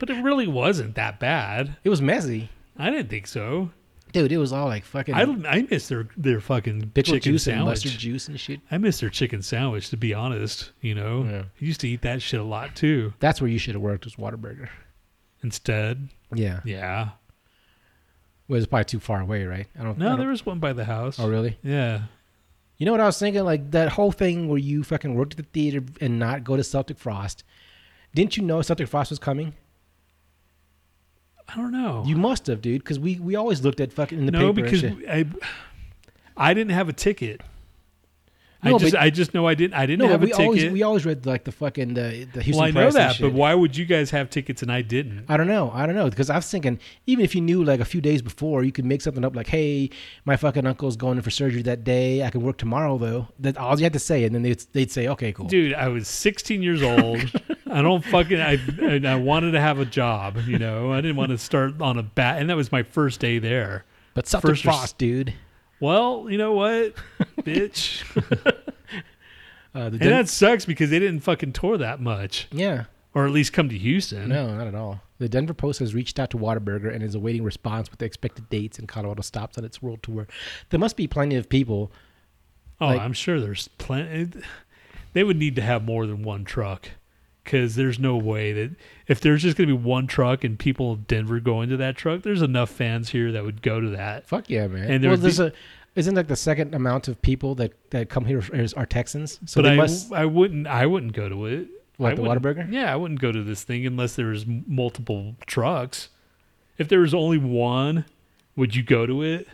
[0.00, 1.76] but it really wasn't that bad.
[1.84, 2.48] It was messy.
[2.76, 3.70] I didn't think so.
[4.12, 7.46] Dude, it was all like fucking I I miss their their fucking pickle chicken juice
[7.46, 7.84] and sandwich.
[7.84, 8.60] mustard juice and shit.
[8.70, 10.72] I miss their chicken sandwich, to be honest.
[10.82, 11.42] You know, Yeah.
[11.42, 13.14] I used to eat that shit a lot too.
[13.20, 14.68] That's where you should have worked was Whataburger.
[15.42, 16.60] Instead, Yeah.
[16.64, 17.10] yeah.
[18.48, 19.66] Well, it's probably too far away, right?
[19.78, 21.18] I don't No, I there don't- was one by the house.
[21.18, 21.58] Oh, really?
[21.62, 22.02] Yeah.
[22.76, 23.44] You know what I was thinking?
[23.44, 26.64] Like that whole thing where you fucking worked at the theater and not go to
[26.64, 27.44] Celtic Frost.
[28.14, 29.54] Didn't you know Celtic Frost was coming?
[31.52, 32.02] I don't know.
[32.06, 34.62] You must have, dude, because we, we always looked at fucking in the no, paper.
[34.64, 35.08] because and shit.
[35.08, 35.24] I
[36.36, 37.42] I didn't have a ticket.
[38.64, 40.30] No, I just but- I just know I didn't I didn't no, have a we
[40.30, 40.46] ticket.
[40.46, 43.20] always we always read like the fucking the, the Houston well, I know Press that,
[43.20, 45.24] but why would you guys have tickets and I didn't?
[45.28, 45.72] I don't know.
[45.74, 48.22] I don't know because I was thinking even if you knew like a few days
[48.22, 49.90] before, you could make something up like, "Hey,
[50.24, 52.22] my fucking uncle's going in for surgery that day.
[52.22, 54.92] I can work tomorrow though." That all you had to say, and then they'd they'd
[54.92, 57.20] say, "Okay, cool." Dude, I was 16 years old.
[57.72, 58.40] I don't fucking.
[58.40, 58.58] I
[59.06, 60.38] I wanted to have a job.
[60.46, 63.20] You know, I didn't want to start on a bat, and that was my first
[63.20, 63.84] day there.
[64.14, 65.32] But First Frost, dude.
[65.80, 66.94] Well, you know what,
[67.40, 68.02] bitch.
[69.74, 72.84] Uh, the And Den- that sucks because they didn't fucking tour that much, yeah,
[73.14, 74.28] or at least come to Houston.
[74.28, 75.00] no, not at all.
[75.18, 78.50] The Denver Post has reached out to Whataburger and is awaiting response with the expected
[78.50, 80.26] dates and Colorado stops on its world tour.
[80.70, 81.90] There must be plenty of people.
[82.80, 84.40] Oh, Like- I'm sure there's plenty.
[85.14, 86.88] They would need to have more than one truck
[87.44, 88.76] because there's no way that
[89.08, 91.96] if there's just going to be one truck and people in Denver going to that
[91.96, 94.26] truck, there's enough fans here that would go to that.
[94.26, 94.90] Fuck yeah, man.
[94.90, 95.52] And there well, there's be- a
[95.94, 99.40] isn't like the second amount of people that that come here is, are Texans.
[99.46, 101.68] So but I, must I wouldn't, I wouldn't go to it.
[101.98, 106.08] Like the wouldn't- Yeah, I wouldn't go to this thing unless there was multiple trucks.
[106.78, 108.06] If there was only one,
[108.56, 109.46] would you go to it?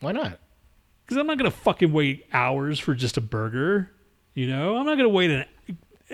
[0.00, 0.38] Why not?
[1.04, 3.90] Because I'm not gonna fucking wait hours for just a burger.
[4.34, 5.46] You know, I'm not gonna wait an.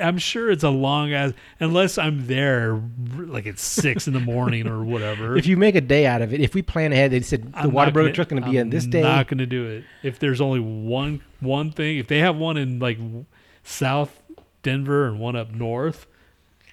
[0.01, 2.83] I'm sure it's a long ass unless I'm there
[3.16, 5.37] like at six in the morning or whatever.
[5.37, 7.59] If you make a day out of it, if we plan ahead, they said the
[7.59, 9.03] I'm not truck's going to be I'm on this day.
[9.03, 9.85] Not gonna do it.
[10.03, 12.99] If there's only one one thing, if they have one in like
[13.62, 14.21] South
[14.62, 16.07] Denver and one up north,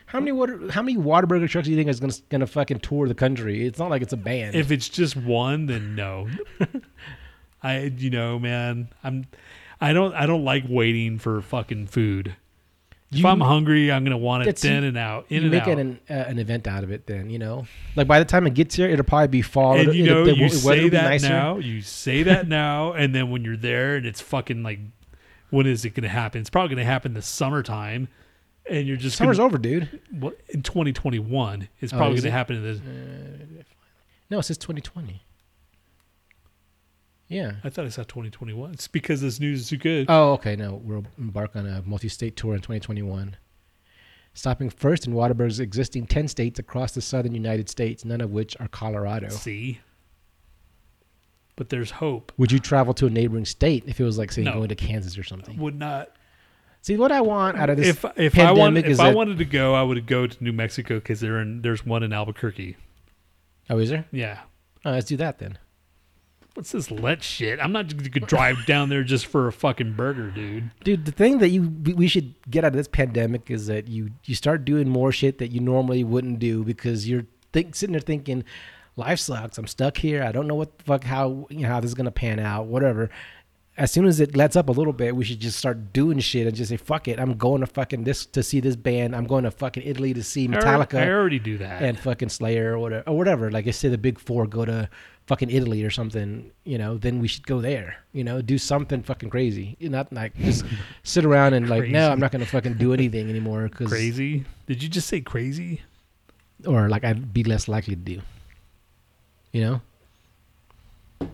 [0.07, 0.71] How many water?
[0.71, 3.13] How many Whataburger trucks do you think is going to going to fucking tour the
[3.15, 3.65] country?
[3.67, 4.55] It's not like it's a band.
[4.55, 6.27] if it's just one, then no.
[7.63, 9.27] I you know man, I'm
[9.79, 12.35] I don't I don't like waiting for fucking food.
[13.11, 15.63] If I'm hungry, I'm gonna want it That's- in and out, in you and make
[15.63, 15.69] out.
[15.69, 17.65] it an uh, an event out of it, then you know.
[17.95, 19.73] Like by the time it gets here, it'll probably be fall.
[19.73, 21.29] and It'll- you it'll- know, the you weather will say be that nicer.
[21.29, 24.79] now, you say that now, and then when you're there and it's fucking like,
[25.49, 26.39] when is it going to happen?
[26.41, 28.07] It's probably going to happen the summertime,
[28.69, 29.99] and you're just Summer's gonna, over, dude.
[30.13, 31.67] well, in 2021.
[31.81, 32.31] It's Oh, probably is to it?
[32.31, 32.79] happen in this.
[34.29, 35.21] No, it says 2020.
[37.31, 37.53] Yeah.
[37.63, 38.71] I thought I saw 2021.
[38.73, 40.07] It's because this news is too good.
[40.09, 40.55] Oh, okay.
[40.55, 43.37] Now we'll embark on a multi-state tour in 2021.
[44.33, 48.55] Stopping first in Whataburger's existing 10 states across the southern United States, none of which
[48.59, 49.29] are Colorado.
[49.29, 49.79] See,
[51.55, 52.31] but there's hope.
[52.37, 54.53] Would you travel to a neighboring state if it was like, say, No.
[54.53, 55.57] going to Kansas or something?
[55.57, 56.09] Would not.
[56.81, 59.37] See, what I want out of this If if I want if I that- wanted
[59.37, 62.77] to go, I would go to New Mexico because there there's one in Albuquerque.
[63.69, 64.05] Oh, is there?
[64.11, 64.39] Yeah.
[64.83, 65.59] Oh, let's do that then.
[66.53, 67.59] What's this let shit?
[67.61, 70.71] I'm not going to drive down there just for a fucking burger, dude.
[70.83, 74.11] Dude, the thing that you we should get out of this pandemic is that you
[74.25, 78.01] you start doing more shit that you normally wouldn't do because you're think, sitting there
[78.01, 78.43] thinking,
[78.97, 79.57] life sucks.
[79.57, 80.23] I'm stuck here.
[80.23, 82.65] I don't know what the fuck how you know how this is gonna pan out.
[82.65, 83.09] Whatever.
[83.81, 86.45] As soon as it lets up a little bit, we should just start doing shit
[86.45, 87.19] and just say, "Fuck it!
[87.19, 89.15] I'm going to fucking this to see this band.
[89.15, 91.81] I'm going to fucking Italy to see Metallica I already do that.
[91.81, 93.49] and fucking Slayer or whatever, or whatever.
[93.49, 94.87] Like I say, the big four go to
[95.25, 96.51] fucking Italy or something.
[96.63, 97.95] You know, then we should go there.
[98.13, 99.77] You know, do something fucking crazy.
[99.79, 100.63] you Not like just
[101.03, 104.45] sit around and like, no, I'm not gonna fucking do anything anymore because crazy?
[104.67, 105.81] Did you just say crazy?
[106.67, 108.21] or like I'd be less likely to do.
[109.51, 109.81] You
[111.21, 111.29] know,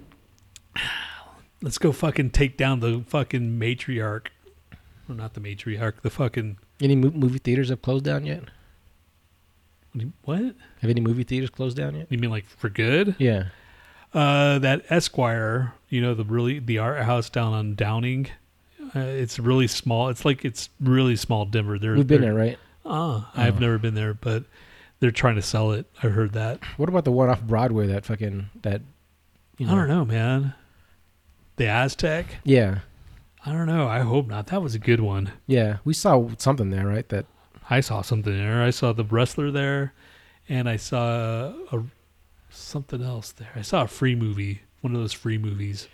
[1.61, 4.27] Let's go fucking take down the fucking matriarch.
[5.07, 6.01] Well, not the matriarch.
[6.01, 8.43] The fucking any mo- movie theaters have closed down yet?
[10.23, 10.39] what?
[10.81, 12.07] Have any movie theaters closed down yet?
[12.09, 13.15] You mean like for good?
[13.17, 13.45] Yeah.
[14.13, 18.27] Uh, that Esquire, you know, the really the art house down on Downing.
[18.95, 20.09] Uh, it's really small.
[20.09, 21.77] It's like it's really small Denver.
[21.79, 22.57] They're, We've been there, right?
[22.85, 23.59] Ah, I've Oh.
[23.59, 24.43] never been there, but
[24.99, 25.88] they're trying to sell it.
[26.01, 26.63] I heard that.
[26.77, 28.81] What about the one off Broadway that fucking that?
[29.57, 30.53] You I don't know, man.
[31.57, 32.25] The Aztec.
[32.43, 32.79] Yeah,
[33.45, 33.88] I don't know.
[33.88, 34.47] I hope not.
[34.47, 35.31] That was a good one.
[35.47, 35.77] yeah.
[35.84, 37.07] We saw something there, right?
[37.09, 37.25] That
[37.69, 38.63] I saw something there.
[38.63, 39.93] I saw the wrestler there,
[40.47, 41.84] and I saw a,
[42.49, 43.49] something else there.
[43.55, 45.88] I saw a free movie, one of those free movies.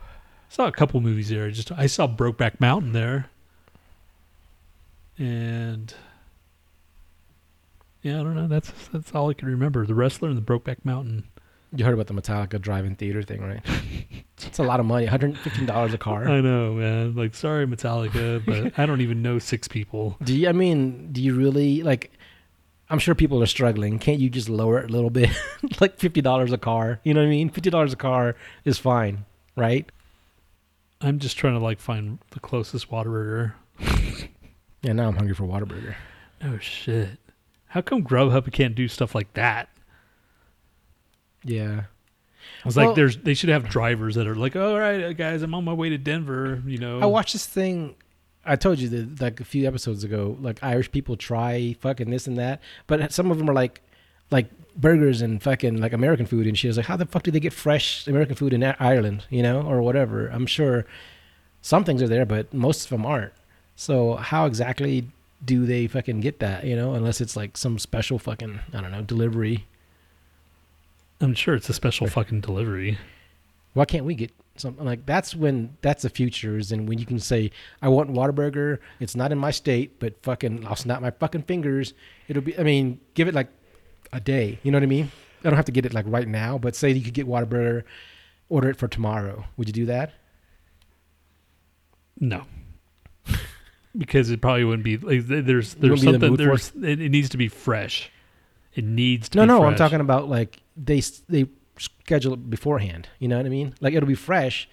[0.00, 0.04] I
[0.50, 1.46] saw a couple movies there.
[1.46, 3.30] I Just I saw Brokeback Mountain there,
[5.16, 5.92] and
[8.02, 8.48] yeah, I don't know.
[8.48, 9.86] That's that's all I can remember.
[9.86, 11.24] The wrestler and the Brokeback Mountain.
[11.72, 13.60] You heard about the Metallica drive-in theater thing, right?
[14.38, 15.04] it's a lot of money.
[15.04, 16.26] 115 dollars a car.
[16.26, 17.14] I know, man.
[17.14, 20.16] Like, sorry, Metallica, but I don't even know six people.
[20.22, 20.48] Do you?
[20.48, 22.12] I mean, do you really like?
[22.90, 23.98] I'm sure people are struggling.
[23.98, 25.30] Can't you just lower it a little bit,
[25.80, 27.00] like fifty dollars a car?
[27.04, 27.50] You know what I mean?
[27.50, 28.34] Fifty dollars a car
[28.64, 29.26] is fine,
[29.56, 29.90] right?
[31.02, 33.52] I'm just trying to like find the closest Whataburger.
[34.82, 34.92] Yeah.
[34.92, 35.96] Now I'm hungry for Whataburger.
[36.42, 37.18] Oh shit!
[37.66, 39.68] How come Grubhub can't do stuff like that?
[41.48, 41.82] Yeah.
[42.64, 45.42] I was Well- like, "There's they should have drivers that are like, all right, guys,
[45.42, 46.62] I'm on my way to Denver.
[46.66, 47.94] You know, I watched this thing.
[48.44, 52.26] I told you that like a few episodes ago, like Irish people try fucking this
[52.26, 53.82] and that, but some of them are like,
[54.30, 54.46] like
[54.76, 56.68] burgers and fucking like American food and shit.
[56.68, 59.42] I was like, how the fuck do they get fresh American food in Ireland, you
[59.42, 60.28] know, or whatever?
[60.28, 60.86] I'm sure
[61.60, 63.32] some things are there, but most of them aren't.
[63.76, 65.08] So how exactly
[65.44, 68.90] do they fucking get that, you know, unless it's like some special fucking I don't
[68.92, 69.66] know delivery.
[71.20, 72.98] I'm sure it's a special fucking delivery.
[73.74, 77.06] Why can't we get something like that's when that's the future is and when you
[77.06, 77.50] can say
[77.80, 78.78] I want Whataburger.
[79.00, 81.94] It's not in my state, but fucking I'll snap my fucking fingers.
[82.28, 82.58] It'll be.
[82.58, 83.48] I mean, give it like
[84.12, 84.58] a day.
[84.62, 85.10] You know what I mean?
[85.44, 87.84] I don't have to get it like right now, but say you could get Whataburger,
[88.48, 89.44] order it for tomorrow.
[89.56, 90.12] Would you do that?
[92.18, 92.44] No.
[93.96, 97.00] because it probably wouldn't be like there's there's wouldn't be in the something there's it,
[97.00, 98.10] it needs to be fresh.
[98.78, 99.64] It needs to No, no.
[99.64, 101.46] I'm talking about like they they
[101.78, 103.08] schedule it beforehand.
[103.18, 103.74] You know what I mean?
[103.80, 104.68] Like it'll be fresh.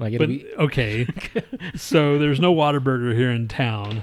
[0.00, 0.46] Like it'll But be.
[0.58, 1.06] okay,
[1.76, 4.02] so there's no Whataburger here in town,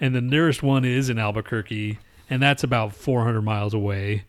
[0.00, 1.98] and the nearest one is in Albuquerque,
[2.28, 4.24] and that's about 400 miles away.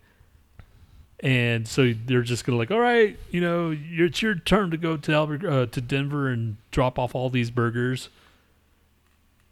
[1.19, 4.97] And so they're just gonna like, all right, you know, it's your turn to go
[4.97, 8.09] to Albuquerque, uh, to Denver and drop off all these burgers.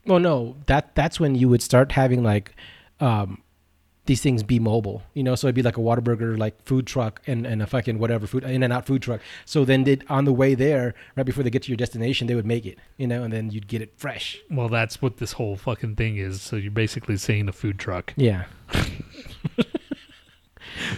[0.05, 0.57] Well, no.
[0.67, 2.53] That that's when you would start having like.
[2.99, 3.41] um
[4.05, 7.21] these things be mobile, you know, so it'd be like a Whataburger like food truck
[7.27, 9.21] and, and a fucking whatever food in and out food truck.
[9.45, 12.35] So then they on the way there, right before they get to your destination, they
[12.35, 14.39] would make it, you know, and then you'd get it fresh.
[14.49, 16.41] Well, that's what this whole fucking thing is.
[16.41, 18.13] So you're basically saying a food truck.
[18.17, 18.45] Yeah.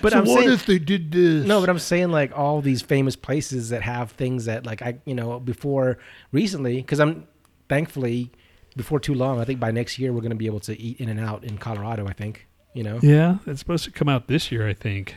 [0.01, 1.45] but so I'm what saying, if they did this?
[1.45, 4.99] No, but I'm saying like all these famous places that have things that like I
[5.05, 5.97] you know before
[6.31, 7.27] recently because I'm
[7.67, 8.31] thankfully
[8.75, 10.99] before too long I think by next year we're going to be able to eat
[10.99, 14.28] in and out in Colorado I think you know Yeah, it's supposed to come out
[14.28, 15.16] this year, I think.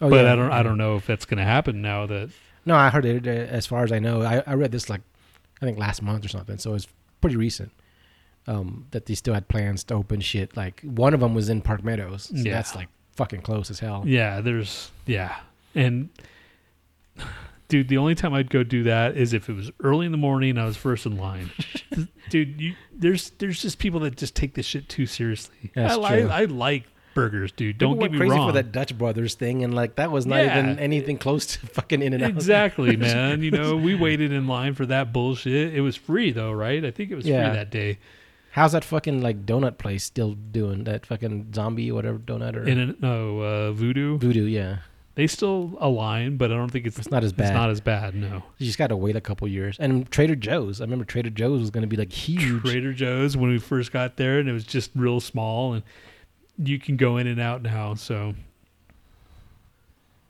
[0.00, 0.32] oh, but yeah.
[0.32, 2.30] I don't I don't know if that's going to happen now that
[2.66, 5.00] no I heard it uh, as far as I know I, I read this like
[5.60, 6.86] I think last month or something so it's
[7.20, 7.72] pretty recent
[8.46, 11.60] um, that they still had plans to open shit like one of them was in
[11.60, 12.52] Park Meadows so Yeah.
[12.54, 15.36] that's like fucking close as hell Yeah, there's yeah.
[15.74, 16.08] And
[17.68, 20.18] dude, the only time I'd go do that is if it was early in the
[20.18, 21.50] morning and I was first in line.
[22.30, 25.70] dude, you there's there's just people that just take this shit too seriously.
[25.74, 26.28] That's I, true.
[26.28, 26.84] I like
[27.14, 27.76] burgers, dude.
[27.78, 28.48] People Don't went get me crazy wrong.
[28.48, 30.60] for that Dutch Brothers thing, and like that was not Yeah.
[30.62, 32.30] even anything close to fucking In and Out.
[32.30, 33.42] Exactly, man.
[33.42, 35.74] You know, we waited in line for that bullshit.
[35.74, 36.84] It was free though, right?
[36.84, 37.48] I think it was Yeah.
[37.48, 37.98] free that day.
[38.52, 42.78] How's that fucking like donut place still doing that fucking zombie whatever donut or In
[42.80, 44.44] a, no uh, Voodoo, voodoo?
[44.46, 44.78] Yeah,
[45.18, 47.46] they still align, but I don't think it's it's not as bad.
[47.46, 48.14] it's not as bad.
[48.14, 48.44] No.
[48.56, 49.76] you just got to wait a couple years.
[49.80, 52.62] And Trader Joe's, I remember Trader Joe's was going to be like huge.
[52.62, 55.82] Trader Joe's when we first got there, and it was just real small, and
[56.56, 57.94] you can go in and out now.
[57.94, 58.36] So,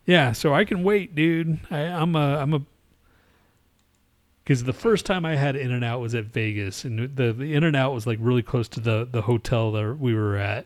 [0.07, 1.59] yeah, so I can wait, dude.
[1.69, 2.61] I, I'm a, I'm a,
[4.43, 7.53] because the first time I had In and Out was at Vegas, and the the
[7.53, 10.65] In and Out was like really close to the the hotel that we were at.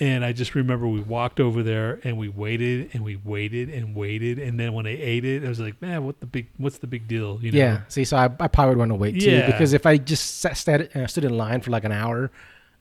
[0.00, 3.94] And I just remember we walked over there and we waited and we waited and
[3.94, 6.48] waited, and then when I ate it, I was like, "Man, what the big?
[6.56, 7.58] What's the big deal?" You know?
[7.58, 7.80] Yeah.
[7.88, 9.46] See, so I, I probably would want to wait too Yeah.
[9.46, 12.30] because if I just sat, sat, uh, stood in line for like an hour,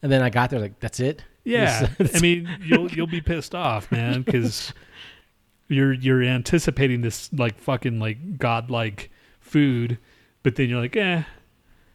[0.02, 1.24] and then I got there like that's it.
[1.46, 4.72] Yeah, I mean, you'll you'll be pissed off, man, because
[5.68, 9.10] you're you're anticipating this like fucking like godlike
[9.40, 9.98] food,
[10.44, 11.24] but then you're like, eh,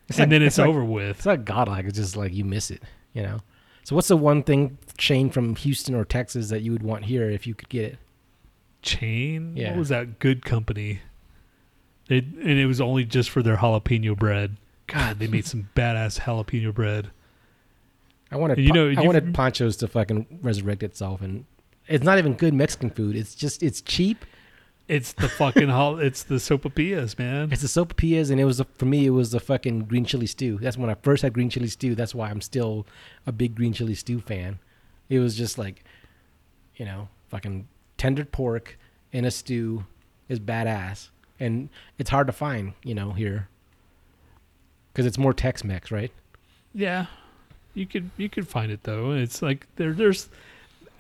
[0.09, 1.19] It's and like- then it's, like- over with.
[1.19, 1.85] It's not godlike.
[1.87, 2.83] It's just like you miss it,
[3.13, 3.39] you know.
[3.85, 7.29] So what's the one thing chain from Houston or Texas that you would want here
[7.31, 7.99] if you could get it?
[8.83, 9.71] Chain, Yeah.
[9.71, 10.19] what was that?
[10.19, 11.01] Goode Company.
[12.09, 14.57] It and it was only just for their jalapeno bread.
[14.87, 17.11] God, they made some badass jalapeno bread.
[18.31, 21.45] I wanted, You know, I wanted Pancho's to fucking resurrect itself, and
[21.87, 23.17] it's not even good Mexican food.
[23.17, 24.25] It's just it's cheap.
[24.87, 27.51] It's the fucking hol- It's the sopapillas, man.
[27.53, 29.07] It's the sopapillas, and it was the, for me.
[29.07, 30.59] It was the fucking green chili stew.
[30.59, 31.95] That's when I first had green chili stew.
[31.95, 32.87] That's why I'm still
[33.27, 34.59] a big green chili stew fan.
[35.09, 35.85] It was just like,
[36.77, 37.67] you know, fucking
[37.97, 38.79] tender pork
[39.13, 39.87] in a stew
[40.29, 41.09] is badass,
[41.41, 43.49] and it's hard to find, you know, here
[44.95, 46.13] because it's more Tex-Mex, right?
[46.73, 47.07] Yeah,
[47.75, 49.13] you could you could find it though.
[49.13, 50.29] It's like there there's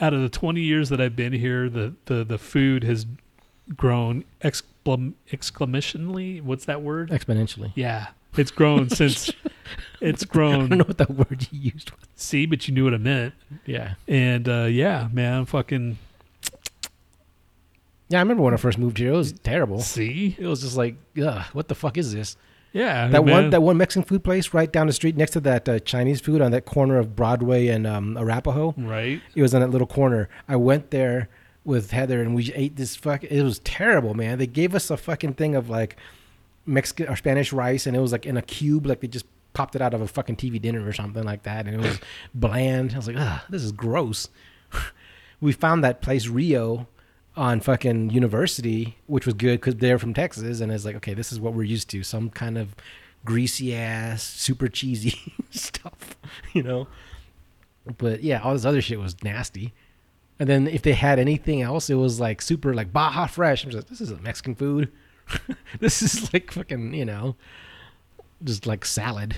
[0.01, 3.07] out of the 20 years that I've been here, the the the food has
[3.77, 6.43] grown exclam exclamationally.
[6.43, 7.11] What's that word?
[7.11, 7.73] Exponentially.
[7.75, 9.31] Yeah, it's grown since
[10.01, 10.55] it's grown.
[10.65, 11.91] I don't know what that word you used.
[11.93, 12.01] Was.
[12.17, 13.35] See, but you knew what I meant.
[13.67, 13.95] Yeah.
[14.09, 15.99] And uh, yeah, man, fucking
[18.09, 19.13] Yeah, I remember when I first moved here.
[19.13, 19.81] It was terrible.
[19.81, 20.37] see.
[20.39, 22.37] It was just like, ugh, what the fuck is this?
[22.73, 23.33] Yeah, That man.
[23.35, 26.21] one, that one Mexican food place right down the street next to that uh, Chinese
[26.21, 28.75] food on that corner of Broadway and um, Arapahoe.
[28.77, 29.23] right.
[29.37, 30.29] It was on that little corner.
[30.49, 31.29] I went there
[31.65, 33.25] with Heather and we ate this fuck.
[33.25, 34.39] It was terrible, man.
[34.39, 35.97] They gave us a fucking thing of like
[36.67, 39.77] Mexican or Spanish rice, and it was like in a cube, like they just popped
[39.77, 42.01] it out of a fucking TV dinner or something like that, and it was
[42.35, 42.93] bland.
[42.95, 44.29] I was like, ah, this is gross.
[45.41, 46.87] we found that place Rio
[47.37, 51.33] on fucking University, which was good because they're from Texas, and it's like, okay, this
[51.33, 52.75] is what we're used to, some kind of
[53.25, 56.17] greasy ass, super cheesy stuff,
[56.53, 56.87] you know.
[57.99, 59.75] But yeah, all this other shit was nasty.
[60.39, 63.65] And then if they had anything else, it was like super like Baja Fresh.
[63.65, 64.91] I'm just like, this isn't Mexican food.
[65.81, 67.37] this is like fucking, you know,
[68.43, 69.37] just like salad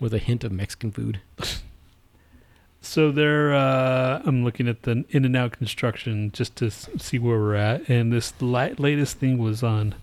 [0.00, 1.20] with a hint of Mexican food.
[2.86, 3.52] So they're.
[3.52, 7.88] Uh, I'm looking at the in and out construction just to see where we're at,
[7.88, 9.96] and this la- latest thing was on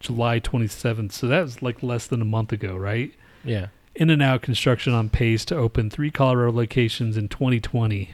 [0.00, 1.12] July 27th.
[1.12, 3.14] So that was like less than a month ago, right?
[3.44, 3.68] Yeah.
[3.94, 8.10] In and out construction on pace to open three Colorado locations in 2020.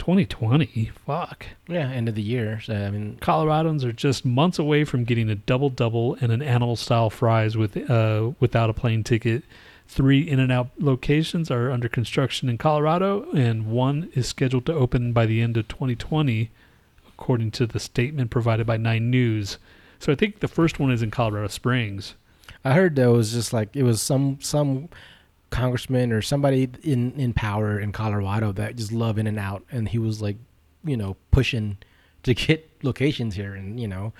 [0.00, 1.46] 2020, fuck.
[1.68, 2.60] Yeah, end of the year.
[2.60, 6.42] So, I mean, Coloradans are just months away from getting a double double and an
[6.42, 9.44] animal style fries with uh, without a plane ticket.
[9.86, 14.74] Three in and out locations are under construction in Colorado, and one is scheduled to
[14.74, 16.50] open by the end of 2020,
[17.08, 19.58] according to the statement provided by Nine News.
[19.98, 22.14] So I think the first one is in Colorado Springs.
[22.64, 24.88] I heard there was just like it was some some
[25.50, 29.88] congressman or somebody in in power in Colorado that just love in and out, and
[29.88, 30.36] he was like,
[30.84, 31.78] you know, pushing
[32.22, 34.12] to get locations here, and you know,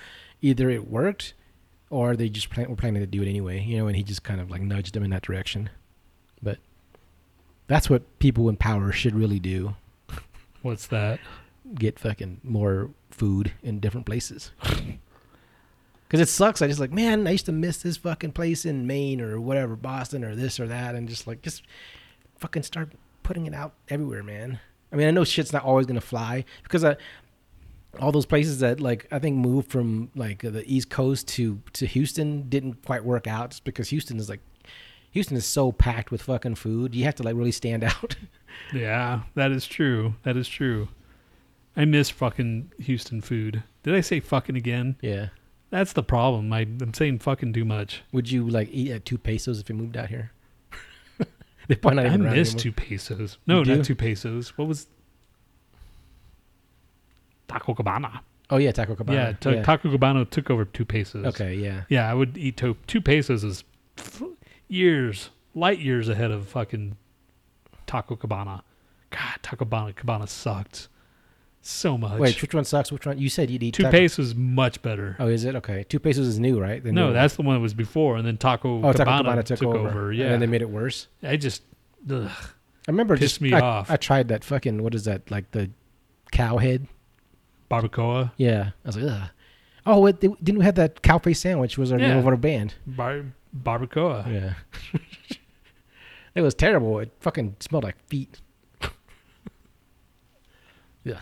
[0.42, 1.34] either it worked
[1.88, 4.22] or they just plan, were planning to do it anyway, you know, and he just
[4.22, 5.70] kind of like nudged them in that direction.
[6.42, 6.58] But
[7.66, 9.74] that's what people in power should really do:
[10.62, 11.20] What's that?
[11.74, 14.52] get fucking more food in different places.
[16.10, 16.60] Because it sucks.
[16.60, 19.76] I just like, man, I used to miss this fucking place in Maine or whatever,
[19.76, 21.62] Boston or this or that, and just like, just
[22.40, 22.90] fucking start
[23.22, 24.58] putting it out everywhere, man.
[24.92, 26.96] I mean, I know shit's not always gonna fly because I,
[28.00, 31.86] all those places that like I think moved from like the East Coast to to
[31.86, 34.40] Houston didn't quite work out just because Houston is like,
[35.12, 36.92] Houston is so packed with fucking food.
[36.92, 38.16] You have to like really stand out.
[38.74, 40.14] Yeah, that is true.
[40.24, 40.88] That is true.
[41.76, 43.62] I miss fucking Houston food.
[43.84, 44.96] Did I say fucking again?
[45.02, 45.28] yeah.
[45.70, 46.52] That's the problem.
[46.52, 48.02] I, I'm saying fucking too much.
[48.12, 50.32] Would you like eat at two pesos if you moved out here?
[51.68, 52.62] they probably not I even around miss anymore.
[52.62, 53.38] two pesos.
[53.46, 53.76] No, do?
[53.76, 54.56] not two pesos.
[54.58, 54.88] What was
[57.48, 58.22] Taco Cabana?
[58.50, 59.18] Oh yeah, Taco Cabana.
[59.18, 61.24] Yeah, ta- Taco Cabana took over two pesos.
[61.26, 61.82] Okay, yeah.
[61.88, 63.64] Yeah, I would eat to- two pesos is
[64.68, 66.96] years, light years ahead of fucking
[67.86, 68.64] Taco Cabana.
[69.10, 70.88] God, Taco Cabana, Cabana sucked
[71.62, 72.18] so much.
[72.18, 72.90] Wait, which one sucks?
[72.90, 73.18] Which one?
[73.18, 75.16] You said you'd eat two Taco- pesos is much better.
[75.18, 75.84] Oh, is it okay?
[75.88, 76.82] Two pesos is new, right?
[76.82, 78.84] The no, new that's the one that was before, and then Taco, one.
[78.90, 80.12] oh, Taco Cabana, Cabana took, over.
[80.12, 81.08] Yeah, and then they made it worse.
[81.22, 81.62] I just
[82.10, 82.30] ugh.
[82.88, 83.90] I remember Pissed just me I, off.
[83.90, 85.70] I tried that fucking what is that like the
[86.32, 86.86] cow head?
[87.70, 89.28] barbacoa, Yeah, I was like, ugh.
[89.86, 91.78] Oh, it, they, didn't we have that cow face sandwich?
[91.78, 92.08] Was our Yeah.
[92.08, 92.74] name of our band?
[92.86, 93.26] bar-
[93.56, 94.26] barbacoa.
[94.32, 94.54] Yeah.
[96.34, 96.98] it was terrible.
[96.98, 98.40] It fucking smelled like feet.
[101.04, 101.20] yeah.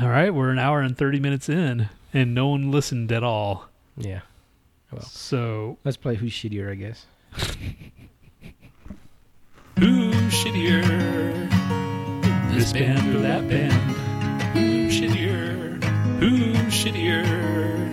[0.00, 3.68] All right, we're an hour and thirty minutes in, and no one listened at all.
[3.96, 4.20] Yeah.
[4.92, 5.02] Well.
[5.02, 7.06] So Let's play Who's Shittier, I guess.
[9.78, 11.48] Who's shittier?
[12.52, 13.72] This band or that band?
[14.52, 15.82] Who's shittier?
[16.18, 17.92] Who's shittier?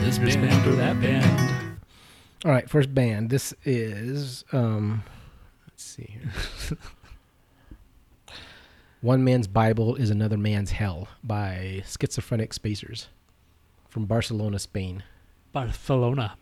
[0.00, 1.78] This band or that band?
[2.44, 3.30] All right, first band.
[3.30, 5.02] This is um
[5.66, 6.78] let's see here.
[9.02, 13.08] One man's Bible is another man's hell by Schizophrenic Spacers
[13.88, 15.04] from Barcelona, Spain.
[15.52, 16.36] Barcelona.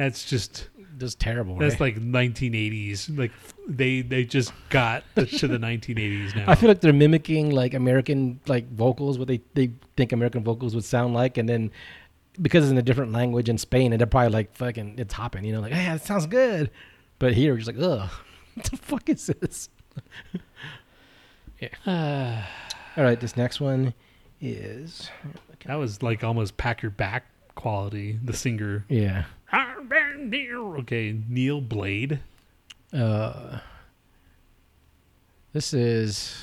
[0.00, 1.56] That's just just terrible.
[1.56, 1.94] that's right?
[1.94, 3.18] like 1980s.
[3.18, 3.32] Like
[3.68, 6.44] they they just got to the 1980s now.
[6.46, 10.74] I feel like they're mimicking like American like vocals, what they, they think American vocals
[10.74, 11.70] would sound like, and then
[12.40, 15.44] because it's in a different language in Spain, and they're probably like fucking it's hopping,
[15.44, 16.70] you know, like hey, it sounds good,
[17.18, 18.08] but here we're just like ugh,
[18.54, 19.68] what the fuck is this?
[21.60, 22.46] yeah.
[22.96, 23.92] All right, this next one
[24.40, 25.10] is
[25.66, 28.18] that was like almost pack your back quality.
[28.24, 28.86] The singer.
[28.88, 29.24] yeah.
[30.78, 32.20] Okay, Neil Blade.
[32.92, 33.58] Uh,
[35.52, 36.36] this is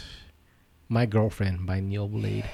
[0.89, 2.49] my girlfriend by Neil Blade.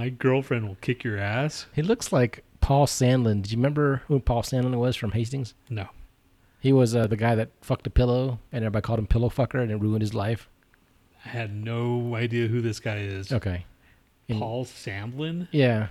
[0.00, 1.66] My girlfriend will kick your ass.
[1.74, 3.42] He looks like Paul Sandlin.
[3.42, 5.52] Do you remember who Paul Sandlin was from Hastings?
[5.68, 5.88] No.
[6.58, 9.60] He was uh, the guy that fucked a pillow, and everybody called him Pillow Fucker,
[9.60, 10.48] and it ruined his life.
[11.26, 13.30] I had no idea who this guy is.
[13.30, 13.66] Okay.
[14.30, 15.48] And- Paul Sandlin.
[15.52, 15.88] Yeah.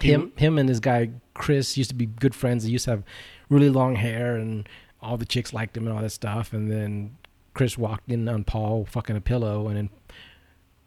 [0.00, 2.64] Him, him, and this guy Chris used to be good friends.
[2.64, 3.04] They used to have
[3.48, 4.68] really long hair, and
[5.00, 6.52] all the chicks liked him and all that stuff.
[6.52, 7.16] And then
[7.54, 9.90] Chris walked in on Paul fucking a pillow, and then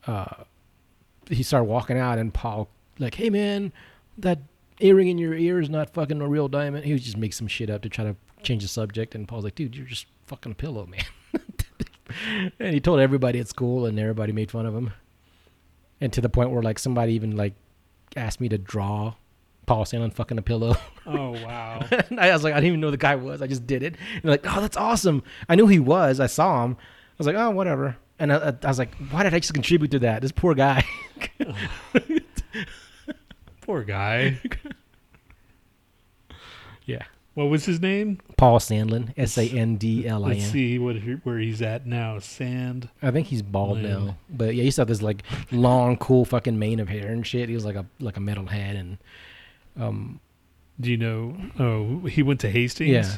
[0.05, 0.43] uh,
[1.29, 2.69] he started walking out, and Paul
[2.99, 3.73] like, "Hey man,
[4.17, 4.39] that
[4.79, 7.47] earring in your ear is not fucking a real diamond." He was just make some
[7.47, 10.51] shit up to try to change the subject, and Paul's like, "Dude, you're just fucking
[10.51, 11.03] a pillow, man."
[12.59, 14.91] and he told everybody at school, and everybody made fun of him.
[16.01, 17.53] And to the point where like somebody even like
[18.15, 19.15] asked me to draw
[19.65, 20.75] Paul Sandlin fucking a pillow.
[21.07, 21.85] Oh, wow.
[22.09, 23.39] and I was like, I didn't even know the guy was.
[23.39, 23.95] I just did it.
[24.15, 25.21] And they're like, oh, that's awesome.
[25.47, 26.19] I knew he was.
[26.19, 26.77] I saw him.
[26.79, 27.95] I was like, oh, whatever.
[28.19, 30.21] And I, I was like, why did I just contribute to that?
[30.21, 30.83] This poor guy.
[33.61, 34.39] Poor guy.
[36.85, 37.03] yeah.
[37.33, 38.19] What was his name?
[38.37, 42.19] Paul Sandlin, S A N D L I Let's see what where he's at now.
[42.19, 42.89] Sand.
[43.01, 44.05] I think he's bald Lin.
[44.05, 44.17] now.
[44.29, 47.25] But yeah, he used to have this like long, cool fucking mane of hair and
[47.25, 47.49] shit.
[47.49, 48.97] He was like a like a metalhead and
[49.77, 50.19] um
[50.79, 51.35] Do you know?
[51.59, 52.91] Oh, he went to Hastings.
[52.91, 53.17] Yeah.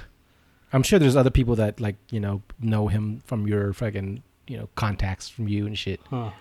[0.74, 4.58] I'm sure there's other people that like, you know, know him from your fucking, you
[4.58, 6.00] know, contacts from you and shit.
[6.10, 6.32] Huh.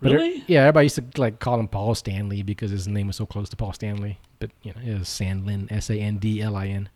[0.00, 0.44] But er- Really?
[0.46, 3.48] yeah, everybody used to like call him Paul Stanley because his name was so close
[3.50, 4.18] to Paul Stanley.
[4.38, 6.88] But you know, it was Sandlin, S A N D L I N.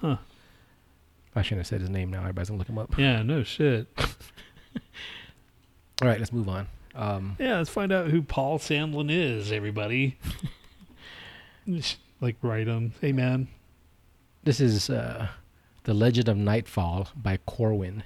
[0.00, 0.16] Huh.
[1.34, 2.20] I shouldn't have said his name now.
[2.20, 2.96] Everybody's gonna look him up.
[2.98, 3.22] Yeah.
[3.22, 3.86] No shit.
[6.00, 6.66] All right, let's move on.
[6.94, 7.58] Um, Yeah.
[7.58, 9.52] Let's find out who Paul Sandlin is.
[9.52, 10.18] Everybody.
[11.68, 12.92] Just, like write him.
[13.00, 13.48] Hey man.
[14.44, 15.28] this is uh,
[15.84, 18.02] the Legend of Nightfall by Corwin.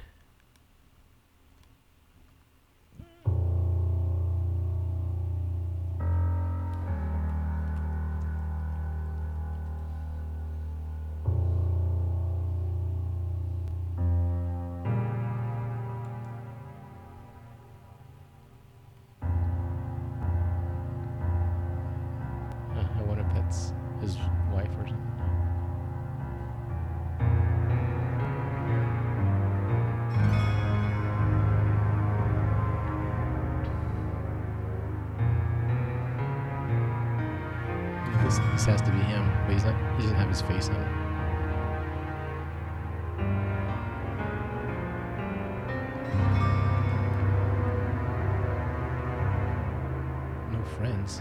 [38.27, 39.77] This, this has to be him, but he's not.
[39.95, 40.75] He doesn't have his face on.
[40.75, 40.89] it.
[50.53, 51.19] No friends.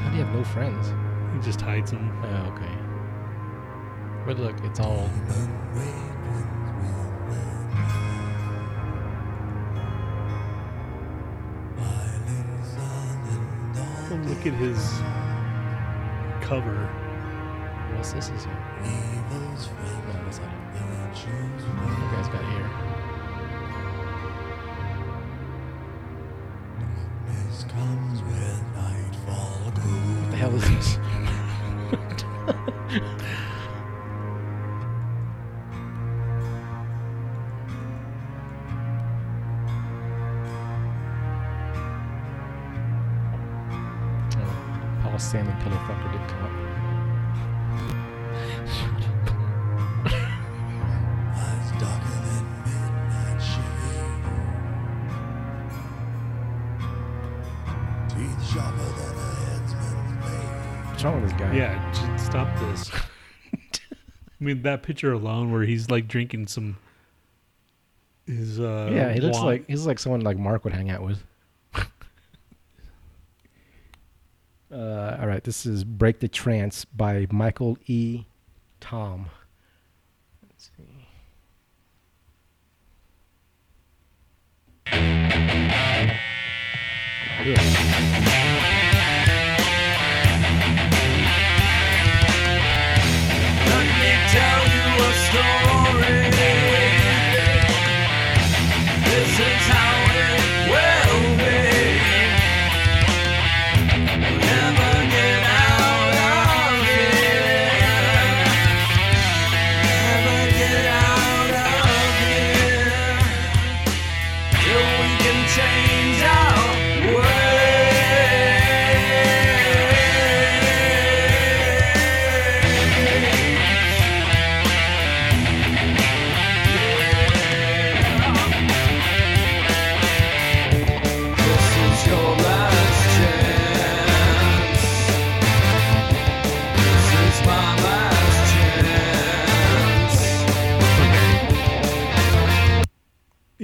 [0.00, 0.94] How do you have no friends?
[1.34, 2.10] He just hides him.
[2.24, 2.72] Oh, okay.
[4.24, 5.10] But look, it's all.
[14.44, 15.00] Look at his
[16.46, 16.86] cover.
[17.96, 18.28] What's this?
[18.28, 18.58] Is here?
[20.04, 20.60] No, that's not it.
[20.74, 22.93] That guy's got hair.
[64.44, 66.76] Mean, that picture alone, where he's like drinking some.
[68.26, 68.90] His uh.
[68.92, 71.22] Yeah, he looks wine- like he's like someone like Mark would hang out with.
[71.74, 71.84] uh,
[75.20, 78.24] all right, this is "Break the Trance" by Michael E.
[78.80, 79.26] Tom.
[80.42, 80.84] Let's see.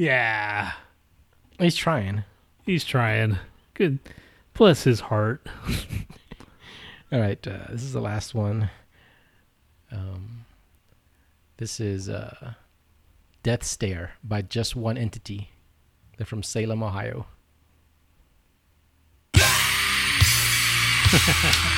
[0.01, 0.73] Yeah.
[1.59, 2.25] He's trying.
[2.65, 3.37] He's trying.
[3.75, 3.99] Good.
[4.55, 5.47] Bless his heart.
[7.13, 8.71] All right, uh, this is the last one.
[9.93, 10.47] Um,
[11.59, 12.55] this is uh,
[13.43, 15.51] Death Stare by Just One Entity.
[16.17, 17.27] They're from Salem, Ohio.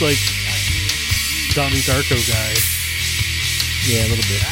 [0.00, 2.54] looks like Donnie Darko guy.
[3.86, 4.42] Yeah, a little bit.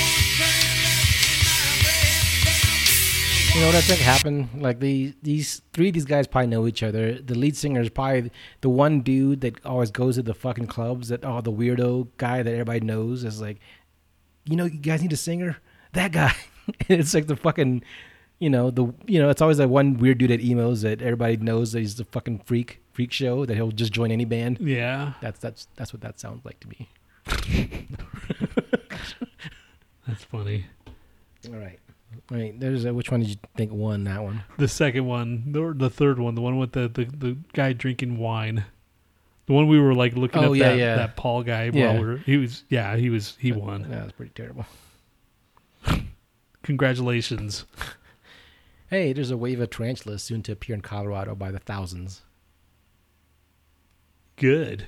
[0.00, 3.54] one prayer left in my breath.
[3.54, 4.48] You know what I think happened?
[4.60, 7.14] Like the these three of these guys probably know each other.
[7.14, 11.08] The lead singer is probably the one dude that always goes to the fucking clubs.
[11.08, 13.58] That oh, the weirdo guy that everybody knows is like,
[14.44, 15.58] you know, you guys need a singer.
[15.92, 16.34] That guy.
[16.88, 17.82] it's like the fucking,
[18.38, 21.36] you know, the you know, it's always that one weird dude that emos that everybody
[21.36, 24.58] knows that he's the fucking freak freak show that he'll just join any band.
[24.60, 25.12] Yeah.
[25.20, 26.88] That's that's that's what that sounds like to me.
[30.06, 30.66] That's funny.
[31.48, 31.78] All right.
[32.32, 32.58] All right.
[32.58, 34.42] There's a, which one did you think won that one?
[34.58, 38.18] The second one, the, the third one, the one with the, the, the guy drinking
[38.18, 38.64] wine.
[39.46, 40.96] The one we were like looking Oh, at yeah, that, yeah.
[40.96, 41.92] that Paul guy Yeah.
[41.92, 43.82] while we're he was yeah, he was he won.
[43.90, 44.64] That was pretty terrible.
[46.62, 47.64] Congratulations.
[48.90, 52.22] Hey, there's a wave of tarantulas soon to appear in Colorado by the thousands.
[54.34, 54.86] Good.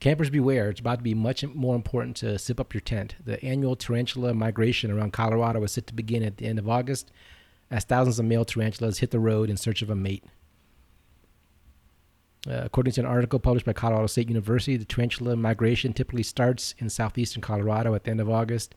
[0.00, 3.16] Campers beware, it's about to be much more important to zip up your tent.
[3.22, 7.12] The annual tarantula migration around Colorado is set to begin at the end of August
[7.70, 10.24] as thousands of male tarantulas hit the road in search of a mate.
[12.48, 16.74] Uh, according to an article published by Colorado State University, the tarantula migration typically starts
[16.78, 18.74] in southeastern Colorado at the end of August,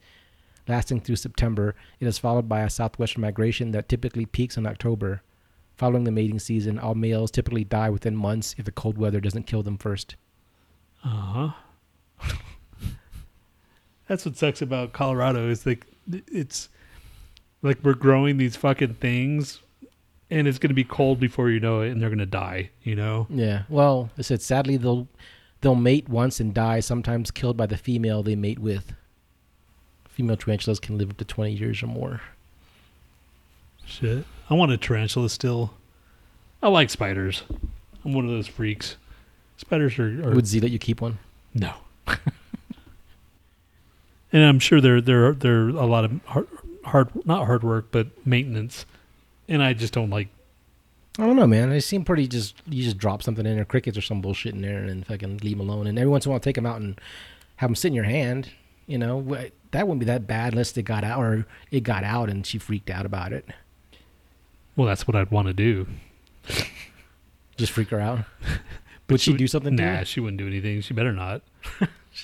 [0.68, 1.74] lasting through September.
[2.00, 5.22] It is followed by a southwestern migration that typically peaks in October.
[5.76, 9.46] Following the mating season, all males typically die within months if the cold weather doesn't
[9.46, 10.14] kill them first.
[11.04, 11.52] Uh
[12.20, 12.30] huh.
[14.08, 16.68] That's what sucks about Colorado is like it's
[17.62, 19.60] like we're growing these fucking things,
[20.30, 22.70] and it's gonna be cold before you know it, and they're gonna die.
[22.82, 23.26] You know.
[23.28, 23.62] Yeah.
[23.68, 25.08] Well, i said sadly they'll
[25.60, 28.94] they'll mate once and die, sometimes killed by the female they mate with.
[30.14, 32.20] Female tarantulas can live up to twenty years or more.
[33.84, 34.24] Shit.
[34.48, 35.74] I want a tarantula still.
[36.62, 37.42] I like spiders.
[38.04, 38.96] I'm one of those freaks.
[39.56, 41.18] Spiders are, are Would Z let you keep one?
[41.52, 41.74] no.
[44.32, 46.48] and I'm sure there there are, there are a lot of hard,
[46.84, 48.86] hard not hard work but maintenance,
[49.48, 50.28] and I just don't like.
[51.18, 51.70] I don't know, man.
[51.70, 54.62] They seem pretty just you just drop something in there, crickets or some bullshit in
[54.62, 55.88] there, and fucking leave them alone.
[55.88, 57.00] And every once in a while, take them out and
[57.56, 58.50] have them sit in your hand.
[58.86, 59.22] You know,
[59.70, 62.58] that wouldn't be that bad unless it got out or it got out and she
[62.58, 63.48] freaked out about it.
[64.76, 65.86] Well, that's what I'd want to do.
[67.56, 68.20] Just freak her out.
[69.06, 70.80] But Would she do something Nah, she wouldn't do anything.
[70.80, 71.42] She better not.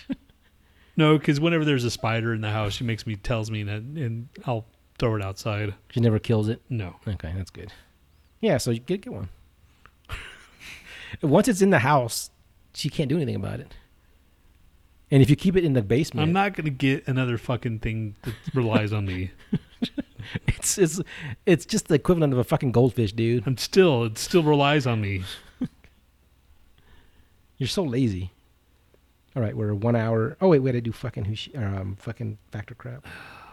[0.96, 3.82] no, because whenever there's a spider in the house, she makes me tells me that,
[3.82, 4.64] and I'll
[4.98, 5.74] throw it outside.
[5.90, 6.62] She never kills it.
[6.70, 6.96] No.
[7.06, 7.70] Okay, that's good.
[8.40, 9.28] Yeah, so you get get one.
[11.22, 12.30] Once it's in the house,
[12.72, 13.74] she can't do anything about it.
[15.10, 18.16] And if you keep it in the basement, I'm not gonna get another fucking thing
[18.22, 19.32] that relies on me.
[20.46, 21.00] it's it's
[21.46, 23.44] it's just the equivalent of a fucking goldfish, dude.
[23.46, 25.24] I'm still it still relies on me.
[27.58, 28.30] You're so lazy.
[29.34, 30.36] All right, we're one hour.
[30.40, 33.04] Oh wait, wait, I do fucking who um fucking factor crap.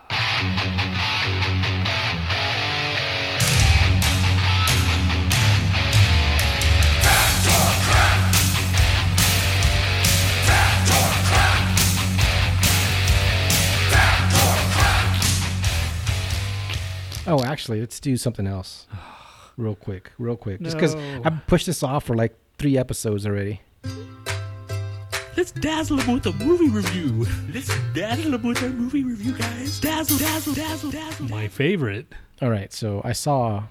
[17.28, 18.88] Oh, actually, let's do something else.
[19.58, 20.62] Real quick, real quick.
[20.62, 21.22] Just because No.
[21.26, 23.62] I've pushed this off for like three episodes already.
[25.36, 27.26] Let's dazzle them with a movie review.
[27.52, 29.80] Let's dazzle them with a movie review, guys.
[29.80, 31.28] Dazzle, dazzle, dazzle, dazzle.
[31.30, 32.14] My favorite.
[32.40, 33.64] All right, so I saw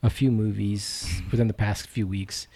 [0.00, 2.46] a few movies within the past few weeks.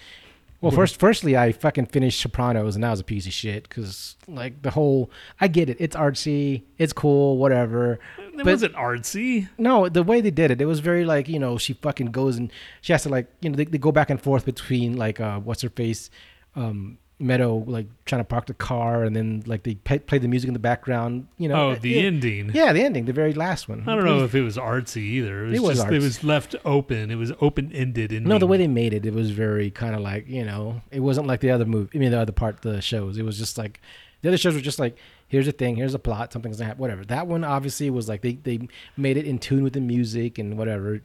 [0.66, 4.16] Well, first, firstly, I fucking finished Sopranos, and that was a piece of shit because,
[4.26, 5.10] like, the whole.
[5.40, 5.76] I get it.
[5.80, 6.62] It's artsy.
[6.78, 7.38] It's cool.
[7.38, 8.01] Whatever.
[8.18, 9.48] It but- wasn't artsy.
[9.59, 12.36] No, the way they did it, it was very like you know she fucking goes
[12.36, 15.20] and she has to like you know they, they go back and forth between like
[15.20, 16.10] uh what's her face,
[16.55, 20.48] um Meadow like trying to park the car and then like they play, the music
[20.48, 21.28] in the background.
[21.38, 21.70] You know.
[21.70, 22.51] Oh, the yeah, ending.
[22.52, 23.84] Yeah, the ending, the very last one.
[23.88, 25.47] I don't know if it was artsy either.
[25.47, 27.10] It was, It was just it was left open.
[27.10, 28.12] It was open ended.
[28.26, 31.01] No, the way they made it, it was very kind of like you know, it
[31.01, 31.90] wasn't like the other movie.
[31.94, 33.16] I mean, the other part, the shows.
[33.16, 33.80] It was just like
[34.20, 34.98] the other shows were just like,
[35.28, 37.05] here's a thing, here's a plot, something's gonna happen, whatever.
[37.05, 40.59] That one obviously was like they they made it in tune with the music and
[40.59, 41.01] whatever.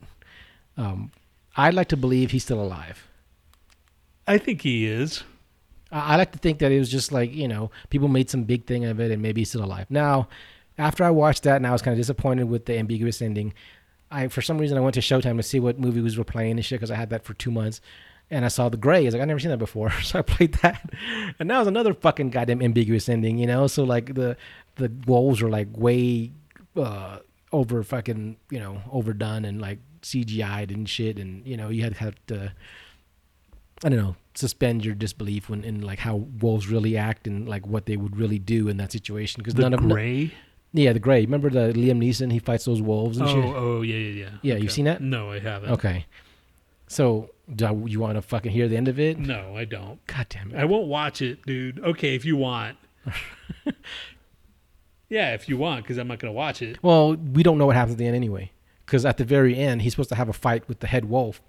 [0.76, 1.12] Um,
[1.56, 3.08] I'd like to believe he's still alive.
[4.28, 5.24] I think he is.
[5.92, 8.66] I, like to think that it was just like you know, people made some big
[8.66, 9.88] thing of it and maybe he's still alive.
[9.90, 10.28] Now,
[10.78, 13.54] after I watched that, and I was kind of disappointed with the ambiguous ending.
[14.10, 16.66] I for some reason I went to Showtime to see what movies were playing and
[16.66, 17.82] shit because I had that for two months,
[18.30, 19.00] and I saw The Grey.
[19.00, 20.90] I was like, I've never seen that before, so I played that,
[21.40, 23.68] and that was another fucking goddamn ambiguous ending, you know.
[23.68, 24.38] So like the
[24.76, 26.32] the wolves were like way
[26.76, 27.20] uh,
[27.52, 31.94] over fucking you know overdone and like CGI'd and shit, and you know you had
[31.94, 32.54] to have to
[33.84, 37.66] I don't know suspend your disbelief when in like how wolves really act and like
[37.68, 40.34] what they would really do in that situation because none of gray.
[40.74, 41.22] yeah, the gray.
[41.22, 42.32] Remember the Liam Neeson?
[42.32, 43.46] He fights those wolves and Oh, shit.
[43.46, 44.30] oh, yeah, yeah, yeah.
[44.42, 45.02] Yeah, you've seen that?
[45.02, 45.72] No, I haven't.
[45.72, 46.06] Okay.
[46.88, 49.18] So, do I, you want to fucking hear the end of it?
[49.18, 50.06] No, I don't.
[50.08, 50.58] God damn it!
[50.58, 51.80] I won't watch it, dude.
[51.80, 52.78] Okay, if you want.
[55.10, 56.78] yeah, if you want, because I'm not gonna watch it.
[56.82, 58.52] Well, we don't know what happens at the end anyway,
[58.86, 61.42] because at the very end, he's supposed to have a fight with the head wolf,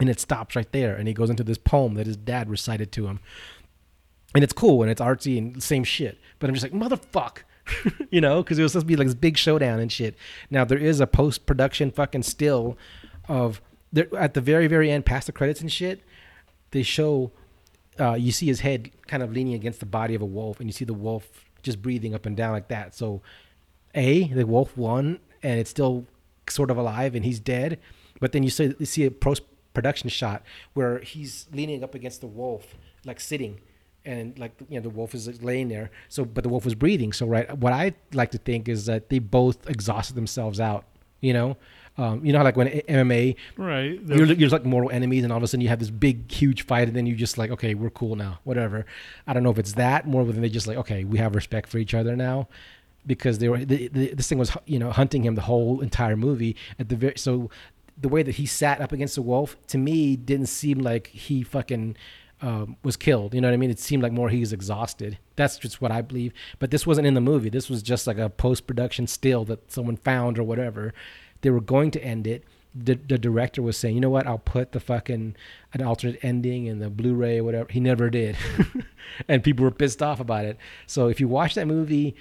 [0.00, 2.92] and it stops right there, and he goes into this poem that his dad recited
[2.92, 3.20] to him,
[4.34, 6.18] and it's cool and it's artsy and same shit.
[6.38, 7.38] But I'm just like motherfuck.
[8.10, 10.14] you know, because it was supposed to be like this big showdown and shit.
[10.50, 12.78] Now there is a post production fucking still
[13.28, 13.60] of
[13.92, 16.02] there at the very very end, past the credits and shit.
[16.70, 17.32] They show
[17.98, 20.68] uh, you see his head kind of leaning against the body of a wolf, and
[20.68, 22.94] you see the wolf just breathing up and down like that.
[22.94, 23.22] So,
[23.94, 26.06] a the wolf won, and it's still
[26.48, 27.78] sort of alive, and he's dead.
[28.20, 29.42] But then you see you see a post
[29.76, 30.42] production shot
[30.74, 32.64] where he's leaning up against the wolf,
[33.04, 33.60] like sitting,
[34.04, 35.90] and like you know the wolf is laying there.
[36.08, 37.12] So, but the wolf was breathing.
[37.12, 40.84] So, right, what I like to think is that they both exhausted themselves out.
[41.20, 41.56] You know,
[41.98, 44.00] um, you know how like when MMA Right.
[44.06, 46.62] you're, you're like mortal enemies and all of a sudden you have this big huge
[46.66, 48.84] fight and then you just like okay we're cool now whatever
[49.26, 51.68] i don't know if it's that more than they just like okay we have respect
[51.70, 52.48] for each other now
[53.06, 56.16] because they were the, the, this thing was you know hunting him the whole entire
[56.16, 57.48] movie at the very so
[57.98, 61.42] the way that he sat up against the wolf to me didn't seem like he
[61.42, 61.96] fucking
[62.42, 63.70] um, was killed you know what i mean?
[63.70, 65.18] It seemed like more he was exhausted.
[65.36, 66.32] That's just what i believe.
[66.58, 67.48] But this wasn't in the movie.
[67.48, 70.92] This was just like a post-production still that someone found or whatever.
[71.40, 72.44] They were going to end it.
[72.74, 75.34] The, the director was saying, you know what, I'll put the fucking
[75.72, 77.72] an alternate ending in the Blu-ray or whatever.
[77.72, 78.36] He never did,
[79.28, 80.58] and people were pissed off about it.
[80.86, 82.14] So if you watch that movie,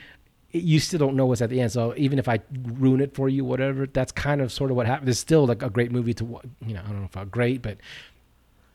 [0.56, 1.72] you still don't know what's at the end.
[1.72, 4.86] So even if I ruin it for you, whatever, that's kind of sort of what
[4.86, 5.10] happened.
[5.10, 7.77] It's still like a great movie to, you know, I don't know if great, but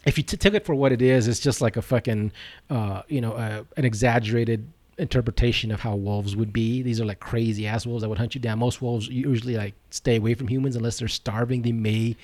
[0.04, 2.32] if you t- took it for what it is, it's just like a fucking,
[2.68, 6.82] uh, you know, uh, an exaggerated interpretation of how wolves would be.
[6.82, 8.58] These are like crazy ass wolves that would hunt you down.
[8.58, 11.62] Most wolves usually like stay away from humans unless they're starving.
[11.62, 12.16] They may,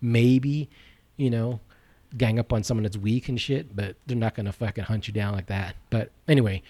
[0.00, 0.68] maybe,
[1.16, 1.60] you know,
[2.16, 5.14] gang up on someone that's weak and shit, but they're not gonna fucking hunt you
[5.14, 5.76] down like that.
[5.90, 6.62] But anyway,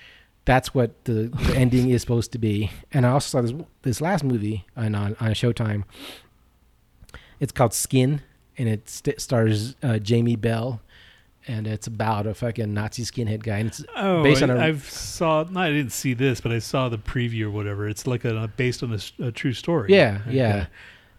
[0.45, 2.71] that's what the, the ending is supposed to be.
[2.93, 3.53] And I also saw this
[3.83, 5.85] this last movie on on, on Showtime.
[7.41, 8.23] It's called Skin,
[8.57, 10.81] and it st- stars uh, Jamie Bell,
[11.49, 13.59] and it's about a fucking Nazi skinhead guy.
[13.59, 15.45] And it's Oh, based on I, a I've saw.
[15.51, 17.89] No, I didn't see this, but I saw the preview or whatever.
[17.89, 19.93] It's like a based on a true story.
[19.93, 20.37] Yeah, Okay.
[20.37, 20.67] yeah.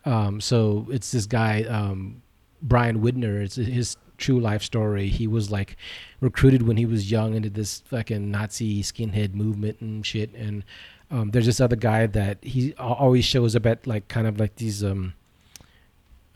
[0.06, 2.22] Um, so it's this guy, um,
[2.62, 3.42] Bryon Widner.
[3.44, 5.10] It's his true life story.
[5.10, 5.76] He was like
[6.22, 10.34] recruited when he was young into this fucking Nazi skinhead movement and shit.
[10.34, 10.64] And
[11.12, 14.56] um, there's this other guy that he always shows up at like kind of like
[14.56, 15.14] these um,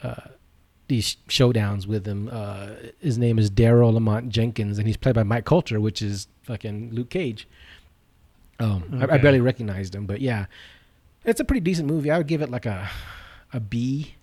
[0.03, 0.27] uh,
[0.89, 2.30] these showdowns with him.
[2.31, 2.69] Uh,
[2.99, 6.91] his name is Daryl Lamont Jenkins, and he's played by Mike Colter, which is fucking
[6.91, 7.47] Luke Cage.
[8.59, 10.47] Um, I, I barely recognized him, but yeah,
[11.23, 12.11] it's a pretty decent movie.
[12.11, 12.89] I would give it like a
[13.53, 14.15] a B,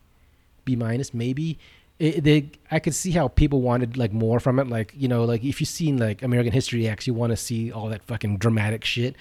[0.66, 1.58] B minus maybe.
[1.98, 4.68] It, they, I could see how people wanted like more from it.
[4.68, 7.70] Like you know, like if you've seen like American History X, you want to see
[7.70, 9.14] all that fucking dramatic shit.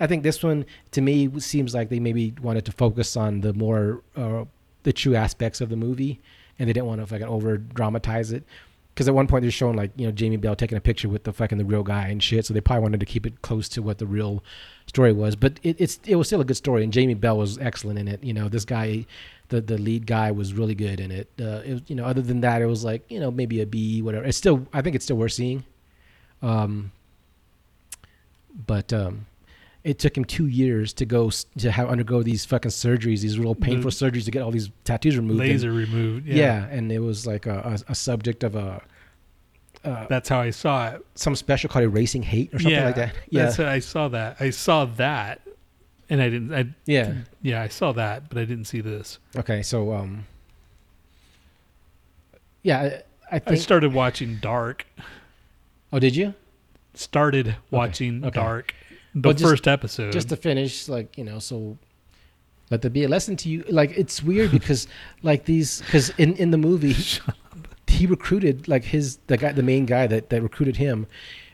[0.00, 3.52] I think this one to me seems like they maybe wanted to focus on the
[3.52, 4.44] more uh,
[4.82, 6.20] the true aspects of the movie,
[6.58, 8.44] and they didn't want to fucking over dramatize it.
[8.98, 11.22] Because at one point they're showing like you know Jamie Bell taking a picture with
[11.22, 12.44] the fucking the real guy and shit.
[12.44, 14.42] So they probably wanted to keep it close to what the real
[14.88, 15.36] story was.
[15.36, 18.08] But it, it's it was still a good story, and Jamie Bell was excellent in
[18.08, 18.24] it.
[18.24, 19.06] You know, this guy,
[19.50, 21.30] the the lead guy, was really good in it.
[21.40, 24.02] Uh, it you know, other than that, it was like you know maybe a B,
[24.02, 24.24] whatever.
[24.24, 25.62] It's still I think it's still worth seeing.
[26.42, 26.90] Um,
[28.66, 29.26] but um,
[29.88, 33.54] it took him two years to go to have undergo these fucking surgeries, these real
[33.54, 35.40] painful surgeries to get all these tattoos removed.
[35.40, 36.26] and- Laser removed.
[36.26, 36.36] yeah.
[36.36, 36.66] Yeah.
[36.66, 38.82] and it was like a, a, a subject of a
[39.84, 41.06] uh, That's how I saw it.
[41.14, 43.14] some special called erasing hate or something yeah, like that.
[43.30, 44.36] Yeah, That's I saw that.
[44.40, 45.40] I saw that,
[46.10, 46.52] and I didn't.
[46.52, 47.14] I yeah.
[47.40, 49.18] yeah, I saw that, but I didn't see this.
[49.36, 50.26] Okay, so um,
[52.62, 53.00] yeah,
[53.30, 54.84] I, I I started watching Dark.
[55.92, 56.34] oh, did you?
[56.94, 58.34] Started watching okay.
[58.38, 58.74] Dark.
[59.22, 60.12] The just- first episode.
[60.12, 61.78] Just to finish, like you know, so
[62.70, 63.64] let there be a lesson to you.
[63.68, 64.86] Like it's weird because
[65.22, 67.20] like these because in in the movie he,
[67.86, 71.06] he recruited like his the guy the main guy that that recruited him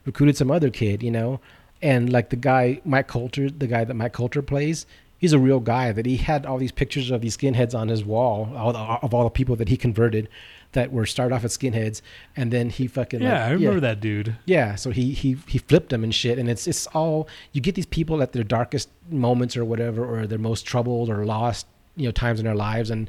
[0.04, 1.40] recruited some other kid, you know,
[1.80, 4.86] and like the guy Mike Colter, the guy that Mike Colter plays.
[5.16, 8.04] He's a real guy that he had all these pictures of these skinheads on his
[8.04, 10.28] wall all the, of all the people that he converted
[10.74, 12.02] that were started off as skinheads
[12.36, 14.36] and then he fucking like, yeah, I remember that dude.
[14.44, 17.74] yeah, so he he he flipped them and shit, and it's it's all you get
[17.74, 22.04] these people at their darkest moments or whatever, or their most troubled or lost, you
[22.06, 23.08] know, times in their lives, and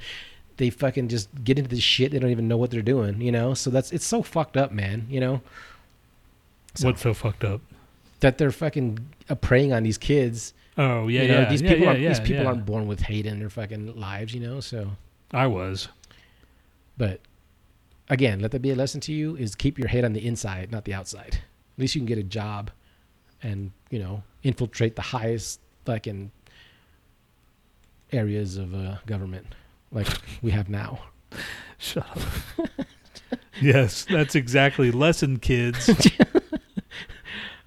[0.58, 2.12] they fucking just get into this shit.
[2.12, 3.54] They don't even know what they're doing, you know.
[3.54, 5.06] So that's it's so fucked up, man.
[5.10, 5.42] You know
[6.76, 7.62] So- What's so fucked up?
[8.22, 8.98] that they're fucking
[9.30, 10.54] uh, preying on these kids.
[10.78, 11.50] Oh yeah, you know, yeah.
[11.50, 12.48] these people yeah, aren't yeah, these people yeah.
[12.50, 14.60] aren't born with hate in their fucking lives, you know.
[14.62, 14.92] So,
[15.32, 15.90] I was.
[16.98, 17.20] but
[18.10, 20.72] again, let that be a lesson to you: is keep your head on the inside,
[20.72, 21.36] not the outside.
[21.78, 22.72] At least you can get a job,
[23.42, 26.32] and you know, infiltrate the highest fucking
[28.12, 29.48] areas of uh, government,
[29.92, 30.08] like
[30.42, 31.00] we have now.
[31.78, 32.20] Shut up.
[33.62, 35.90] yes, that's exactly lesson, kids.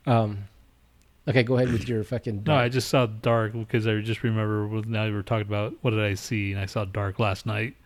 [0.09, 0.44] Um,
[1.28, 2.44] okay, go ahead with your fucking.
[2.47, 5.90] No, I just saw Dark because I just remember now you were talking about what
[5.90, 7.77] did I see, and I saw Dark last night.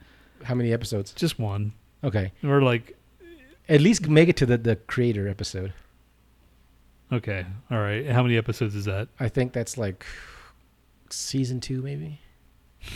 [0.45, 1.13] How many episodes?
[1.13, 1.73] Just one.
[2.05, 2.97] Okay, We're like,
[3.69, 5.73] at least make it to the the Kreator episode.
[7.13, 8.07] okay, all right.
[8.07, 9.09] How many episodes is that?
[9.21, 10.05] I think that's like
[11.11, 12.21] season two, maybe.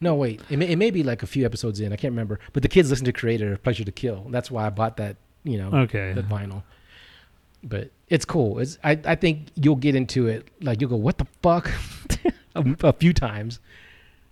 [0.00, 0.40] No, wait.
[0.48, 1.92] It may, it may be like a few episodes in.
[1.92, 2.38] I can't remember.
[2.52, 4.26] But the kids listen to Kreator, Pleasure to Kill.
[4.30, 6.12] That's why I bought that, you know, Okay.
[6.12, 6.62] that vinyl.
[7.64, 8.60] But it's cool.
[8.60, 10.46] It's I, I think you'll get into it.
[10.62, 11.68] Like you'll go, what the fuck,
[12.54, 13.58] a, a few times.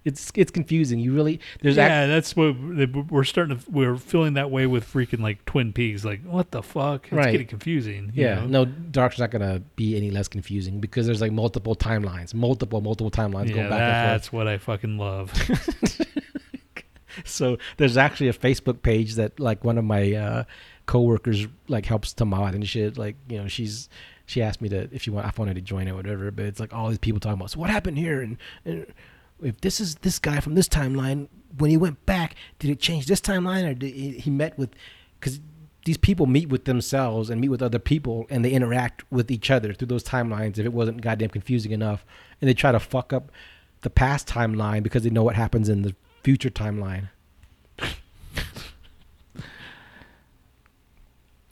[0.07, 1.01] It's it's confusing.
[1.01, 2.55] You really there's act- yeah, that's what
[3.11, 3.71] we're starting to.
[3.71, 6.05] We're feeling that way with freaking like Twin Peaks.
[6.05, 7.07] Like, what the fuck?
[7.07, 7.33] It's Right.
[7.33, 8.13] getting confusing.
[8.15, 8.37] you yeah.
[8.37, 8.47] know?
[8.47, 13.11] No, Dark's not gonna be any less confusing because there's like multiple timelines, multiple multiple
[13.11, 14.13] timelines yeah, going back and forth.
[14.13, 15.33] that's what I fucking love.
[17.25, 20.45] so there's actually a Facebook page that like one of my uh,
[20.87, 22.97] coworkers like helps to mod and shit.
[22.97, 23.89] Like you know she's
[24.27, 26.31] she asked me to if you want I wanted to join it or whatever.
[26.31, 28.87] But it's like all these people talking about so what happened here and, and
[29.43, 33.07] if this is this guy from this timeline when he went back did it change
[33.07, 34.71] this timeline or did he, met with
[35.19, 35.41] because
[35.85, 39.51] these people meet with themselves and meet with other people and they interact with each
[39.51, 42.05] other through those timelines if it wasn't goddamn confusing enough
[42.41, 43.31] and they try to fuck up
[43.83, 47.09] the past timeline because they know what happens in the future timeline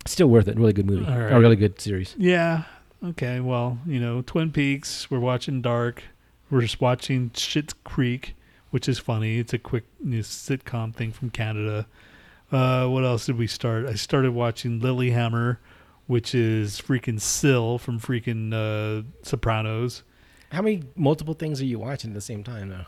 [0.07, 2.65] still worth it really good movie All a really good series yeah.
[3.05, 3.41] Okay.
[3.41, 5.11] Well, you know, Twin Peaks.
[5.11, 6.05] We're watching Dark.
[6.55, 8.37] We're just watching Schitt's Creek,
[8.71, 9.39] which is funny.
[9.41, 11.89] It's a quick you know, sitcom thing from Canada.
[12.53, 13.87] Uh, what else did we start?
[13.87, 15.57] I started watching Lilyhammer,
[16.07, 20.05] which is freaking Sill from freaking uh, Sopranos.
[20.53, 22.85] how many multiple things are you watching at the same time though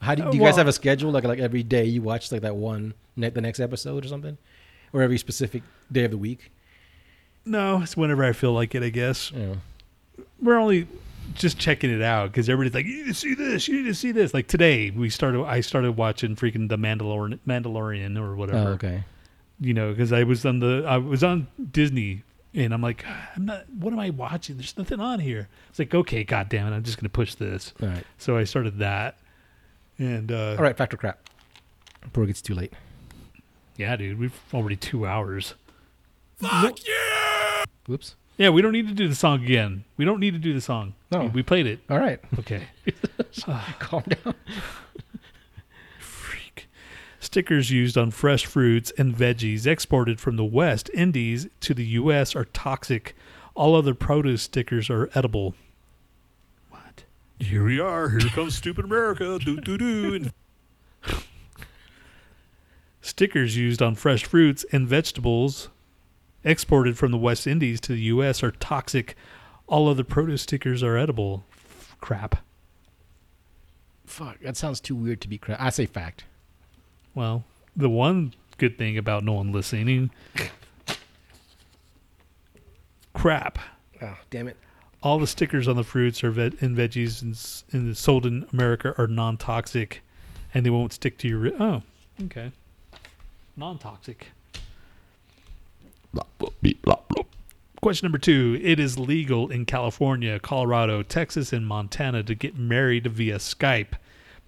[0.00, 2.32] how do, Uh, do you guys have a schedule like like every day you watch
[2.32, 4.38] like that one ne- the next episode or something
[4.94, 6.50] or every specific day of the week
[7.44, 8.82] No, it's whenever I feel like it.
[8.82, 9.30] I guess.
[9.32, 9.58] know
[10.40, 10.86] we're only
[11.34, 13.94] just checking it out because everybody's like, you need to see this, you need to
[13.94, 14.34] see this.
[14.34, 15.44] Like today, we started.
[15.44, 18.70] I started watching freaking the Mandalorian, Mandalorian or whatever.
[18.70, 19.04] oh, okay
[19.60, 22.22] You know, because I was on the, I was on Disney,
[22.54, 23.04] and I'm like,
[23.36, 23.68] I'm not.
[23.70, 24.56] What am I watching?
[24.56, 25.48] There's nothing on here.
[25.70, 27.72] It's like, okay, god damn it, I'm just gonna push this.
[27.82, 29.18] all right So I started that,
[29.98, 31.28] and uh, all right factor crap
[32.02, 32.72] before it gets too late
[33.76, 35.54] yeah, dude, we've already two hours.
[36.36, 37.64] Fuck no- you!
[37.86, 39.84] Whoops Yeah, we don't need to do the song again.
[39.96, 40.94] We don't need to do the song.
[41.10, 41.20] No.
[41.24, 41.80] we, we played it.
[41.90, 42.66] all right Okay.
[43.78, 44.34] calm down
[45.98, 46.68] Freak.
[47.20, 52.34] Stickers used on fresh fruits and veggies exported from the West Indies to the U.S.
[52.34, 53.14] are toxic.
[53.54, 55.54] All other produce stickers are edible.
[56.70, 57.04] What?
[57.38, 58.08] Here we are.
[58.08, 59.38] Here comes stupid America.
[59.38, 60.30] Do do do.
[63.04, 65.68] Stickers used on fresh fruits and vegetables
[66.44, 68.42] exported from the West Indies to the U.S.
[68.42, 69.16] are toxic.
[69.66, 71.44] All other produce stickers are edible.
[72.00, 72.36] Crap.
[74.04, 75.60] Fuck, that sounds too weird to be crap.
[75.60, 76.24] I say fact.
[77.14, 77.44] Well,
[77.76, 80.10] the one good thing about no one listening
[83.14, 83.58] crap.
[84.00, 84.56] Oh, damn it.
[85.02, 88.46] All the stickers on the fruits or ve- and veggies and, s- and sold in
[88.52, 90.00] America are non-toxic,
[90.54, 91.38] and they won't stick to your.
[91.38, 91.82] Ri- oh,
[92.24, 92.52] okay.
[93.56, 94.28] Non-toxic.
[97.82, 103.08] Question number two: It is legal in California, Colorado, Texas, and Montana to get married
[103.08, 103.94] via Skype,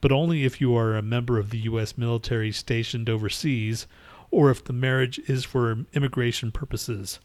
[0.00, 1.98] but only if you are a member of the U.S.
[1.98, 3.88] military stationed overseas,
[4.30, 7.18] or if the marriage is for immigration purposes.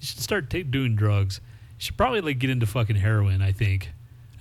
[0.00, 1.40] You should start ta doing drugs.
[1.78, 3.40] You should probably like get into fucking heroin.
[3.40, 3.92] I think.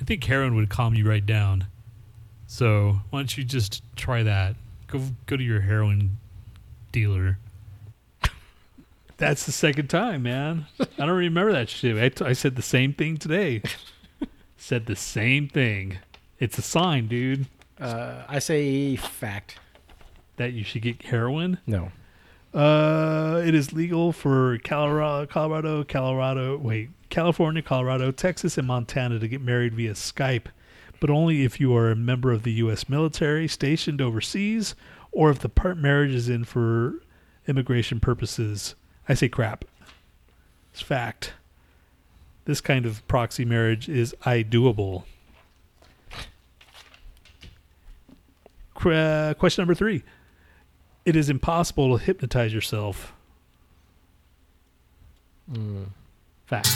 [0.01, 1.67] I think heroin would calm you right down.
[2.47, 4.55] So why don't you just try that?
[4.87, 6.17] Go go to your heroin
[6.91, 7.37] dealer.
[9.18, 10.68] That's the second time, man.
[10.80, 11.98] I don't remember that shit.
[11.98, 13.64] I, t- I said the same thing today.
[14.57, 15.98] said the same thing.
[16.39, 17.48] It's a sign, dude,
[17.80, 19.60] Uh, I say fact.
[20.35, 21.57] that you should get heroin.
[21.65, 21.91] No.
[22.53, 29.27] Uh, it is legal for Colorado, Colorado, Colorado, wait, California, Colorado, Texas, and Montana to
[29.27, 30.45] get married via Skype,
[30.99, 32.88] but only if you are a member of the U.S.
[32.88, 34.76] military stationed overseas,
[35.11, 37.02] or if the part marriage is in for
[37.48, 38.76] immigration purposes.
[39.09, 39.65] I say crap.
[40.71, 41.34] It's fact.
[42.45, 45.03] This kind of proxy marriage is I doable.
[48.75, 50.03] Qu- uh, question number three.
[51.05, 53.13] It is impossible to hypnotize yourself.
[55.51, 55.84] Hmm.
[56.45, 56.67] Fact.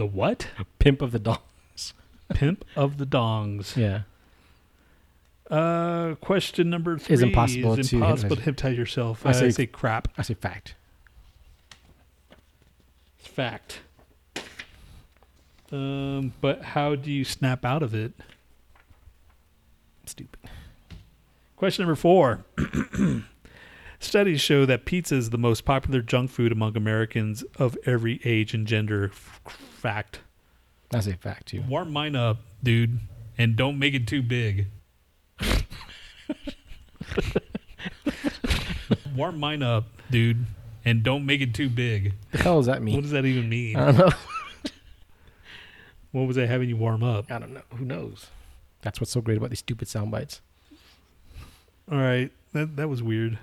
[0.00, 0.48] The what?
[0.78, 1.92] Pimp of the dongs.
[2.32, 3.76] Pimp of the dongs.
[3.76, 4.02] Yeah.
[5.54, 9.26] Uh, question number three Is impossible is to impossible to hypnotize yourself.
[9.26, 10.08] I I say- say, crap.
[10.16, 10.74] I say fact.
[13.18, 13.80] It's fact.
[15.70, 18.12] Um, but how do you snap out of it?
[20.06, 20.40] Stupid.
[21.56, 22.44] Question number four.
[24.00, 28.54] Studies show that pizza is the most popular junk food among Americans of every age
[28.54, 29.10] and gender.
[29.12, 29.40] F-
[29.80, 30.20] fact.
[30.92, 31.62] I say fact too.
[31.68, 32.98] Warm mine up, dude,
[33.38, 34.66] and don't make it too big.
[39.14, 40.46] Warm mine up, dude,
[40.84, 42.14] and don't make it too big.
[42.32, 42.94] The hell does that mean?
[42.94, 43.76] What does that even mean?
[43.76, 44.10] I don't know.
[46.12, 47.30] What was I having you warm up?
[47.30, 47.62] I don't know.
[47.76, 48.26] Who knows?
[48.82, 50.40] That's what's so great about these stupid sound bites.
[51.88, 53.38] All right, that that was weird.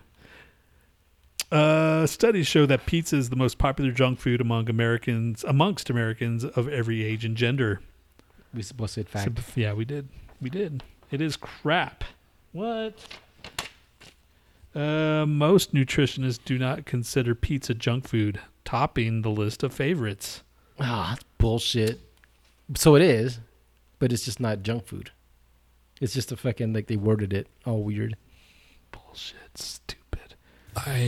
[1.51, 6.43] Uh, studies show that pizza is the most popular junk food among Americans, amongst Americans
[6.43, 7.79] of every age and gender.
[8.53, 9.37] We supposed to say fact.
[9.39, 10.09] So- yeah, we did.
[10.41, 10.83] We did.
[11.09, 12.03] It is crap.
[12.51, 12.93] What?
[14.75, 20.43] Uh, most nutritionists do not consider pizza junk food, topping the list of favorites.
[20.79, 21.99] Ah, that's bullshit.
[22.75, 23.39] So it is,
[23.99, 25.11] but it's just not junk food.
[26.01, 28.17] It's just a fucking like they worded it all weird.
[28.91, 29.57] Bullshit.
[29.57, 30.26] Stupid.
[30.85, 30.99] I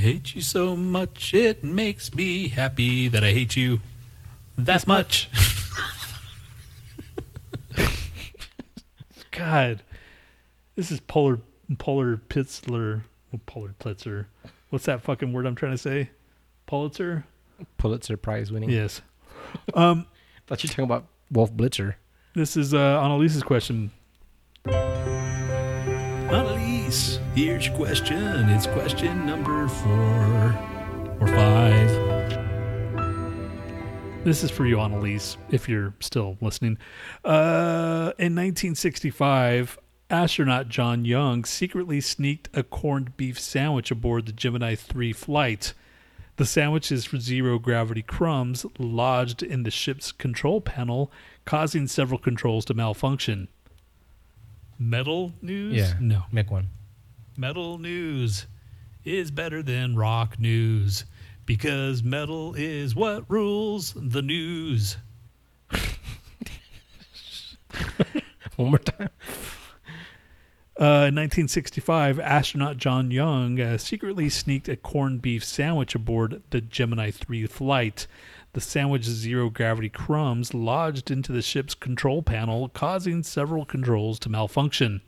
[0.00, 3.80] hate you so much, it makes me happy that I hate you
[4.56, 5.28] that much.
[9.30, 9.82] God,
[10.74, 11.40] this is polar
[11.78, 13.02] polar Pitzler,
[13.46, 14.26] polar Plitzer.
[14.70, 16.10] What's that fucking word I'm trying to say?
[16.66, 17.24] Pulitzer.
[17.78, 18.70] Pulitzer Prize winning.
[18.70, 19.02] Yes.
[19.74, 20.06] Um,
[20.46, 21.94] Thought you were talking about Wolf Blitzer.
[22.34, 23.90] this is uh, Annalise's question.
[26.90, 28.48] Here's your question.
[28.48, 30.58] It's question number four
[31.20, 31.88] or five.
[34.24, 36.78] This is for you, Annalise, if you're still listening.
[37.24, 39.78] Uh, in 1965,
[40.10, 45.74] astronaut John Young secretly sneaked a corned beef sandwich aboard the Gemini 3 flight.
[46.38, 51.12] The sandwich's zero gravity crumbs lodged in the ship's control panel,
[51.44, 53.46] causing several controls to malfunction.
[54.76, 55.76] Metal news?
[55.76, 55.92] Yeah.
[56.00, 56.24] No.
[56.32, 56.70] Make one.
[57.40, 58.46] Metal news
[59.02, 61.06] is better than rock news
[61.46, 64.98] because metal is what rules the news.
[68.56, 69.08] One more time.
[70.78, 76.60] Uh, in 1965, astronaut John Young uh, secretly sneaked a corned beef sandwich aboard the
[76.60, 78.06] Gemini 3 flight.
[78.52, 84.28] The sandwich's zero gravity crumbs lodged into the ship's control panel, causing several controls to
[84.28, 85.00] malfunction.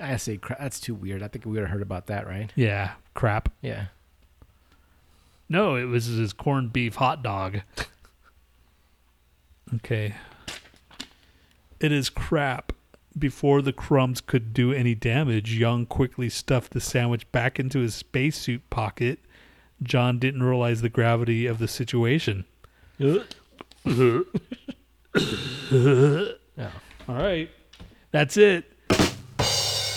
[0.00, 0.58] I say crap.
[0.58, 1.22] That's too weird.
[1.22, 2.52] I think we would have heard about that, right?
[2.54, 3.50] Yeah, crap.
[3.60, 3.86] Yeah.
[5.48, 7.62] No, it was his corned beef hot dog.
[9.74, 10.14] okay.
[11.80, 12.72] It is crap.
[13.18, 17.94] Before the crumbs could do any damage, Young quickly stuffed the sandwich back into his
[17.94, 19.18] spacesuit pocket.
[19.82, 22.44] John didn't realize the gravity of the situation.
[25.70, 26.34] Oh.
[27.08, 27.48] All right.
[28.10, 28.64] That's it.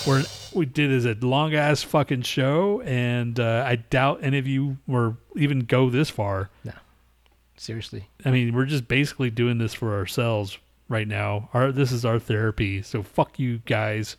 [0.08, 0.24] We're
[0.54, 4.78] we did is a long ass fucking show, and uh, I doubt any of you
[4.88, 6.50] were even go this far.
[6.64, 6.74] No,
[7.56, 8.10] seriously.
[8.26, 10.58] I mean, we're just basically doing this for ourselves
[10.90, 11.50] right now.
[11.54, 12.82] Our this is our therapy.
[12.82, 14.18] So fuck you guys.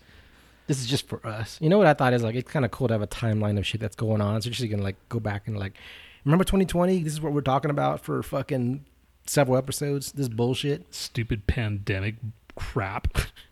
[0.69, 1.59] This is just for us.
[1.61, 3.59] You know what I thought is like it's kind of cool to have a timeline
[3.59, 4.41] of shit that's going on.
[4.41, 5.75] So you're just gonna like go back and like,
[6.25, 7.03] remember 2020?
[7.03, 8.85] This is what we're talking about for fucking
[9.27, 10.13] several episodes.
[10.13, 10.95] This bullshit.
[10.95, 12.17] Stupid pandemic
[12.57, 13.19] crap.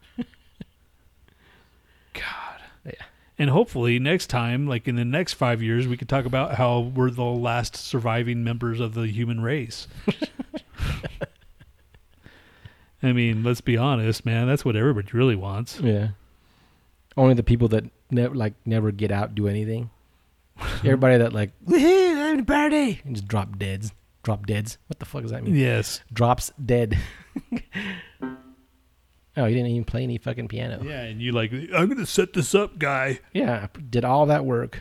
[2.13, 2.61] God.
[2.85, 2.93] Yeah.
[3.39, 6.81] And hopefully next time, like in the next five years, we could talk about how
[6.81, 9.87] we're the last surviving members of the human race.
[13.03, 14.47] I mean, let's be honest, man.
[14.47, 15.81] That's what everybody really wants.
[15.81, 16.09] Yeah.
[17.17, 19.91] Only the people that never like never get out do anything.
[20.85, 23.93] Everybody that like woohoo, having a party and just drop deads.
[24.23, 24.77] Drop deads.
[24.89, 25.57] What the fuck does that mean?
[25.57, 26.03] Yes.
[26.13, 26.99] Drops dead.
[29.41, 30.81] oh, you didn't even play any fucking piano.
[30.85, 33.21] Yeah, and you like, I'm gonna set this up, guy.
[33.33, 34.81] Yeah, I did all that work.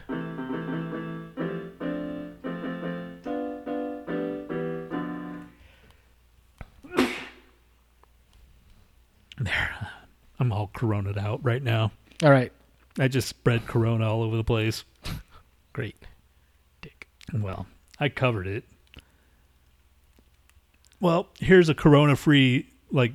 [9.41, 9.87] There.
[10.39, 11.91] I'm all corona'd out right now.
[12.23, 12.51] All right,
[12.99, 14.83] I just spread corona all over the place.
[15.73, 15.95] great.
[16.81, 17.07] Dick.
[17.33, 17.67] Well,
[17.99, 18.65] I covered it.
[20.99, 23.13] Well, here's a corona free like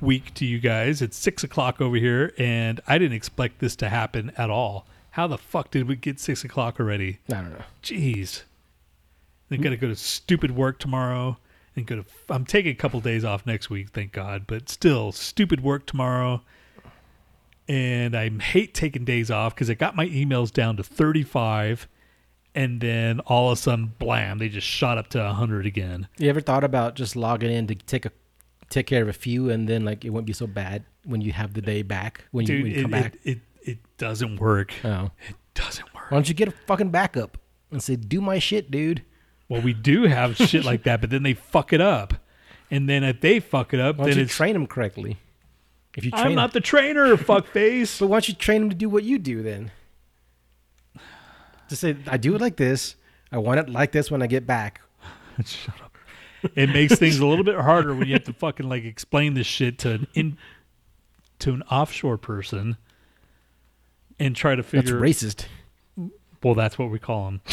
[0.00, 1.02] week to you guys.
[1.02, 4.86] It's six o'clock over here, and I didn't expect this to happen at all.
[5.10, 7.18] How the fuck did we get six o'clock already?
[7.30, 7.64] I don't know.
[7.82, 8.42] Jeez.
[9.48, 11.38] Then gotta go to stupid work tomorrow
[11.76, 12.04] and go to.
[12.28, 14.46] I'm taking a couple days off next week, thank God.
[14.46, 16.42] But still, stupid work tomorrow.
[17.68, 21.88] And I hate taking days off because I got my emails down to 35,
[22.54, 26.08] and then all of a sudden, blam, they just shot up to 100 again.
[26.18, 28.12] You ever thought about just logging in to take a
[28.70, 31.32] take care of a few, and then like it won't be so bad when you
[31.32, 33.14] have the day back when you, when you it, come back?
[33.24, 34.72] it, it it doesn't work.
[34.84, 36.10] oh, It doesn't work.
[36.10, 37.38] why don't you get a fucking backup
[37.70, 39.02] and say, "Do my shit, dude."
[39.48, 42.14] Well, we do have shit like that, but then they fuck it up,
[42.70, 45.18] and then if they fuck it up, Why then don't you it's train them correctly?
[45.96, 48.00] If you train I'm 'em- not the trainer, fuckface.
[48.00, 49.70] But why don't you train them to do what you do then?
[51.68, 52.96] To say, I do it like this.
[53.32, 54.80] I want it like this when I get back.
[55.44, 55.83] Shut up.
[56.54, 59.46] It makes things a little bit harder when you have to fucking like explain this
[59.46, 60.36] shit to an in
[61.40, 62.76] to an offshore person
[64.18, 65.46] and try to figure That's racist.
[66.42, 67.40] Well, that's what we call them.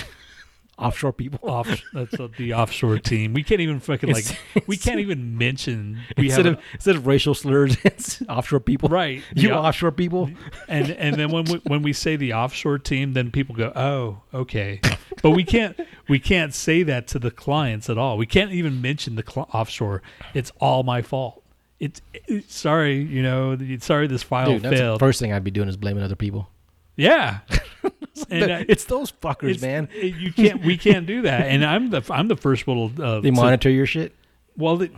[0.78, 1.48] Offshore people.
[1.48, 1.70] Off.
[1.94, 3.34] That's uh, the offshore team.
[3.34, 4.26] We can't even fucking like.
[4.26, 6.00] It's- We can't even mention.
[6.18, 8.90] We instead have of instead of racial slurs, it's offshore people.
[8.90, 9.22] right.
[9.36, 10.32] You offshore people.
[10.68, 14.22] and and then when we, when we say the offshore team, then people go, "Oh,
[14.34, 14.82] okay."
[15.22, 18.18] But we can't we can't say that to the clients at all.
[18.18, 20.02] We can't even mention the cl- offshore.
[20.34, 21.44] It's all my fault.
[21.80, 23.58] It's, it's sorry, you know.
[23.80, 25.00] Sorry, this file Dude, that's the failed.
[25.00, 26.48] first thing I'd be doing is blaming other people.
[26.96, 27.40] yeah,
[28.30, 29.90] and I- it's those fuckers, it's- man.
[29.94, 30.64] you can't.
[30.64, 31.42] We can't do that.
[31.48, 32.96] And I'm the I'm the first one.
[32.96, 34.16] to, Uh, They to- monitor your shit.
[34.56, 34.92] well, it,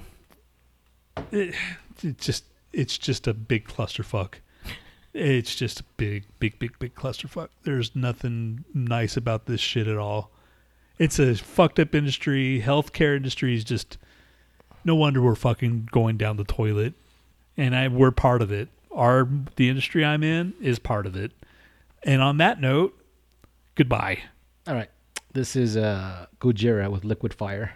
[1.32, 1.56] it,
[2.04, 4.36] it just it's just a big clusterfuck.
[5.14, 7.50] It's just a big, big, big, big clusterfuck.
[7.64, 10.32] There's nothing nice about this shit at all.
[10.98, 12.62] It's a fucked up industry.
[12.66, 13.98] Healthcare industry is just
[14.84, 16.94] no wonder we're fucking going down the toilet,
[17.58, 18.70] and I we're part of it.
[18.92, 21.32] Our the industry I'm in is part of it.
[22.04, 22.98] And on that note,
[23.76, 24.20] goodbye.
[24.68, 24.90] All right.
[25.34, 27.74] This is uh, Gojira with Liquid Fire.